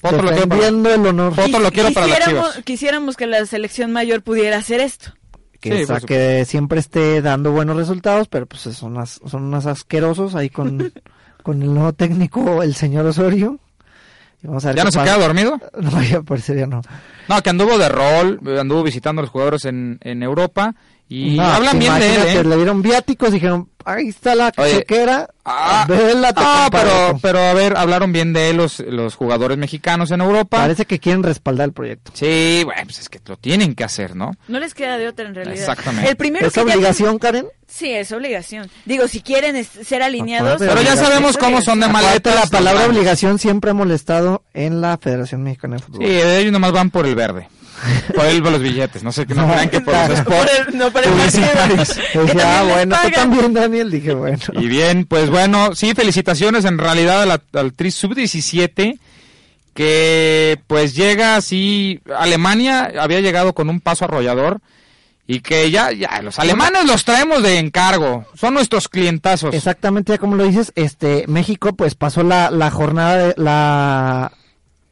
Potro 0.00 0.22
lo 0.22 0.32
quiero 0.32 0.48
para- 0.48 0.66
el 0.66 1.06
honor. 1.06 1.36
Potro 1.36 1.60
lo 1.60 1.70
quiero 1.70 1.92
para 1.92 2.08
las 2.08 2.18
Quisiéramos- 2.18 2.50
Chivas. 2.50 2.64
Quisiéramos 2.64 3.16
que 3.16 3.26
la 3.28 3.46
selección 3.46 3.92
mayor 3.92 4.22
pudiera 4.22 4.56
hacer 4.58 4.80
esto. 4.80 5.12
que, 5.60 5.78
Sí, 5.78 5.86
sa- 5.86 6.00
que 6.00 6.44
siempre 6.44 6.78
esté 6.78 7.22
dando 7.22 7.50
buenos 7.52 7.76
resultados, 7.76 8.28
pero 8.28 8.44
pues 8.44 8.60
son 8.62 8.96
unas, 8.96 9.18
son 9.26 9.44
unos 9.44 9.64
asquerosos 9.64 10.34
ahí 10.34 10.50
con, 10.50 10.92
con 11.44 11.62
el 11.62 11.72
nuevo 11.72 11.92
técnico, 11.92 12.62
el 12.64 12.74
señor 12.74 13.06
Osorio. 13.06 13.60
Y 14.42 14.46
vamos 14.48 14.64
a 14.64 14.68
ver 14.68 14.76
¿Ya 14.78 14.84
no 14.84 14.90
se 14.90 14.98
pasa. 14.98 15.14
queda 15.14 15.24
dormido? 15.26 15.60
No, 15.80 16.02
ya 16.02 16.22
parecería 16.22 16.66
no. 16.66 16.80
No, 17.28 17.42
que 17.42 17.50
anduvo 17.50 17.78
de 17.78 17.88
rol, 17.88 18.40
anduvo 18.58 18.82
visitando 18.82 19.20
a 19.20 19.22
los 19.24 19.30
jugadores 19.30 19.64
en, 19.66 19.98
en 20.02 20.22
Europa 20.22 20.74
y 21.08 21.36
No, 21.36 21.42
hablan 21.44 21.78
bien 21.78 21.98
de 21.98 22.14
él, 22.14 22.22
¿eh? 22.38 22.44
Le 22.44 22.56
dieron 22.56 22.82
viáticos, 22.82 23.30
dijeron, 23.32 23.68
ahí 23.84 24.08
está 24.08 24.34
la 24.34 24.52
Oye, 24.56 24.78
chequera, 24.78 25.28
Ah, 25.44 25.84
vela, 25.86 26.32
te 26.32 26.40
no, 26.40 26.46
compadre". 26.62 26.90
pero, 26.90 27.18
pero 27.20 27.38
a 27.40 27.52
ver, 27.52 27.76
hablaron 27.76 28.12
bien 28.12 28.32
de 28.32 28.48
él 28.50 28.56
los, 28.56 28.80
los 28.80 29.14
jugadores 29.14 29.58
mexicanos 29.58 30.10
en 30.10 30.22
Europa. 30.22 30.56
Parece 30.56 30.86
que 30.86 30.98
quieren 30.98 31.22
respaldar 31.22 31.66
el 31.66 31.72
proyecto. 31.74 32.10
Sí, 32.14 32.62
bueno, 32.64 32.80
pues 32.84 32.98
es 33.00 33.08
que 33.10 33.20
lo 33.26 33.36
tienen 33.36 33.74
que 33.74 33.84
hacer, 33.84 34.16
¿no? 34.16 34.32
No 34.48 34.58
les 34.58 34.72
queda 34.72 34.96
de 34.96 35.06
otra 35.08 35.26
en 35.26 35.34
realidad. 35.34 35.58
Exactamente. 35.58 36.08
El 36.10 36.16
primero 36.16 36.46
¿Es 36.46 36.54
que 36.54 36.60
ya- 36.64 36.72
obligación, 36.74 37.18
Karen? 37.18 37.46
Sí, 37.68 37.90
es 37.90 38.10
obligación. 38.12 38.70
Digo, 38.86 39.06
si 39.08 39.20
quieren 39.20 39.62
ser 39.64 40.02
alineados. 40.02 40.52
Acuérdate, 40.54 40.80
Pero 40.80 40.96
ya 40.96 41.02
sabemos 41.02 41.36
cómo 41.36 41.60
son 41.60 41.80
de 41.80 41.88
maletas. 41.88 42.34
la 42.36 42.46
palabra 42.46 42.86
obligación 42.86 43.38
siempre 43.38 43.72
ha 43.72 43.74
molestado 43.74 44.44
en 44.54 44.80
la 44.80 44.96
Federación 44.96 45.42
Mexicana 45.42 45.76
de 45.76 45.82
Fútbol. 45.82 46.06
Sí, 46.06 46.12
ellos 46.12 46.52
nomás 46.52 46.72
van 46.72 46.90
por 46.90 47.04
el 47.06 47.14
verde. 47.16 47.48
Por 48.14 48.26
él, 48.26 48.42
por 48.42 48.52
los 48.52 48.62
billetes. 48.62 49.02
No 49.02 49.12
sé, 49.12 49.26
que 49.26 49.34
no 49.34 49.46
crean 49.46 49.68
que 49.68 49.80
por 49.80 49.94
los 49.94 50.18
spots 50.18 50.74
no, 50.74 50.90
por 50.90 51.04
el 51.04 51.10
partido. 51.12 52.24
Dije, 52.24 52.42
ah, 52.42 52.64
bueno, 52.68 52.96
tú 53.02 53.10
también, 53.10 53.52
Daniel. 53.52 53.90
Dije, 53.90 54.14
bueno. 54.14 54.38
Y 54.52 54.66
bien, 54.66 55.04
pues 55.04 55.30
bueno, 55.30 55.74
sí, 55.74 55.94
felicitaciones 55.94 56.64
en 56.64 56.78
realidad 56.78 57.22
a 57.22 57.26
la, 57.26 57.42
al 57.54 57.72
Tri 57.72 57.90
Sub-17, 57.90 58.98
que 59.74 60.60
pues 60.66 60.94
llega 60.94 61.36
así, 61.36 62.00
Alemania 62.16 62.92
había 62.98 63.20
llegado 63.20 63.54
con 63.54 63.68
un 63.68 63.80
paso 63.80 64.04
arrollador 64.04 64.60
y 65.26 65.40
que 65.40 65.70
ya, 65.70 65.90
ya, 65.92 66.20
los 66.22 66.38
alemanes 66.38 66.84
los 66.84 67.04
traemos 67.04 67.42
de 67.42 67.58
encargo, 67.58 68.26
son 68.34 68.54
nuestros 68.54 68.88
clientazos. 68.88 69.54
Exactamente, 69.54 70.12
ya 70.12 70.18
como 70.18 70.36
lo 70.36 70.44
dices, 70.44 70.72
este 70.74 71.24
México 71.28 71.74
pues 71.74 71.94
pasó 71.94 72.22
la, 72.22 72.50
la 72.50 72.70
jornada 72.70 73.16
de 73.16 73.34
la 73.36 74.32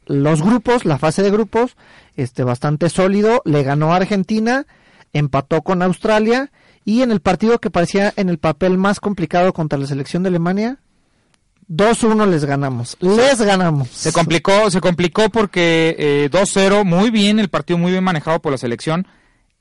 los 0.05 0.41
grupos, 0.41 0.85
la 0.85 0.97
fase 0.97 1.21
de 1.21 1.31
grupos, 1.31 1.77
este 2.15 2.43
bastante 2.43 2.89
sólido, 2.89 3.41
le 3.45 3.63
ganó 3.63 3.93
a 3.93 3.97
Argentina, 3.97 4.65
empató 5.13 5.61
con 5.61 5.81
Australia 5.81 6.51
y 6.85 7.01
en 7.01 7.11
el 7.11 7.21
partido 7.21 7.59
que 7.59 7.69
parecía 7.69 8.13
en 8.15 8.29
el 8.29 8.39
papel 8.39 8.77
más 8.77 8.99
complicado 8.99 9.53
contra 9.53 9.79
la 9.79 9.87
selección 9.87 10.23
de 10.23 10.29
Alemania 10.29 10.79
2-1 11.69 12.27
les 12.29 12.45
ganamos. 12.45 12.97
Les 12.99 13.41
ganamos. 13.41 13.89
Se 13.89 14.11
complicó, 14.11 14.69
se 14.69 14.81
complicó 14.81 15.29
porque 15.29 15.95
eh, 15.97 16.29
2-0, 16.31 16.83
muy 16.83 17.09
bien, 17.09 17.39
el 17.39 17.49
partido 17.49 17.77
muy 17.77 17.91
bien 17.91 18.03
manejado 18.03 18.41
por 18.41 18.51
la 18.51 18.57
selección. 18.57 19.07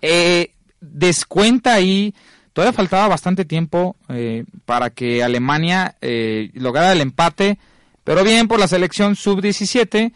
Eh, 0.01 0.53
descuenta 0.81 1.75
ahí, 1.75 2.15
todavía 2.53 2.73
faltaba 2.73 3.09
bastante 3.09 3.45
tiempo 3.45 3.97
eh, 4.09 4.45
para 4.65 4.91
que 4.91 5.23
Alemania 5.23 5.97
eh, 6.01 6.51
lograra 6.55 6.93
el 6.93 7.01
empate, 7.01 7.59
pero 8.05 8.25
bien 8.25 8.49
por 8.49 8.59
la 8.59 8.69
selección 8.69 9.15
sub-17, 9.15 10.13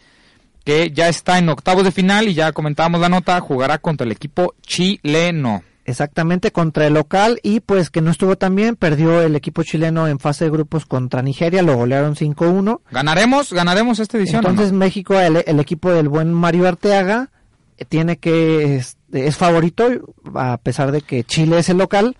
que 0.67 0.91
ya 0.91 1.07
está 1.07 1.37
en 1.37 1.47
octavos 1.47 1.85
de 1.85 1.93
final 1.93 2.27
y 2.27 2.33
ya 2.33 2.51
comentábamos 2.51 2.99
la 2.99 3.07
nota, 3.07 3.39
jugará 3.39 3.77
contra 3.77 4.03
el 4.03 4.11
equipo 4.11 4.53
chileno. 4.61 5.63
Exactamente, 5.85 6.51
contra 6.51 6.85
el 6.85 6.95
local 6.95 7.39
y 7.41 7.61
pues 7.61 7.89
que 7.89 8.01
no 8.01 8.11
estuvo 8.11 8.37
tan 8.37 8.53
bien, 8.53 8.75
perdió 8.75 9.21
el 9.21 9.37
equipo 9.37 9.63
chileno 9.63 10.09
en 10.09 10.19
fase 10.19 10.43
de 10.43 10.51
grupos 10.51 10.85
contra 10.85 11.21
Nigeria, 11.21 11.61
lo 11.61 11.77
golearon 11.77 12.15
5-1. 12.15 12.81
¿Ganaremos? 12.91 13.53
¿Ganaremos 13.53 13.99
esta 13.99 14.17
edición? 14.17 14.41
no? 14.43 14.49
Entonces 14.49 14.73
México, 14.73 15.17
el, 15.17 15.41
el 15.47 15.59
equipo 15.61 15.89
del 15.93 16.09
buen 16.09 16.33
Mario 16.33 16.67
Arteaga, 16.67 17.29
eh, 17.77 17.85
tiene 17.85 18.17
que, 18.17 18.75
este, 18.75 19.25
es 19.25 19.37
favorito, 19.37 19.87
a 20.35 20.57
pesar 20.57 20.91
de 20.91 20.99
que 20.99 21.23
Chile 21.23 21.59
es 21.59 21.69
el 21.69 21.77
local, 21.77 22.17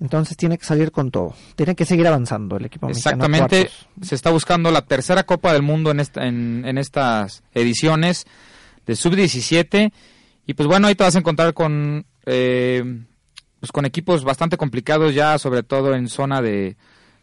entonces 0.00 0.36
tiene 0.36 0.58
que 0.58 0.64
salir 0.64 0.92
con 0.92 1.10
todo, 1.10 1.34
tiene 1.56 1.74
que 1.74 1.84
seguir 1.84 2.06
avanzando 2.06 2.56
el 2.56 2.66
equipo 2.66 2.88
Exactamente, 2.88 3.70
se 4.00 4.14
está 4.14 4.30
buscando 4.30 4.70
la 4.70 4.82
tercera 4.82 5.24
Copa 5.24 5.52
del 5.52 5.62
Mundo 5.62 5.90
en, 5.90 6.00
esta, 6.00 6.26
en, 6.26 6.64
en 6.64 6.78
estas 6.78 7.42
ediciones 7.52 8.26
de 8.86 8.96
sub-17 8.96 9.92
y 10.46 10.54
pues 10.54 10.66
bueno, 10.66 10.86
ahí 10.86 10.94
te 10.94 11.04
vas 11.04 11.14
a 11.14 11.18
encontrar 11.18 11.52
con, 11.52 12.06
eh, 12.24 12.82
pues 13.60 13.72
con 13.72 13.84
equipos 13.84 14.24
bastante 14.24 14.56
complicados 14.56 15.14
ya, 15.14 15.38
sobre 15.38 15.62
todo 15.62 15.94
en 15.94 16.08
zona 16.08 16.40
de, 16.40 16.76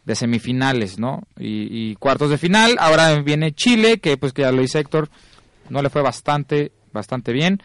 de 0.04 0.14
semifinales, 0.14 0.98
¿no? 0.98 1.22
Y, 1.36 1.68
y 1.70 1.96
cuartos 1.96 2.30
de 2.30 2.38
final, 2.38 2.76
ahora 2.78 3.20
viene 3.22 3.52
Chile, 3.52 3.98
que 3.98 4.16
pues 4.16 4.32
que 4.32 4.42
ya 4.42 4.52
lo 4.52 4.62
dice 4.62 4.78
Héctor, 4.78 5.10
no 5.68 5.82
le 5.82 5.90
fue 5.90 6.02
bastante, 6.02 6.72
bastante 6.92 7.32
bien. 7.32 7.60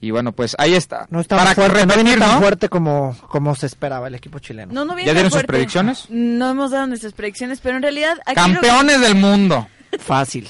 Y 0.00 0.10
bueno, 0.10 0.32
pues 0.32 0.54
ahí 0.58 0.74
está. 0.74 1.06
No 1.10 1.20
está 1.20 1.36
Para 1.36 1.54
fuerte, 1.54 1.86
no 1.86 1.94
viene 1.94 2.16
tan 2.16 2.34
¿no? 2.34 2.40
fuerte 2.40 2.68
como, 2.68 3.16
como 3.28 3.54
se 3.54 3.66
esperaba 3.66 4.08
el 4.08 4.14
equipo 4.14 4.38
chileno. 4.38 4.72
No, 4.72 4.84
no 4.84 4.94
viene 4.94 5.06
¿Ya 5.08 5.14
dieron 5.14 5.32
sus 5.32 5.44
predicciones? 5.44 6.06
No 6.10 6.50
hemos 6.50 6.70
dado 6.70 6.86
nuestras 6.86 7.14
predicciones, 7.14 7.60
pero 7.60 7.76
en 7.76 7.82
realidad... 7.82 8.18
aquí 8.26 8.34
Campeones 8.34 9.00
del 9.00 9.14
mundo. 9.14 9.66
Fácil. 9.98 10.48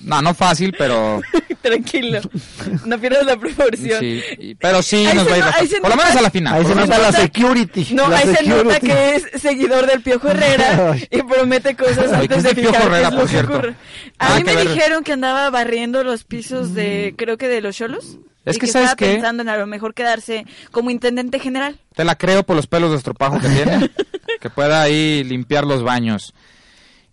No, 0.00 0.22
no 0.22 0.34
fácil, 0.34 0.74
pero... 0.76 1.20
lo- 1.32 1.56
Tranquilo, 1.66 2.20
no 2.84 2.98
pierdas 3.00 3.26
la 3.26 3.36
proporción. 3.36 3.98
Sí, 3.98 4.56
pero 4.60 4.82
sí 4.82 5.04
Ahí 5.04 5.16
nos 5.16 5.28
va 5.28 5.34
a 5.34 5.62
ir 5.64 5.80
Por 5.80 5.90
lo 5.90 5.96
menos 5.96 6.14
a 6.14 6.22
la 6.22 6.30
final. 6.30 6.54
Ahí 6.54 6.64
se 6.64 6.74
nota 6.76 6.98
la 6.98 7.10
security. 7.12 7.88
No, 7.92 8.08
la 8.08 8.18
ahí 8.18 8.34
se 8.34 8.42
nota 8.44 8.74
security. 8.74 8.86
que 8.86 9.16
es 9.16 9.42
seguidor 9.42 9.86
del 9.86 10.00
Piojo 10.02 10.28
Herrera 10.30 10.96
y 11.10 11.22
promete 11.22 11.74
cosas 11.74 12.12
Ay, 12.12 12.28
¿qué 12.28 12.34
antes 12.34 12.38
es 12.38 12.42
de 12.44 12.48
el 12.50 12.54
Piojo 12.56 12.72
fijar 12.74 12.82
qué 12.88 12.94
Herrera, 12.94 13.10
por 13.10 13.22
que 13.22 13.28
cierto? 13.28 13.52
ocurre. 13.54 13.74
A 14.18 14.24
Nada 14.26 14.36
mí 14.38 14.44
que 14.44 14.50
me 14.54 14.56
ver. 14.64 14.68
dijeron 14.74 15.02
que 15.02 15.12
andaba 15.12 15.50
barriendo 15.50 16.04
los 16.04 16.22
pisos 16.24 16.72
de, 16.74 17.14
creo 17.18 17.36
que 17.36 17.48
de 17.48 17.60
los 17.60 17.76
cholos. 17.76 18.18
Es 18.44 18.56
y 18.56 18.60
que, 18.60 18.66
que 18.66 18.72
¿sabes 18.72 18.90
estaba 18.90 18.96
qué? 19.08 19.14
pensando 19.14 19.42
en 19.42 19.48
a 19.48 19.56
lo 19.56 19.66
mejor 19.66 19.92
quedarse 19.92 20.46
como 20.70 20.92
intendente 20.92 21.40
general. 21.40 21.80
Te 21.96 22.04
la 22.04 22.14
creo 22.16 22.44
por 22.44 22.54
los 22.54 22.68
pelos 22.68 22.92
de 22.92 22.98
estropajo 22.98 23.40
que 23.40 23.48
tiene. 23.48 23.90
que 24.40 24.50
pueda 24.50 24.82
ahí 24.82 25.24
limpiar 25.24 25.64
los 25.64 25.82
baños. 25.82 26.32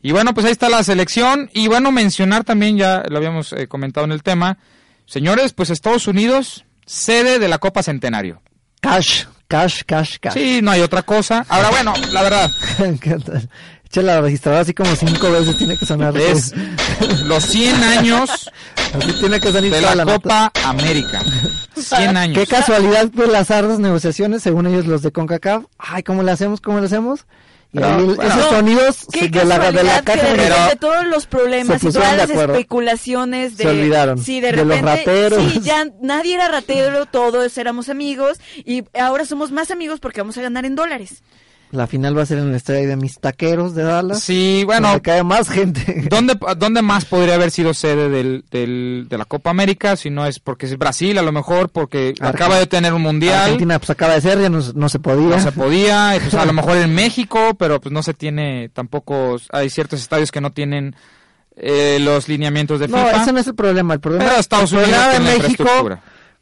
Y 0.04 0.12
bueno, 0.12 0.36
pues 0.36 0.46
ahí 0.46 0.52
está 0.52 0.70
la 0.70 0.84
selección. 0.84 1.50
Y 1.54 1.68
bueno, 1.68 1.92
mencionar 1.92 2.44
también, 2.44 2.78
ya 2.78 3.04
lo 3.10 3.18
habíamos 3.18 3.54
eh, 3.54 3.68
comentado 3.68 4.06
en 4.06 4.12
el 4.12 4.22
tema. 4.22 4.60
Señores, 5.06 5.54
pues 5.54 5.72
Estados 5.72 6.08
Unidos, 6.08 6.66
sede 6.86 7.40
de 7.40 7.48
la 7.48 7.58
Copa 7.58 7.82
Centenario. 7.82 8.42
Cash, 8.82 9.24
cash, 9.48 9.82
cash, 9.86 10.18
cash. 10.20 10.34
Sí, 10.34 10.60
no 10.62 10.72
hay 10.72 10.82
otra 10.82 11.04
cosa. 11.04 11.46
Ahora, 11.50 11.70
bueno, 11.72 11.94
la 12.12 12.22
verdad, 12.22 12.52
la 14.02 14.22
registradora 14.22 14.62
así 14.62 14.74
como 14.74 14.96
cinco 14.96 15.32
veces 15.32 15.58
tiene 15.58 15.78
que 15.78 15.86
sonar. 15.86 16.18
es 16.18 16.54
los 17.26 17.44
100 17.46 17.84
años 17.84 18.50
Así 18.94 19.14
tiene 19.14 19.40
que 19.40 19.52
de 19.52 19.82
la 19.82 19.96
nota. 19.96 20.14
Copa 20.14 20.52
América. 20.66 21.22
100 21.76 22.18
años. 22.18 22.38
Qué 22.38 22.48
casualidad, 22.48 23.10
pues 23.14 23.30
las 23.30 23.50
ardas 23.52 23.80
negociaciones, 23.80 24.44
según 24.44 24.68
ellos 24.68 24.86
los 24.86 25.02
de 25.02 25.12
CONCACAF. 25.12 25.66
Ay, 25.78 26.04
¿cómo 26.04 26.24
le 26.24 26.32
hacemos? 26.32 26.62
¿Cómo 26.62 26.80
le 26.80 26.86
hacemos? 26.86 27.26
Y 27.74 27.78
Pero, 27.80 27.88
ahí 27.88 28.00
el- 28.02 28.06
bueno. 28.16 28.24
esos 28.24 28.38
No, 28.38 28.50
sonidos 28.52 29.08
Qué 29.12 29.30
de 29.30 29.46
la, 29.46 29.58
de 29.58 29.58
la 29.58 29.58
casualidad 29.58 30.04
que 30.04 30.12
caja 30.14 30.28
de 30.28 30.38
de- 30.38 30.50
repente 30.50 30.76
todos 30.76 31.06
los 31.08 31.26
problemas 31.26 31.84
y 31.84 31.92
todas 31.92 32.12
de 32.12 32.18
las 32.18 32.30
acuerdo. 32.30 32.54
especulaciones 32.54 33.58
de 33.58 33.64
Se 33.64 33.70
olvidaron 33.72 34.18
sí 34.20 34.40
de 34.42 34.52
de 34.52 34.58
los 34.58 34.68
repente 34.68 34.86
rateros. 35.30 35.52
sí 35.54 35.60
ya 35.62 35.88
nadie 36.02 36.36
era 36.36 36.48
ratero 36.50 37.06
todos 37.08 37.58
éramos 37.58 37.90
amigos 37.90 38.40
y 38.64 38.84
ahora 39.00 39.26
somos 39.26 39.52
más 39.52 39.72
amigos 39.72 40.00
porque 40.00 40.22
vamos 40.22 40.38
a 40.38 40.42
ganar 40.44 40.66
en 40.66 40.76
dólares 40.76 41.24
La 41.74 41.88
final 41.88 42.16
va 42.16 42.22
a 42.22 42.26
ser 42.28 42.38
en 42.38 42.50
el 42.50 42.54
estadio 42.56 42.88
de 42.88 42.96
mis 42.96 43.20
taqueros 43.20 43.74
de 43.74 43.82
Dallas. 43.82 44.20
Sí, 44.22 44.62
bueno, 44.64 44.90
donde 44.90 45.02
cae 45.02 45.24
más 45.24 45.50
gente. 45.50 46.06
¿Dónde, 46.10 46.38
¿Dónde 46.58 46.84
más 46.84 47.06
podría 47.06 47.34
haber 47.34 47.50
sido 47.50 47.74
sede 47.74 48.10
del, 48.10 48.46
del- 48.52 49.08
de 49.10 49.18
la 49.18 49.26
Copa 49.26 49.50
América? 49.50 49.96
Si 49.96 50.12
no 50.12 50.28
es 50.28 50.38
porque 50.40 50.68
es 50.68 50.78
Brasil, 50.78 51.18
a 51.18 51.24
lo 51.24 51.32
mejor 51.32 51.70
porque 51.70 52.14
acaba 52.22 52.60
de 52.60 52.68
tener 52.68 52.94
un 52.94 53.02
mundial, 53.02 53.42
Argentina 53.42 53.80
pues 53.80 53.90
acaba 53.90 54.14
de 54.14 54.22
ser, 54.22 54.40
ya 54.40 54.50
no, 54.50 54.60
no 54.76 54.88
se 54.88 55.00
podía. 55.00 55.36
no 55.38 55.42
se 55.42 55.52
podía, 55.52 56.16
pues 56.22 56.36
a 56.36 56.46
lo 56.46 56.54
mejor 56.60 56.78
en 56.78 56.94
México, 56.94 57.56
pero 57.58 57.82
pues 57.82 57.92
no 57.92 58.04
se 58.04 58.14
tiene 58.14 58.70
tampoco, 58.70 59.38
hay 59.52 59.72
ciertos 59.72 60.00
estadios 60.00 60.32
que 60.32 60.42
no 60.42 60.52
tienen 60.52 60.96
eh, 61.56 61.98
los 62.00 62.28
lineamientos 62.30 62.80
de 62.82 62.88
No, 62.88 62.98
FIFA. 62.98 63.24
ese 63.24 63.34
no 63.34 63.40
es 63.40 63.48
el 63.48 63.56
problema. 63.56 63.96
El 63.96 64.00
problema, 64.00 64.26
Pero 64.26 64.40
Estados 64.40 64.72
el 64.74 64.78
Unidos 64.78 64.92
problema 65.00 65.12
de 65.14 65.18
tiene 65.26 65.38
la 65.38 65.50
México 65.50 66.00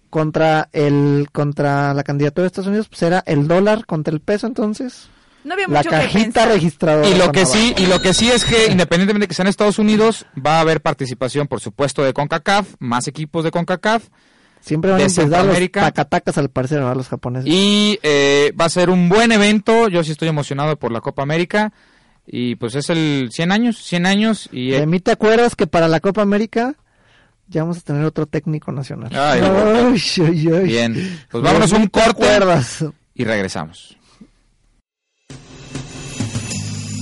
contra 0.10 0.68
el 0.74 1.30
contra 1.32 1.94
la 1.94 2.04
candidatura 2.04 2.44
de 2.44 2.48
Estados 2.48 2.68
Unidos 2.68 2.90
pues 2.90 3.02
era 3.04 3.24
el 3.26 3.48
dólar 3.48 3.86
contra 3.86 4.14
el 4.14 4.20
peso 4.20 4.46
entonces. 4.46 5.08
No 5.44 5.54
había 5.54 5.68
La 5.68 5.80
mucho 5.80 5.90
que 5.90 5.96
cajita 5.96 6.46
registradora. 6.46 7.08
Y 7.08 7.16
lo 7.16 7.32
que 7.32 7.46
sí, 7.46 7.74
y 7.78 7.86
lo 7.88 8.02
que 8.02 8.14
sí 8.14 8.30
es 8.30 8.46
que 8.46 8.68
independientemente 8.72 9.24
de 9.26 9.28
que 9.28 9.34
sea 9.34 9.44
en 9.44 9.50
Estados 9.50 9.80
Unidos, 9.80 10.26
va 10.36 10.58
a 10.58 10.62
haber 10.62 10.82
participación, 10.82 11.48
por 11.48 11.60
supuesto, 11.60 12.04
de 12.04 12.14
CONCACAF, 12.14 12.76
más 12.80 13.08
equipos 13.08 13.44
de 13.44 13.52
CONCACAF, 13.52 14.04
siempre 14.60 14.92
van 14.92 15.02
a 15.02 15.04
de 15.04 15.10
empezar 15.10 15.46
los 15.46 15.72
tacatacas 15.72 16.38
al 16.38 16.50
parecer 16.50 16.80
¿verdad? 16.80 16.96
los 16.96 17.08
japoneses. 17.10 17.52
Y 17.52 18.00
eh, 18.04 18.54
va 18.60 18.66
a 18.66 18.70
ser 18.70 18.90
un 18.90 19.10
buen 19.10 19.32
evento. 19.32 19.88
Yo 19.90 20.04
sí 20.04 20.12
estoy 20.12 20.28
emocionado 20.28 20.78
por 20.78 20.92
la 20.92 21.02
Copa 21.02 21.24
América. 21.24 21.74
Y 22.28 22.56
pues 22.56 22.76
es 22.76 22.90
el 22.90 23.30
100 23.32 23.52
años, 23.52 23.78
100 23.84 24.06
años. 24.06 24.48
Y 24.52 24.70
De 24.72 24.78
eh, 24.78 24.86
mí 24.86 25.00
te 25.00 25.12
acuerdas 25.12 25.56
que 25.56 25.66
para 25.68 25.88
la 25.88 26.00
Copa 26.00 26.22
América 26.22 26.76
ya 27.48 27.64
vamos 27.64 27.80
a 27.80 27.82
tener 27.82 28.06
otro 28.06 28.28
técnico 28.28 28.72
nacional. 28.72 29.10
Ay, 29.14 29.42
Ay, 29.44 30.02
ay, 30.26 30.48
ay. 30.54 30.64
bien, 30.64 31.20
pues 31.30 31.44
vámonos 31.44 31.74
a 31.74 31.76
un 31.76 31.84
¿Te 31.90 31.90
corte 31.90 32.10
acuerdas? 32.12 32.86
y 33.16 33.26
regresamos. 33.26 33.98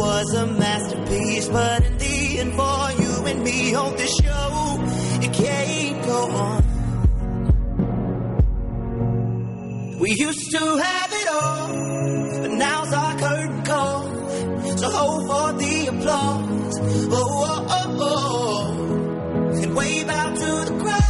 was 0.00 0.34
a 0.34 0.46
masterpiece, 0.46 1.48
but 1.48 1.84
in 1.84 1.98
the 1.98 2.38
end, 2.40 2.52
for 2.54 2.90
you 3.02 3.12
and 3.26 3.44
me 3.44 3.74
on 3.74 3.94
this 3.96 4.14
show, 4.22 4.78
it 5.24 5.32
can't 5.32 6.06
go 6.06 6.20
on. 6.46 6.62
We 10.00 10.10
used 10.12 10.50
to 10.52 10.58
have 10.58 11.10
it 11.20 11.28
all, 11.38 11.68
but 12.42 12.52
now's 12.64 12.92
our 12.92 13.18
curtain 13.18 13.62
call. 13.62 14.04
So 14.78 14.88
hold 14.90 15.22
for 15.30 15.52
the 15.62 15.86
applause. 15.92 16.78
Oh, 17.12 17.44
oh, 17.52 17.66
oh, 17.78 18.08
oh. 18.08 19.62
And 19.62 19.76
wave 19.76 20.08
out 20.08 20.34
to 20.34 20.50
the 20.68 20.78
crowd 20.82 21.09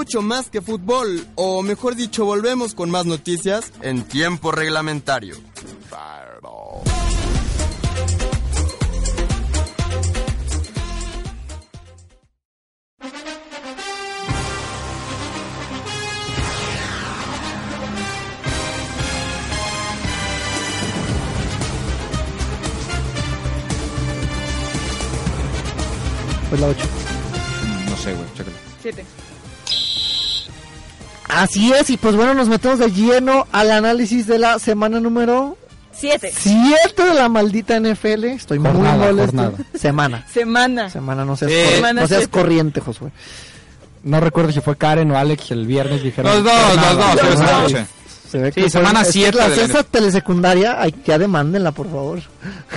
Mucho 0.00 0.22
más 0.22 0.48
que 0.48 0.62
fútbol, 0.62 1.26
o 1.34 1.62
mejor 1.62 1.94
dicho, 1.94 2.24
volvemos 2.24 2.74
con 2.74 2.90
más 2.90 3.04
noticias 3.04 3.70
en 3.82 4.02
tiempo 4.02 4.50
reglamentario. 4.50 5.36
Pues 26.48 26.58
la 26.58 26.68
8. 26.68 26.86
No 27.90 27.96
sé, 27.98 28.14
güey, 28.14 28.26
chécale. 28.32 28.56
Siete. 28.80 29.04
Así 31.36 31.72
es, 31.72 31.90
y 31.90 31.96
pues 31.96 32.16
bueno, 32.16 32.34
nos 32.34 32.48
metemos 32.48 32.78
de 32.78 32.90
lleno 32.90 33.46
al 33.52 33.70
análisis 33.70 34.26
de 34.26 34.38
la 34.38 34.58
semana 34.58 35.00
número 35.00 35.56
Siete. 35.92 36.32
7 36.34 37.04
de 37.04 37.14
la 37.14 37.28
maldita 37.28 37.78
NFL. 37.78 38.24
Estoy 38.24 38.58
muy 38.58 38.70
molesto. 38.72 39.16
jornada. 39.26 39.52
Semana. 39.78 40.26
Semana. 40.32 40.88
Semana, 40.90 41.24
no 41.24 41.36
seas, 41.36 41.50
Sí. 41.52 41.58
cor- 41.62 41.74
Semana 41.74 42.00
no 42.02 42.08
seas 42.08 42.28
corriente, 42.28 42.80
Josué. 42.80 43.10
No 44.02 44.18
recuerdo 44.20 44.50
si 44.52 44.60
fue 44.62 44.76
Karen 44.76 45.10
o 45.10 45.18
Alex 45.18 45.50
el 45.50 45.66
viernes 45.66 46.02
dijeron. 46.02 46.32
Los 46.32 46.42
dos, 46.44 46.74
los 46.76 46.96
dos, 46.96 47.22
Los 47.22 47.38
dos. 47.38 47.72
noche. 47.72 47.86
Se 48.30 48.38
ve 48.38 48.52
Sí, 48.52 48.62
que 48.62 48.70
semana 48.70 49.00
es 49.00 49.08
que 49.08 49.12
siete 49.12 49.36
La 49.38 49.48
de 49.50 49.56
la 49.56 49.62
esa 49.64 49.82
telesecundaria, 49.82 50.76
ay, 50.80 50.94
ya 51.04 51.18
demándenla, 51.18 51.72
por 51.72 51.86
favor. 51.90 52.20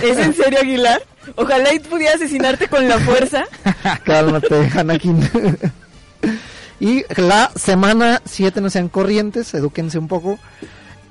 ¿Es 0.02 0.18
en 0.18 0.34
serio, 0.34 0.58
Aguilar? 0.60 1.00
Ojalá 1.36 1.72
y 1.72 1.78
pudiera 1.78 2.16
asesinarte 2.16 2.66
con 2.68 2.86
la 2.88 2.98
fuerza. 2.98 3.44
Cálmate, 4.04 4.70
Anakin. 4.76 5.30
y 6.80 7.04
la 7.20 7.50
semana 7.56 8.20
7 8.24 8.60
no 8.60 8.70
sean 8.70 8.88
corrientes, 8.88 9.52
edúquense 9.54 9.98
un 9.98 10.08
poco. 10.08 10.38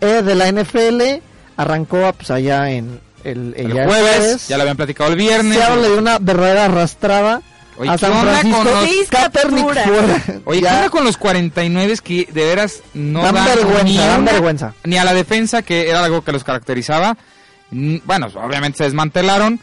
Eh, 0.01 0.21
de 0.21 0.35
la 0.35 0.51
NFL 0.51 1.21
arrancó 1.57 2.11
pues 2.17 2.29
allá 2.31 2.69
en 2.71 2.99
el, 3.23 3.53
El 3.57 3.73
ya 3.73 3.85
jueves, 3.85 4.47
ya 4.47 4.57
lo 4.57 4.63
habían 4.63 4.77
platicado 4.77 5.09
el 5.11 5.15
viernes. 5.15 5.57
Seattle 5.57 5.81
le 5.81 5.89
dio 5.89 5.97
una 5.99 6.19
verdadera 6.19 6.65
arrastrada 6.65 7.41
Oye, 7.77 7.89
a 7.89 7.93
¿qué 7.93 7.99
San 7.99 8.11
onda 8.11 8.31
Francisco. 8.33 8.57
con 8.63 8.65
los- 8.71 9.09
Kaepernick 9.09 9.63
fuera. 9.65 10.23
Oye, 10.45 10.61
¿qué 10.61 10.67
onda 10.67 10.89
con 10.89 11.03
los 11.05 11.17
49 11.17 11.97
que 12.03 12.27
de 12.31 12.45
veras 12.45 12.81
no 12.93 13.23
Dan 13.23 13.35
dan, 13.35 13.45
vergüenza, 13.45 13.83
ni, 13.83 13.97
dan 13.97 14.21
una- 14.21 14.31
vergüenza. 14.31 14.73
ni 14.83 14.97
a 14.97 15.03
la 15.05 15.13
defensa, 15.13 15.61
que 15.61 15.89
era 15.89 16.03
algo 16.03 16.21
que 16.23 16.31
los 16.33 16.43
caracterizaba? 16.43 17.17
Mm, 17.71 17.97
Bueno, 18.03 18.27
obviamente 18.35 18.79
se 18.79 18.83
desmantelaron, 18.83 19.59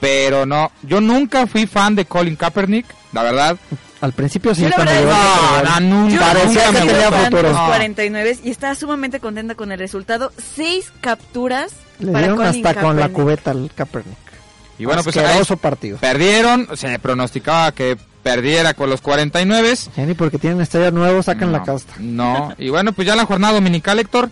pero 0.00 0.46
no. 0.46 0.70
Yo 0.82 1.00
nunca 1.00 1.46
fui 1.46 1.66
fan 1.66 1.94
de 1.94 2.04
Colin 2.04 2.36
Kaepernick, 2.36 2.86
la 3.12 3.22
verdad. 3.22 3.56
Al 4.00 4.12
principio 4.12 4.54
sí, 4.54 4.62
Yo 4.62 4.68
la 4.68 4.76
verdad 4.84 5.62
No, 5.64 5.80
no, 5.80 5.80
nunca, 5.80 6.14
Yo 6.14 6.20
Parecía 6.20 6.64
que 6.66 6.72
me 6.72 6.78
tenía 6.92 7.10
futuro. 7.12 7.42
los 7.42 7.52
No. 7.52 7.66
49 7.66 8.38
y 8.44 8.50
estaba 8.50 8.74
sumamente 8.74 9.20
contenta 9.20 9.54
con 9.54 9.72
el 9.72 9.78
resultado. 9.78 10.32
Seis 10.54 10.92
capturas 11.00 11.72
Le 11.98 12.12
para 12.12 12.18
dieron 12.26 12.36
Colin 12.36 12.66
hasta 12.66 12.80
con 12.82 12.96
la 13.00 13.08
cubeta 13.08 13.50
al 13.52 13.70
Kaepernick. 13.74 14.16
Y 14.78 14.84
bueno, 14.84 15.02
pues 15.02 15.16
ahí 15.16 15.24
Asqueroso 15.24 15.56
partido. 15.56 15.96
perdieron, 15.96 16.68
se 16.76 16.98
pronosticaba 16.98 17.72
que 17.72 17.96
perdiera 18.22 18.74
con 18.74 18.90
los 18.90 19.00
49. 19.00 19.74
Ya 19.96 20.04
ni 20.04 20.12
porque 20.12 20.38
tienen 20.38 20.60
estadio 20.60 20.90
nuevo 20.90 21.22
sacan 21.22 21.50
la 21.52 21.60
No, 21.60 21.64
casta. 21.64 21.94
No, 21.98 22.54
y 22.58 22.68
bueno, 22.68 22.92
pues 22.92 23.06
ya 23.08 23.16
la 23.16 23.24
jornada 23.24 23.54
dominical, 23.54 23.98
Héctor. 23.98 24.28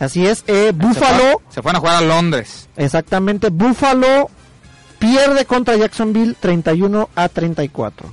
Así 0.00 0.26
es, 0.26 0.42
eh, 0.46 0.68
Se, 0.68 0.72
Buffalo, 0.72 1.22
fue- 1.22 1.42
se 1.50 1.62
fueron 1.62 1.76
a 1.76 1.80
jugar 1.80 1.96
a 1.96 2.00
Londres. 2.00 2.68
exactamente, 2.76 3.50
Buffalo 3.50 4.30
pierde 5.02 5.44
contra 5.44 5.76
Jacksonville 5.76 6.34
31 6.38 7.08
a 7.14 7.28
34. 7.28 8.12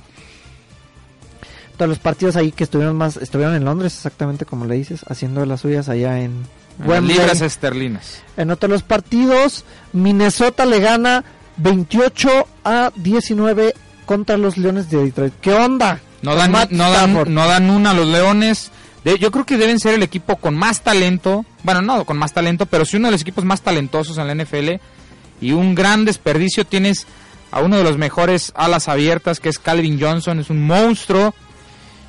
Todos 1.76 1.88
los 1.88 1.98
partidos 1.98 2.36
ahí 2.36 2.52
que 2.52 2.64
estuvieron 2.64 2.96
más 2.96 3.16
estuvieron 3.16 3.54
en 3.54 3.64
Londres, 3.64 3.94
exactamente 3.94 4.44
como 4.44 4.66
le 4.66 4.74
dices, 4.74 5.00
haciendo 5.08 5.44
las 5.46 5.60
suyas 5.62 5.88
allá 5.88 6.18
en 6.20 6.46
Wembley. 6.84 7.16
libras 7.16 7.40
esterlinas. 7.40 8.22
En 8.36 8.50
otros 8.50 8.70
los 8.70 8.82
partidos, 8.82 9.64
Minnesota 9.94 10.66
le 10.66 10.80
gana 10.80 11.24
28 11.56 12.46
a 12.64 12.92
19 12.96 13.74
contra 14.04 14.36
los 14.36 14.58
Leones 14.58 14.90
de 14.90 15.02
Detroit. 15.04 15.34
¿Qué 15.40 15.52
onda? 15.54 16.00
No 16.22 16.34
dan, 16.34 16.52
no, 16.52 16.90
dan, 16.90 17.32
no 17.34 17.46
dan 17.48 17.70
una 17.70 17.92
a 17.92 17.94
los 17.94 18.06
Leones. 18.06 18.70
De- 19.04 19.18
yo 19.18 19.30
creo 19.30 19.46
que 19.46 19.56
deben 19.56 19.78
ser 19.80 19.94
el 19.94 20.02
equipo 20.02 20.36
con 20.36 20.54
más 20.54 20.82
talento. 20.82 21.46
Bueno, 21.62 21.80
no 21.80 22.04
con 22.04 22.18
más 22.18 22.34
talento, 22.34 22.66
pero 22.66 22.84
sí 22.84 22.98
uno 22.98 23.08
de 23.08 23.12
los 23.12 23.22
equipos 23.22 23.44
más 23.46 23.62
talentosos 23.62 24.18
en 24.18 24.26
la 24.26 24.34
NFL. 24.34 24.80
Y 25.40 25.52
un 25.52 25.74
gran 25.74 26.04
desperdicio. 26.04 26.64
Tienes 26.64 27.06
a 27.50 27.60
uno 27.60 27.76
de 27.76 27.84
los 27.84 27.98
mejores 27.98 28.52
alas 28.54 28.88
abiertas, 28.88 29.40
que 29.40 29.48
es 29.48 29.58
Calvin 29.58 30.00
Johnson. 30.00 30.38
Es 30.40 30.50
un 30.50 30.66
monstruo. 30.66 31.34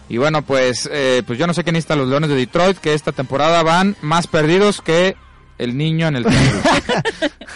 Y 0.10 0.18
bueno, 0.18 0.42
pues, 0.42 0.90
eh, 0.92 1.24
pues 1.26 1.40
yo 1.40 1.48
no 1.48 1.54
sé 1.54 1.64
qué 1.64 1.72
necesitan 1.72 2.00
los 2.00 2.10
Leones 2.10 2.30
de 2.30 2.36
Detroit, 2.36 2.78
que 2.78 2.94
esta 2.94 3.14
temporada 3.14 3.64
van 3.64 3.96
más 4.02 4.28
perdidos 4.28 4.82
que 4.82 5.16
el 5.58 5.78
niño 5.78 6.08
en 6.08 6.18
el. 6.18 6.26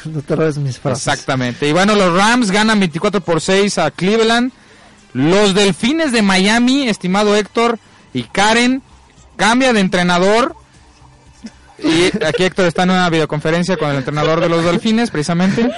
No 0.06 0.22
te 0.22 0.36
robes 0.36 0.58
mis 0.58 0.78
frases. 0.78 1.08
Exactamente. 1.08 1.68
Y 1.68 1.74
bueno, 1.74 1.96
los 1.96 2.14
Rams 2.16 2.52
ganan 2.52 2.80
24 2.80 3.22
por 3.22 3.42
6 3.42 3.80
a 3.80 3.90
Cleveland. 3.90 4.52
Los 5.14 5.56
Delfines 5.56 6.12
de 6.12 6.22
Miami, 6.22 6.88
estimado 6.88 7.36
Héctor 7.36 7.80
y 8.14 8.24
Karen, 8.24 8.84
cambia 9.36 9.74
de 9.74 9.80
entrenador. 9.80 10.56
Y 11.80 12.24
aquí 12.24 12.44
Héctor 12.44 12.66
está 12.66 12.84
en 12.84 12.92
una 12.92 13.10
videoconferencia 13.10 13.78
con 13.78 13.90
el 13.90 13.98
entrenador 13.98 14.40
de 14.40 14.50
los 14.50 14.64
Delfines, 14.64 15.12
precisamente. 15.12 15.70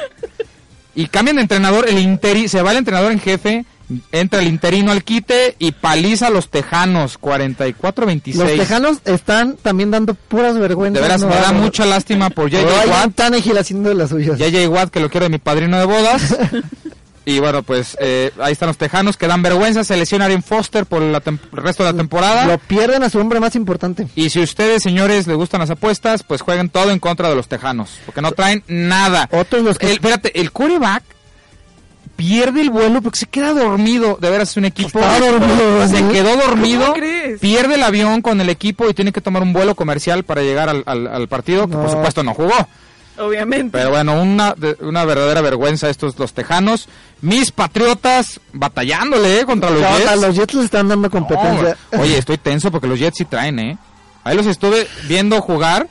Y 0.95 1.07
cambian 1.07 1.35
de 1.35 1.43
entrenador, 1.43 1.87
el 1.87 1.99
interi 1.99 2.47
se 2.47 2.61
va 2.61 2.71
el 2.71 2.77
entrenador 2.77 3.11
en 3.11 3.19
jefe, 3.19 3.65
entra 4.11 4.41
el 4.41 4.47
interino 4.47 4.91
al 4.91 5.03
quite 5.03 5.55
y 5.59 5.71
paliza 5.71 6.27
a 6.27 6.29
los 6.29 6.49
Tejanos, 6.49 7.19
44-26. 7.19 8.35
Los 8.35 8.47
Tejanos 8.55 8.97
están 9.05 9.57
también 9.57 9.91
dando 9.91 10.13
puras 10.15 10.57
vergüenzas. 10.57 11.01
De 11.01 11.07
veras, 11.07 11.21
¿no? 11.21 11.29
me 11.29 11.35
da 11.35 11.51
mucha 11.51 11.85
lástima 11.85 12.29
por 12.29 12.49
JJ 12.49 12.63
Watt. 12.89 13.19
Haciendo 13.59 13.89
de 13.89 13.95
las 13.95 14.09
suyas. 14.09 14.39
JJ 14.39 14.67
Watt, 14.67 14.89
que 14.89 14.99
lo 14.99 15.09
quiero 15.09 15.25
de 15.25 15.29
mi 15.29 15.37
padrino 15.37 15.77
de 15.77 15.85
bodas. 15.85 16.35
y 17.29 17.39
bueno, 17.39 17.61
pues 17.61 17.97
eh, 17.99 18.31
ahí 18.39 18.53
están 18.53 18.67
los 18.67 18.77
tejanos 18.77 19.17
que 19.17 19.27
dan 19.27 19.41
vergüenza. 19.41 19.83
Se 19.83 19.97
lesiona 19.97 20.25
Aaron 20.25 20.41
Foster 20.41 20.85
por 20.85 21.01
la 21.01 21.21
el 21.25 21.39
resto 21.51 21.83
de 21.83 21.91
la 21.91 21.97
temporada. 21.97 22.45
Lo 22.45 22.57
pierden 22.57 23.03
a 23.03 23.09
su 23.09 23.19
hombre 23.19 23.39
más 23.41 23.55
importante. 23.55 24.07
Y 24.15 24.29
si 24.29 24.39
ustedes, 24.41 24.81
señores, 24.81 25.27
les 25.27 25.35
gustan 25.35 25.59
las 25.59 25.69
apuestas, 25.69 26.23
pues 26.23 26.41
jueguen 26.41 26.69
todo 26.69 26.89
en 26.91 26.99
contra 26.99 27.29
de 27.29 27.35
los 27.35 27.47
tejanos. 27.49 27.99
Porque 28.05 28.21
no 28.21 28.31
traen 28.31 28.63
nada. 28.67 29.27
Otros 29.33 29.61
los 29.63 29.77
que... 29.77 29.87
El, 29.87 29.91
espérate, 29.93 30.39
el 30.39 30.51
quarterback 30.53 31.03
pierde 32.15 32.61
el 32.61 32.69
vuelo 32.69 33.01
porque 33.01 33.19
se 33.19 33.25
queda 33.27 33.53
dormido. 33.53 34.17
De 34.19 34.29
veras, 34.29 34.51
es 34.51 34.57
un 34.57 34.65
equipo. 34.65 34.99
Dormido, 34.99 35.87
Se 35.89 36.07
quedó 36.07 36.35
dormido. 36.37 36.81
¿Cómo 36.81 36.93
crees? 36.93 37.39
Pierde 37.39 37.75
el 37.75 37.83
avión 37.83 38.21
con 38.21 38.41
el 38.41 38.49
equipo 38.49 38.89
y 38.89 38.93
tiene 38.93 39.11
que 39.11 39.21
tomar 39.21 39.43
un 39.43 39.53
vuelo 39.53 39.75
comercial 39.75 40.23
para 40.23 40.41
llegar 40.41 40.69
al, 40.69 40.83
al- 40.85 41.07
al 41.07 41.27
partido. 41.27 41.67
Que 41.67 41.75
por 41.75 41.89
supuesto 41.91 42.23
no 42.23 42.33
jugó. 42.33 42.55
Obviamente. 43.17 43.77
Pero 43.77 43.89
bueno, 43.89 44.21
una, 44.21 44.55
una 44.81 45.05
verdadera 45.05 45.41
vergüenza 45.41 45.89
estos 45.89 46.17
los 46.17 46.33
tejanos. 46.33 46.87
Mis 47.21 47.51
patriotas 47.51 48.39
batallándole 48.53 49.41
eh, 49.41 49.45
contra 49.45 49.69
los. 49.69 49.81
Jets. 49.81 50.21
Los 50.21 50.35
Jets 50.35 50.53
les 50.53 50.65
están 50.65 50.87
dando 50.87 51.09
competencia. 51.09 51.77
No, 51.91 52.01
oye, 52.01 52.17
estoy 52.17 52.37
tenso 52.37 52.71
porque 52.71 52.87
los 52.87 52.99
Jets 52.99 53.17
sí 53.17 53.25
traen, 53.25 53.59
¿eh? 53.59 53.77
Ahí 54.23 54.35
los 54.35 54.45
estuve 54.45 54.87
viendo 55.07 55.41
jugar 55.41 55.87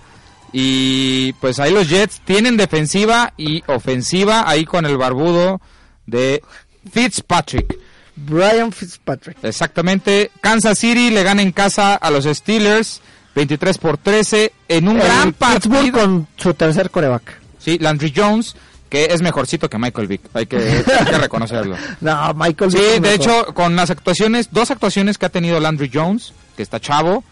y 0.52 1.32
pues 1.34 1.58
ahí 1.58 1.72
los 1.72 1.88
Jets 1.88 2.20
tienen 2.24 2.56
defensiva 2.56 3.32
y 3.36 3.62
ofensiva 3.66 4.48
ahí 4.48 4.64
con 4.64 4.86
el 4.86 4.96
barbudo 4.96 5.60
de 6.06 6.42
Fitzpatrick. 6.90 7.78
Brian 8.14 8.72
Fitzpatrick. 8.72 9.42
Exactamente. 9.42 10.30
Kansas 10.40 10.78
City 10.78 11.10
le 11.10 11.22
gana 11.22 11.42
en 11.42 11.52
casa 11.52 11.94
a 11.94 12.10
los 12.10 12.24
Steelers 12.24 13.00
23 13.36 13.78
por 13.78 13.98
13 13.98 14.52
en 14.68 14.88
un 14.88 14.96
El 14.96 15.02
gran 15.06 15.32
Pittsburgh 15.32 15.92
partido. 15.92 16.00
con 16.00 16.26
su 16.36 16.54
tercer 16.54 16.90
coreback. 16.90 17.38
Sí, 17.58 17.78
Landry 17.78 18.12
Jones, 18.16 18.56
que 18.88 19.06
es 19.12 19.20
mejorcito 19.22 19.68
que 19.68 19.78
Michael 19.78 20.08
Vick. 20.08 20.22
Hay 20.34 20.46
que, 20.46 20.56
hay 20.56 21.04
que 21.04 21.18
reconocerlo. 21.18 21.76
No, 22.00 22.32
Michael 22.34 22.70
Sí, 22.72 22.78
Vick 22.78 22.94
es 22.94 23.02
de 23.02 23.14
hecho, 23.14 23.46
con 23.54 23.76
las 23.76 23.90
actuaciones, 23.90 24.48
dos 24.50 24.70
actuaciones 24.70 25.18
que 25.18 25.26
ha 25.26 25.30
tenido 25.30 25.60
Landry 25.60 25.90
Jones, 25.92 26.32
que 26.56 26.62
está 26.62 26.80
chavo, 26.80 27.24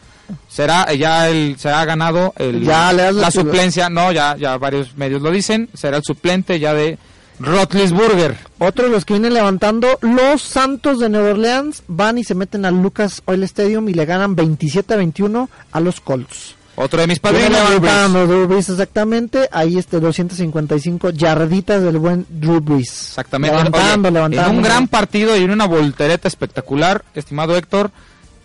será 0.48 0.92
ya 0.92 1.28
el, 1.28 1.56
se 1.58 1.70
ha 1.70 1.84
ganado 1.84 2.34
el, 2.36 2.62
Ya 2.62 2.92
la 2.92 3.30
suplencia, 3.30 3.88
no, 3.88 4.12
ya, 4.12 4.36
ya 4.36 4.56
varios 4.58 4.96
medios 4.96 5.22
lo 5.22 5.30
dicen, 5.30 5.68
será 5.74 5.96
el 5.96 6.02
suplente 6.04 6.58
ya 6.60 6.74
de 6.74 6.98
Rotlisburger. 7.38 8.36
Otros 8.58 8.90
los 8.90 9.04
que 9.04 9.14
vienen 9.14 9.34
levantando, 9.34 9.98
los 10.00 10.42
Santos 10.42 11.00
de 11.00 11.08
Nueva 11.08 11.30
Orleans 11.30 11.82
van 11.88 12.18
y 12.18 12.24
se 12.24 12.34
meten 12.34 12.64
al 12.64 12.80
Lucas 12.80 13.22
Oil 13.24 13.42
Stadium 13.44 13.88
y 13.88 13.94
le 13.94 14.06
ganan 14.06 14.36
27 14.36 14.94
a 14.94 14.96
21 14.96 15.48
a 15.72 15.80
los 15.80 16.00
Colts. 16.00 16.54
Otro 16.76 17.00
de 17.00 17.06
mis 17.06 17.20
padrinos, 17.20 17.50
Drew 17.50 17.78
Brees. 17.78 17.82
levantando 17.82 18.26
Drew 18.26 18.46
Brees, 18.48 18.68
exactamente. 18.68 19.48
Ahí 19.52 19.78
este 19.78 20.00
255 20.00 21.10
yarditas 21.10 21.82
del 21.82 21.98
buen 21.98 22.26
Drew 22.28 22.60
Brees. 22.60 23.08
Exactamente. 23.08 23.56
Levantando, 23.56 24.08
Oye, 24.08 24.14
levantando. 24.14 24.50
En 24.50 24.56
un 24.56 24.62
gran 24.62 24.88
partido 24.88 25.36
y 25.36 25.44
en 25.44 25.50
una 25.50 25.66
voltereta 25.66 26.26
espectacular, 26.26 27.04
estimado 27.14 27.56
Héctor, 27.56 27.92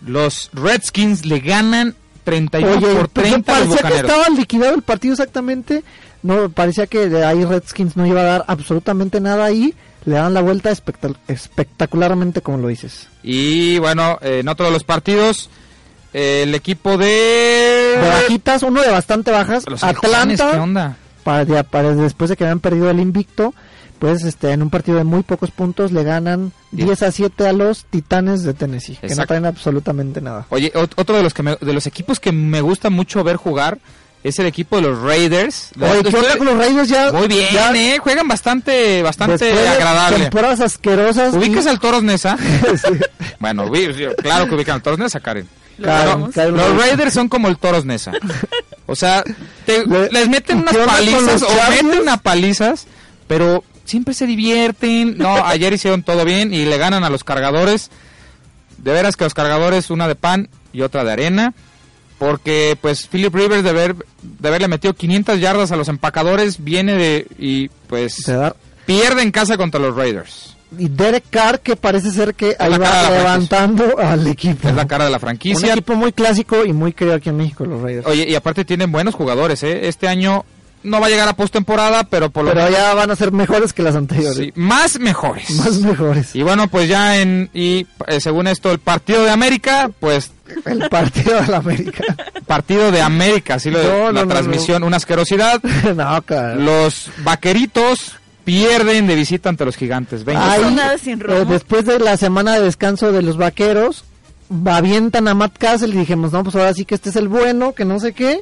los 0.06 0.50
Redskins 0.52 1.26
le 1.26 1.40
ganan 1.40 1.96
31 2.24 2.70
Oye, 2.70 2.94
por 2.94 3.08
pues, 3.08 3.30
30 3.30 3.56
a 3.56 3.60
los 3.60 3.68
parecía 3.68 3.90
que 3.90 4.06
estaba 4.06 4.28
liquidado 4.28 4.74
el 4.74 4.82
partido 4.82 5.14
exactamente. 5.14 5.82
No, 6.22 6.50
parecía 6.50 6.86
que 6.86 7.08
de 7.08 7.24
ahí 7.24 7.44
Redskins 7.44 7.96
no 7.96 8.06
iba 8.06 8.20
a 8.20 8.24
dar 8.24 8.44
absolutamente 8.46 9.20
nada 9.20 9.44
ahí. 9.44 9.74
Le 10.04 10.14
dan 10.14 10.32
la 10.34 10.40
vuelta 10.40 10.70
espectac- 10.70 11.16
espectacularmente, 11.28 12.40
como 12.40 12.58
lo 12.58 12.68
dices. 12.68 13.08
Y 13.22 13.78
bueno, 13.78 14.18
eh, 14.22 14.38
en 14.40 14.48
otro 14.48 14.66
de 14.66 14.72
los 14.72 14.84
partidos, 14.84 15.50
eh, 16.12 16.44
el 16.44 16.54
equipo 16.54 16.96
de... 16.96 17.06
De 18.00 18.08
bajitas, 18.08 18.62
uno 18.62 18.80
de 18.82 18.90
bastante 18.90 19.30
bajas. 19.30 19.64
Los 19.68 19.82
Atlanta, 19.84 20.50
¿qué 20.52 20.58
onda? 20.58 20.96
para, 21.22 21.94
después 21.94 22.30
de 22.30 22.36
que 22.36 22.44
habían 22.44 22.60
perdido 22.60 22.88
el 22.90 22.98
invicto, 22.98 23.52
pues 23.98 24.24
este 24.24 24.50
en 24.52 24.62
un 24.62 24.70
partido 24.70 24.96
de 24.96 25.04
muy 25.04 25.22
pocos 25.22 25.50
puntos 25.50 25.92
le 25.92 26.02
ganan 26.02 26.52
10 26.72 27.02
a 27.02 27.12
7 27.12 27.46
a 27.46 27.52
los 27.52 27.84
Titanes 27.84 28.42
de 28.42 28.54
Tennessee, 28.54 28.96
que 28.96 29.14
no 29.14 29.26
traen 29.26 29.44
absolutamente 29.44 30.20
nada. 30.22 30.46
Oye, 30.48 30.72
ot- 30.72 30.92
otro 30.96 31.16
de 31.18 31.22
los 31.22 31.34
que 31.34 31.42
me- 31.42 31.56
de 31.60 31.72
los 31.74 31.86
equipos 31.86 32.18
que 32.18 32.32
me 32.32 32.62
gusta 32.62 32.88
mucho 32.88 33.22
ver 33.22 33.36
jugar 33.36 33.78
es 34.22 34.38
el 34.38 34.46
equipo 34.46 34.76
de 34.76 34.82
los 34.82 35.00
Raiders. 35.00 35.70
Oye, 35.80 36.02
¿qué 36.10 36.16
onda 36.16 36.36
con 36.36 36.46
los 36.46 36.56
Raiders 36.58 36.88
ya? 36.88 37.10
Muy 37.12 37.26
bien, 37.28 37.48
ya 37.52 37.72
eh, 37.74 37.98
juegan 37.98 38.28
bastante 38.28 39.02
bastante 39.02 39.44
de 39.46 39.68
agradable. 39.68 40.18
Temporadas 40.24 40.60
asquerosas. 40.60 41.34
¿Ubicas 41.34 41.64
y- 41.64 41.68
al 41.68 41.80
Toros 41.80 42.02
Nesa? 42.02 42.36
Bueno, 43.38 43.70
claro 44.18 44.46
que 44.48 44.54
ubican 44.54 44.74
al 44.76 44.82
Toros 44.82 44.98
Nesa, 44.98 45.20
Karen. 45.20 45.48
Karen, 45.82 46.26
Pero 46.26 46.30
Karen 46.32 46.56
los. 46.56 46.76
Raiders 46.86 47.14
son 47.14 47.28
como 47.30 47.48
el 47.48 47.56
Toros 47.56 47.86
Nesa. 47.86 48.12
O 48.86 48.94
sea, 48.94 49.24
te- 49.64 49.86
Le- 49.86 50.10
les 50.10 50.28
meten 50.28 50.58
unas 50.58 50.74
¿qué 50.74 50.80
onda 50.82 50.94
con 50.96 51.04
palizas 51.04 51.42
o 51.42 51.70
meten 51.70 52.00
unas 52.02 52.20
palizas, 52.20 52.86
pero 53.26 53.64
siempre 53.86 54.12
se 54.12 54.26
divierten. 54.26 55.16
No, 55.16 55.34
ayer 55.46 55.72
hicieron 55.72 56.02
todo 56.02 56.24
bien 56.26 56.52
y 56.52 56.66
le 56.66 56.76
ganan 56.76 57.02
a 57.04 57.08
los 57.10 57.24
cargadores. 57.24 57.90
De 58.76 58.92
veras 58.92 59.16
que 59.16 59.24
los 59.24 59.32
cargadores, 59.34 59.88
una 59.90 60.06
de 60.08 60.14
pan 60.16 60.48
y 60.72 60.82
otra 60.82 61.04
de 61.04 61.12
arena. 61.12 61.54
Porque 62.20 62.76
pues 62.80 63.08
Philip 63.08 63.34
Rivers 63.34 63.64
de, 63.64 63.70
haber, 63.70 63.96
de 64.22 64.48
haberle 64.48 64.68
metido 64.68 64.92
500 64.94 65.40
yardas 65.40 65.72
a 65.72 65.76
los 65.76 65.88
empacadores 65.88 66.62
viene 66.62 66.92
de... 66.94 67.26
y 67.38 67.68
pues 67.88 68.12
Se 68.14 68.34
da- 68.34 68.54
pierde 68.86 69.22
en 69.22 69.30
casa 69.32 69.56
contra 69.56 69.80
los 69.80 69.96
Raiders. 69.96 70.54
y 70.78 70.88
Derek 70.88 71.24
Carr 71.30 71.60
que 71.60 71.76
parece 71.76 72.10
ser 72.10 72.34
que 72.34 72.54
ahí 72.58 72.76
va 72.76 73.10
levantando 73.10 73.98
al 73.98 74.26
equipo. 74.26 74.68
Es 74.68 74.74
la 74.74 74.86
cara 74.86 75.04
de 75.06 75.10
la 75.10 75.16
Un 75.16 75.20
franquicia. 75.22 75.72
equipo 75.72 75.94
muy 75.94 76.12
clásico 76.12 76.64
y 76.66 76.72
muy 76.74 76.92
querido 76.92 77.16
aquí 77.16 77.30
en 77.30 77.38
México, 77.38 77.64
los 77.64 77.80
Raiders. 77.80 78.06
Oye, 78.06 78.28
y 78.28 78.34
aparte 78.34 78.64
tienen 78.66 78.92
buenos 78.92 79.14
jugadores, 79.14 79.62
¿eh? 79.62 79.88
Este 79.88 80.06
año 80.06 80.44
no 80.82 81.00
va 81.00 81.06
a 81.06 81.10
llegar 81.10 81.28
a 81.28 81.34
postemporada, 81.34 82.04
pero 82.04 82.30
por 82.30 82.44
lo 82.44 82.52
Pero 82.52 82.64
menos 82.64 82.78
ya 82.78 82.94
van 82.94 83.10
a 83.10 83.16
ser 83.16 83.32
mejores 83.32 83.72
que 83.72 83.82
las 83.82 83.96
anteriores. 83.96 84.36
sí, 84.36 84.52
más 84.54 84.98
mejores. 84.98 85.50
Más 85.50 85.78
mejores. 85.78 86.34
Y 86.34 86.42
bueno, 86.42 86.68
pues 86.68 86.88
ya 86.88 87.18
en 87.20 87.50
y 87.52 87.86
eh, 88.06 88.20
según 88.20 88.46
esto 88.46 88.70
el 88.72 88.78
partido 88.78 89.22
de 89.24 89.30
América, 89.30 89.90
pues 90.00 90.32
El 90.64 90.88
partido 90.88 91.40
de 91.40 91.46
la 91.48 91.58
América. 91.58 92.02
partido 92.46 92.90
de 92.90 93.02
América, 93.02 93.54
así 93.54 93.70
lo 93.70 93.82
No, 93.82 94.06
la 94.06 94.20
no, 94.20 94.24
no, 94.24 94.28
transmisión, 94.28 94.82
una 94.82 94.96
asquerosidad. 94.96 95.62
no, 95.94 96.22
claro. 96.22 96.60
Los 96.60 97.10
vaqueritos 97.18 98.14
pierden 98.44 99.06
de 99.06 99.14
visita 99.14 99.48
ante 99.48 99.64
los 99.64 99.76
gigantes. 99.76 100.24
20. 100.24 100.42
Ahí, 100.42 100.60
pasó 100.62 100.74
nada 100.74 100.98
sin 100.98 101.20
eh, 101.20 101.44
después 101.46 101.84
de 101.84 101.98
la 101.98 102.16
semana 102.16 102.54
de 102.54 102.62
descanso 102.62 103.12
de 103.12 103.22
los 103.22 103.36
vaqueros, 103.36 104.04
avientan 104.66 105.28
a 105.28 105.34
Matt 105.34 105.56
Castle 105.58 105.94
y 105.94 105.98
dijimos, 105.98 106.32
no, 106.32 106.42
pues 106.42 106.56
ahora 106.56 106.74
sí 106.74 106.84
que 106.84 106.94
este 106.94 107.10
es 107.10 107.16
el 107.16 107.28
bueno, 107.28 107.74
que 107.74 107.84
no 107.84 108.00
sé 108.00 108.12
qué. 108.12 108.40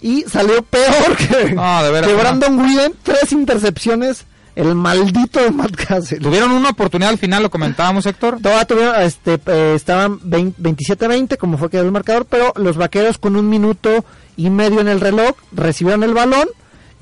Y 0.00 0.22
salió 0.22 0.62
peor 0.62 1.16
que, 1.16 1.54
No, 1.54 1.82
de 1.82 1.90
veras, 1.90 2.08
que 2.10 2.14
no. 2.16 2.20
Brandon 2.20 2.58
Whedon, 2.60 2.92
tres 3.02 3.32
intercepciones, 3.32 4.24
el 4.54 4.74
maldito 4.74 5.40
de 5.40 5.50
Matt 5.50 5.74
Castle. 5.76 6.18
Tuvieron 6.20 6.52
una 6.52 6.70
oportunidad 6.70 7.10
al 7.10 7.18
final, 7.18 7.42
lo 7.42 7.50
comentábamos, 7.50 8.04
Héctor. 8.06 8.38
Todavía 8.42 8.64
tuvieron, 8.66 9.00
este, 9.02 9.40
eh, 9.46 9.72
estaban 9.74 10.18
20 10.22 10.60
27-20, 10.62 11.36
como 11.38 11.56
fue 11.58 11.70
que 11.70 11.78
el 11.78 11.90
marcador, 11.90 12.26
pero 12.26 12.52
los 12.56 12.76
vaqueros 12.76 13.18
con 13.18 13.36
un 13.36 13.48
minuto 13.48 14.04
y 14.36 14.50
medio 14.50 14.80
en 14.80 14.88
el 14.88 15.00
reloj 15.00 15.36
recibieron 15.52 16.02
el 16.04 16.12
balón 16.14 16.48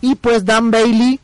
y 0.00 0.14
pues 0.14 0.44
Dan 0.44 0.70
Bailey 0.70 1.18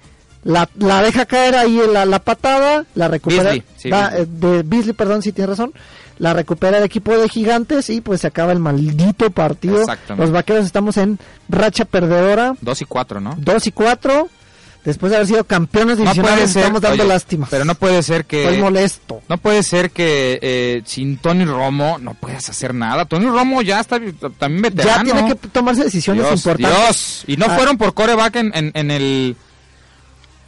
la, 0.45 0.69
la 0.79 1.03
deja 1.03 1.27
caer 1.27 1.55
ahí 1.57 1.81
la, 1.93 2.05
la 2.07 2.19
patada, 2.21 2.87
la 2.95 3.09
recupera. 3.09 3.43
Beasley, 3.45 3.63
sí, 3.77 3.91
da- 3.91 4.09
Beasley. 4.11 4.23
eh, 4.23 4.27
de 4.29 4.63
Beasley, 4.65 4.93
perdón, 4.95 5.23
si 5.23 5.33
tiene 5.33 5.49
razón. 5.49 5.73
La 6.19 6.35
recupera 6.35 6.79
el 6.79 6.85
equipo 6.85 7.17
de 7.17 7.29
gigantes 7.29 7.89
y 7.91 8.01
pues 8.01 8.21
se 8.23 8.27
acaba 8.27 8.53
el 8.53 8.59
maldito 8.59 9.31
partido. 9.31 9.85
Los 10.17 10.31
vaqueros 10.31 10.67
estamos 10.67 10.97
en 10.97 11.19
racha 11.49 11.85
perdedora, 11.85 12.55
2 12.61 12.83
y 12.83 12.85
4, 12.85 13.21
¿no? 13.21 13.35
2 13.39 13.67
y 13.69 13.73
4. 13.73 14.29
Después 14.85 15.11
de 15.11 15.17
haber 15.17 15.29
sido 15.29 15.45
campeones 15.45 15.99
No 15.99 16.05
divisionales, 16.05 16.37
puede 16.39 16.49
ser, 16.49 16.61
estamos 16.63 16.81
dando 16.81 17.03
oye, 17.03 17.13
lástimas. 17.13 17.49
pero 17.51 17.65
no 17.65 17.75
puede 17.75 18.03
ser 18.03 18.25
que 18.25 18.45
Estoy 18.45 18.59
molesto. 18.63 19.21
No 19.29 19.37
puede 19.37 19.63
ser 19.63 19.91
que 19.91 20.39
eh, 20.41 20.83
sin 20.87 21.19
Tony 21.19 21.45
Romo 21.45 21.99
no 22.01 22.15
puedas 22.15 22.49
hacer 22.49 22.75
nada. 22.75 23.05
Tony 23.05 23.27
Romo 23.27 23.61
ya 23.61 23.81
está 23.81 24.01
también 24.39 24.63
veterano. 24.63 25.05
Ya 25.05 25.13
tiene 25.13 25.29
que 25.29 25.49
tomarse 25.49 25.85
decisiones 25.85 26.25
Dios, 26.27 26.41
importantes. 26.41 26.81
Dios. 26.85 27.25
Y 27.27 27.37
no 27.37 27.47
Ah. 27.47 27.57
fueron 27.57 27.77
por 27.77 27.93
coreback 27.93 28.37
en, 28.37 28.53
en, 28.55 28.71
en 28.75 28.91
el... 28.91 29.37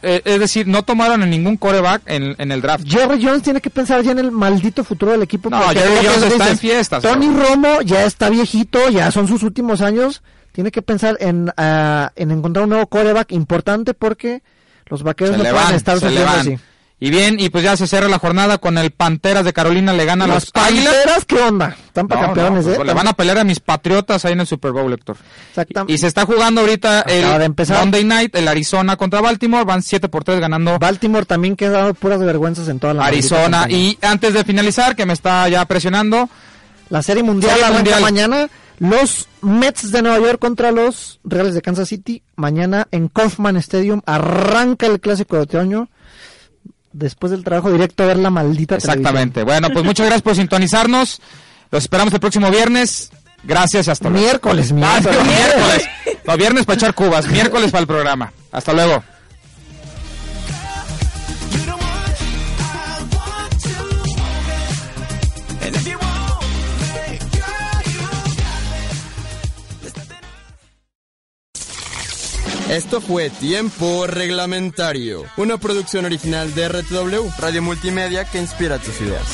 eh, 0.01 0.21
es 0.25 0.39
decir, 0.39 0.67
no 0.67 0.83
tomaron 0.83 1.21
a 1.23 1.25
ningún 1.25 1.57
coreback 1.57 2.03
en, 2.05 2.35
en 2.37 2.51
el 2.51 2.61
draft. 2.61 2.85
Jerry 2.87 3.23
Jones 3.23 3.43
tiene 3.43 3.61
que 3.61 3.69
pensar 3.69 4.01
ya 4.03 4.11
en 4.11 4.19
el 4.19 4.31
maldito 4.31 4.83
futuro 4.83 5.11
del 5.11 5.21
equipo. 5.21 5.49
No, 5.49 5.61
Jerry 5.69 6.05
Jones 6.05 6.23
está 6.23 6.33
dices, 6.33 6.51
en 6.51 6.57
fiestas, 6.57 7.03
Tony 7.03 7.29
bro. 7.29 7.45
Romo 7.45 7.81
ya 7.81 8.05
está 8.05 8.29
viejito, 8.29 8.89
ya 8.89 9.11
son 9.11 9.27
sus 9.27 9.43
últimos 9.43 9.81
años. 9.81 10.21
Tiene 10.51 10.71
que 10.71 10.81
pensar 10.81 11.17
en, 11.21 11.51
ah, 11.57 12.11
en 12.15 12.31
encontrar 12.31 12.63
un 12.63 12.71
nuevo 12.71 12.87
coreback 12.87 13.31
importante 13.31 13.93
porque 13.93 14.41
los 14.87 15.03
vaqueros 15.03 15.37
Se 15.37 15.43
no 15.43 15.49
pueden 15.49 15.75
estar 15.75 15.99
se 15.99 16.23
así. 16.23 16.57
Y 17.03 17.09
bien, 17.09 17.39
y 17.39 17.49
pues 17.49 17.63
ya 17.63 17.75
se 17.75 17.87
cierra 17.87 18.07
la 18.07 18.19
jornada 18.19 18.59
con 18.59 18.77
el 18.77 18.91
Panteras 18.91 19.43
de 19.43 19.53
Carolina, 19.53 19.91
le 19.91 20.05
gana 20.05 20.25
a 20.25 20.27
Los 20.27 20.51
los 20.53 20.63
Águilas. 20.63 20.93
Panteras, 20.93 21.25
¿qué 21.25 21.35
onda? 21.41 21.75
Están 21.87 22.07
para 22.07 22.21
No, 22.21 22.27
campeones, 22.27 22.65
no, 22.67 22.71
¿eh? 22.71 22.75
pues 22.75 22.87
le 22.87 22.93
van 22.93 23.07
a 23.07 23.13
pelear 23.13 23.39
a 23.39 23.43
mis 23.43 23.59
Patriotas 23.59 24.23
ahí 24.23 24.33
en 24.33 24.41
el 24.41 24.45
Super 24.45 24.71
Bowl, 24.71 24.93
Héctor. 24.93 25.17
Exactamente. 25.49 25.93
Y 25.93 25.97
se 25.97 26.05
está 26.05 26.25
jugando 26.27 26.61
ahorita 26.61 26.99
Acaba 26.99 27.37
el 27.37 27.41
empezar. 27.41 27.79
Monday 27.79 28.03
Night, 28.03 28.35
el 28.35 28.47
Arizona 28.47 28.97
contra 28.97 29.19
Baltimore, 29.19 29.65
van 29.65 29.81
7 29.81 30.09
por 30.09 30.23
3 30.23 30.39
ganando 30.39 30.77
Baltimore 30.77 31.25
también 31.25 31.55
que 31.55 31.65
ha 31.65 31.71
dado 31.71 31.93
puras 31.95 32.19
vergüenzas 32.19 32.67
en 32.67 32.77
toda 32.79 32.93
la 32.93 33.05
Arizona. 33.05 33.65
Y 33.67 33.97
antes 34.03 34.35
de 34.35 34.43
finalizar, 34.43 34.95
que 34.95 35.07
me 35.07 35.13
está 35.13 35.49
ya 35.49 35.65
presionando, 35.65 36.29
La 36.89 37.01
serie 37.01 37.23
mundial 37.23 37.49
Serie 37.53 37.65
arranca 37.65 37.79
mundial. 37.79 38.01
mañana. 38.01 38.47
Los 38.77 39.27
Mets 39.41 39.91
de 39.91 40.01
Nueva 40.03 40.19
York 40.19 40.39
contra 40.39 40.71
los 40.71 41.19
Reales 41.23 41.55
de 41.55 41.61
Kansas 41.63 41.89
City. 41.89 42.21
Mañana 42.35 42.87
en 42.91 43.07
Kaufman 43.09 43.57
Stadium 43.57 44.01
arranca 44.05 44.85
el 44.85 44.99
clásico 44.99 45.35
de 45.35 45.41
otoño. 45.43 45.89
Después 46.93 47.31
del 47.31 47.43
trabajo 47.43 47.71
directo 47.71 48.03
a 48.03 48.07
ver 48.07 48.17
la 48.17 48.29
maldita 48.29 48.75
exactamente. 48.75 49.43
Bueno, 49.43 49.69
pues 49.69 49.85
muchas 49.85 50.07
gracias 50.07 50.23
por 50.23 50.35
sintonizarnos. 50.35 51.21
Los 51.71 51.83
esperamos 51.83 52.13
el 52.13 52.19
próximo 52.19 52.49
viernes. 52.51 53.11
Gracias, 53.43 53.87
hasta 53.87 54.09
luego. 54.09 54.25
Miércoles, 54.25 54.71
miércoles. 54.71 55.25
miércoles. 55.25 55.89
No, 56.27 56.37
viernes 56.37 56.65
para 56.65 56.77
echar 56.77 56.93
cubas, 56.93 57.27
miércoles 57.27 57.71
para 57.71 57.81
el 57.81 57.87
programa. 57.87 58.31
Hasta 58.51 58.73
luego. 58.73 59.03
Esto 72.71 73.01
fue 73.01 73.29
Tiempo 73.29 74.07
Reglamentario, 74.07 75.25
una 75.35 75.57
producción 75.57 76.05
original 76.05 76.55
de 76.55 76.69
RTW, 76.69 77.29
Radio 77.37 77.61
Multimedia 77.61 78.23
que 78.23 78.39
inspira 78.39 78.79
tus 78.79 79.01
ideas. 79.01 79.27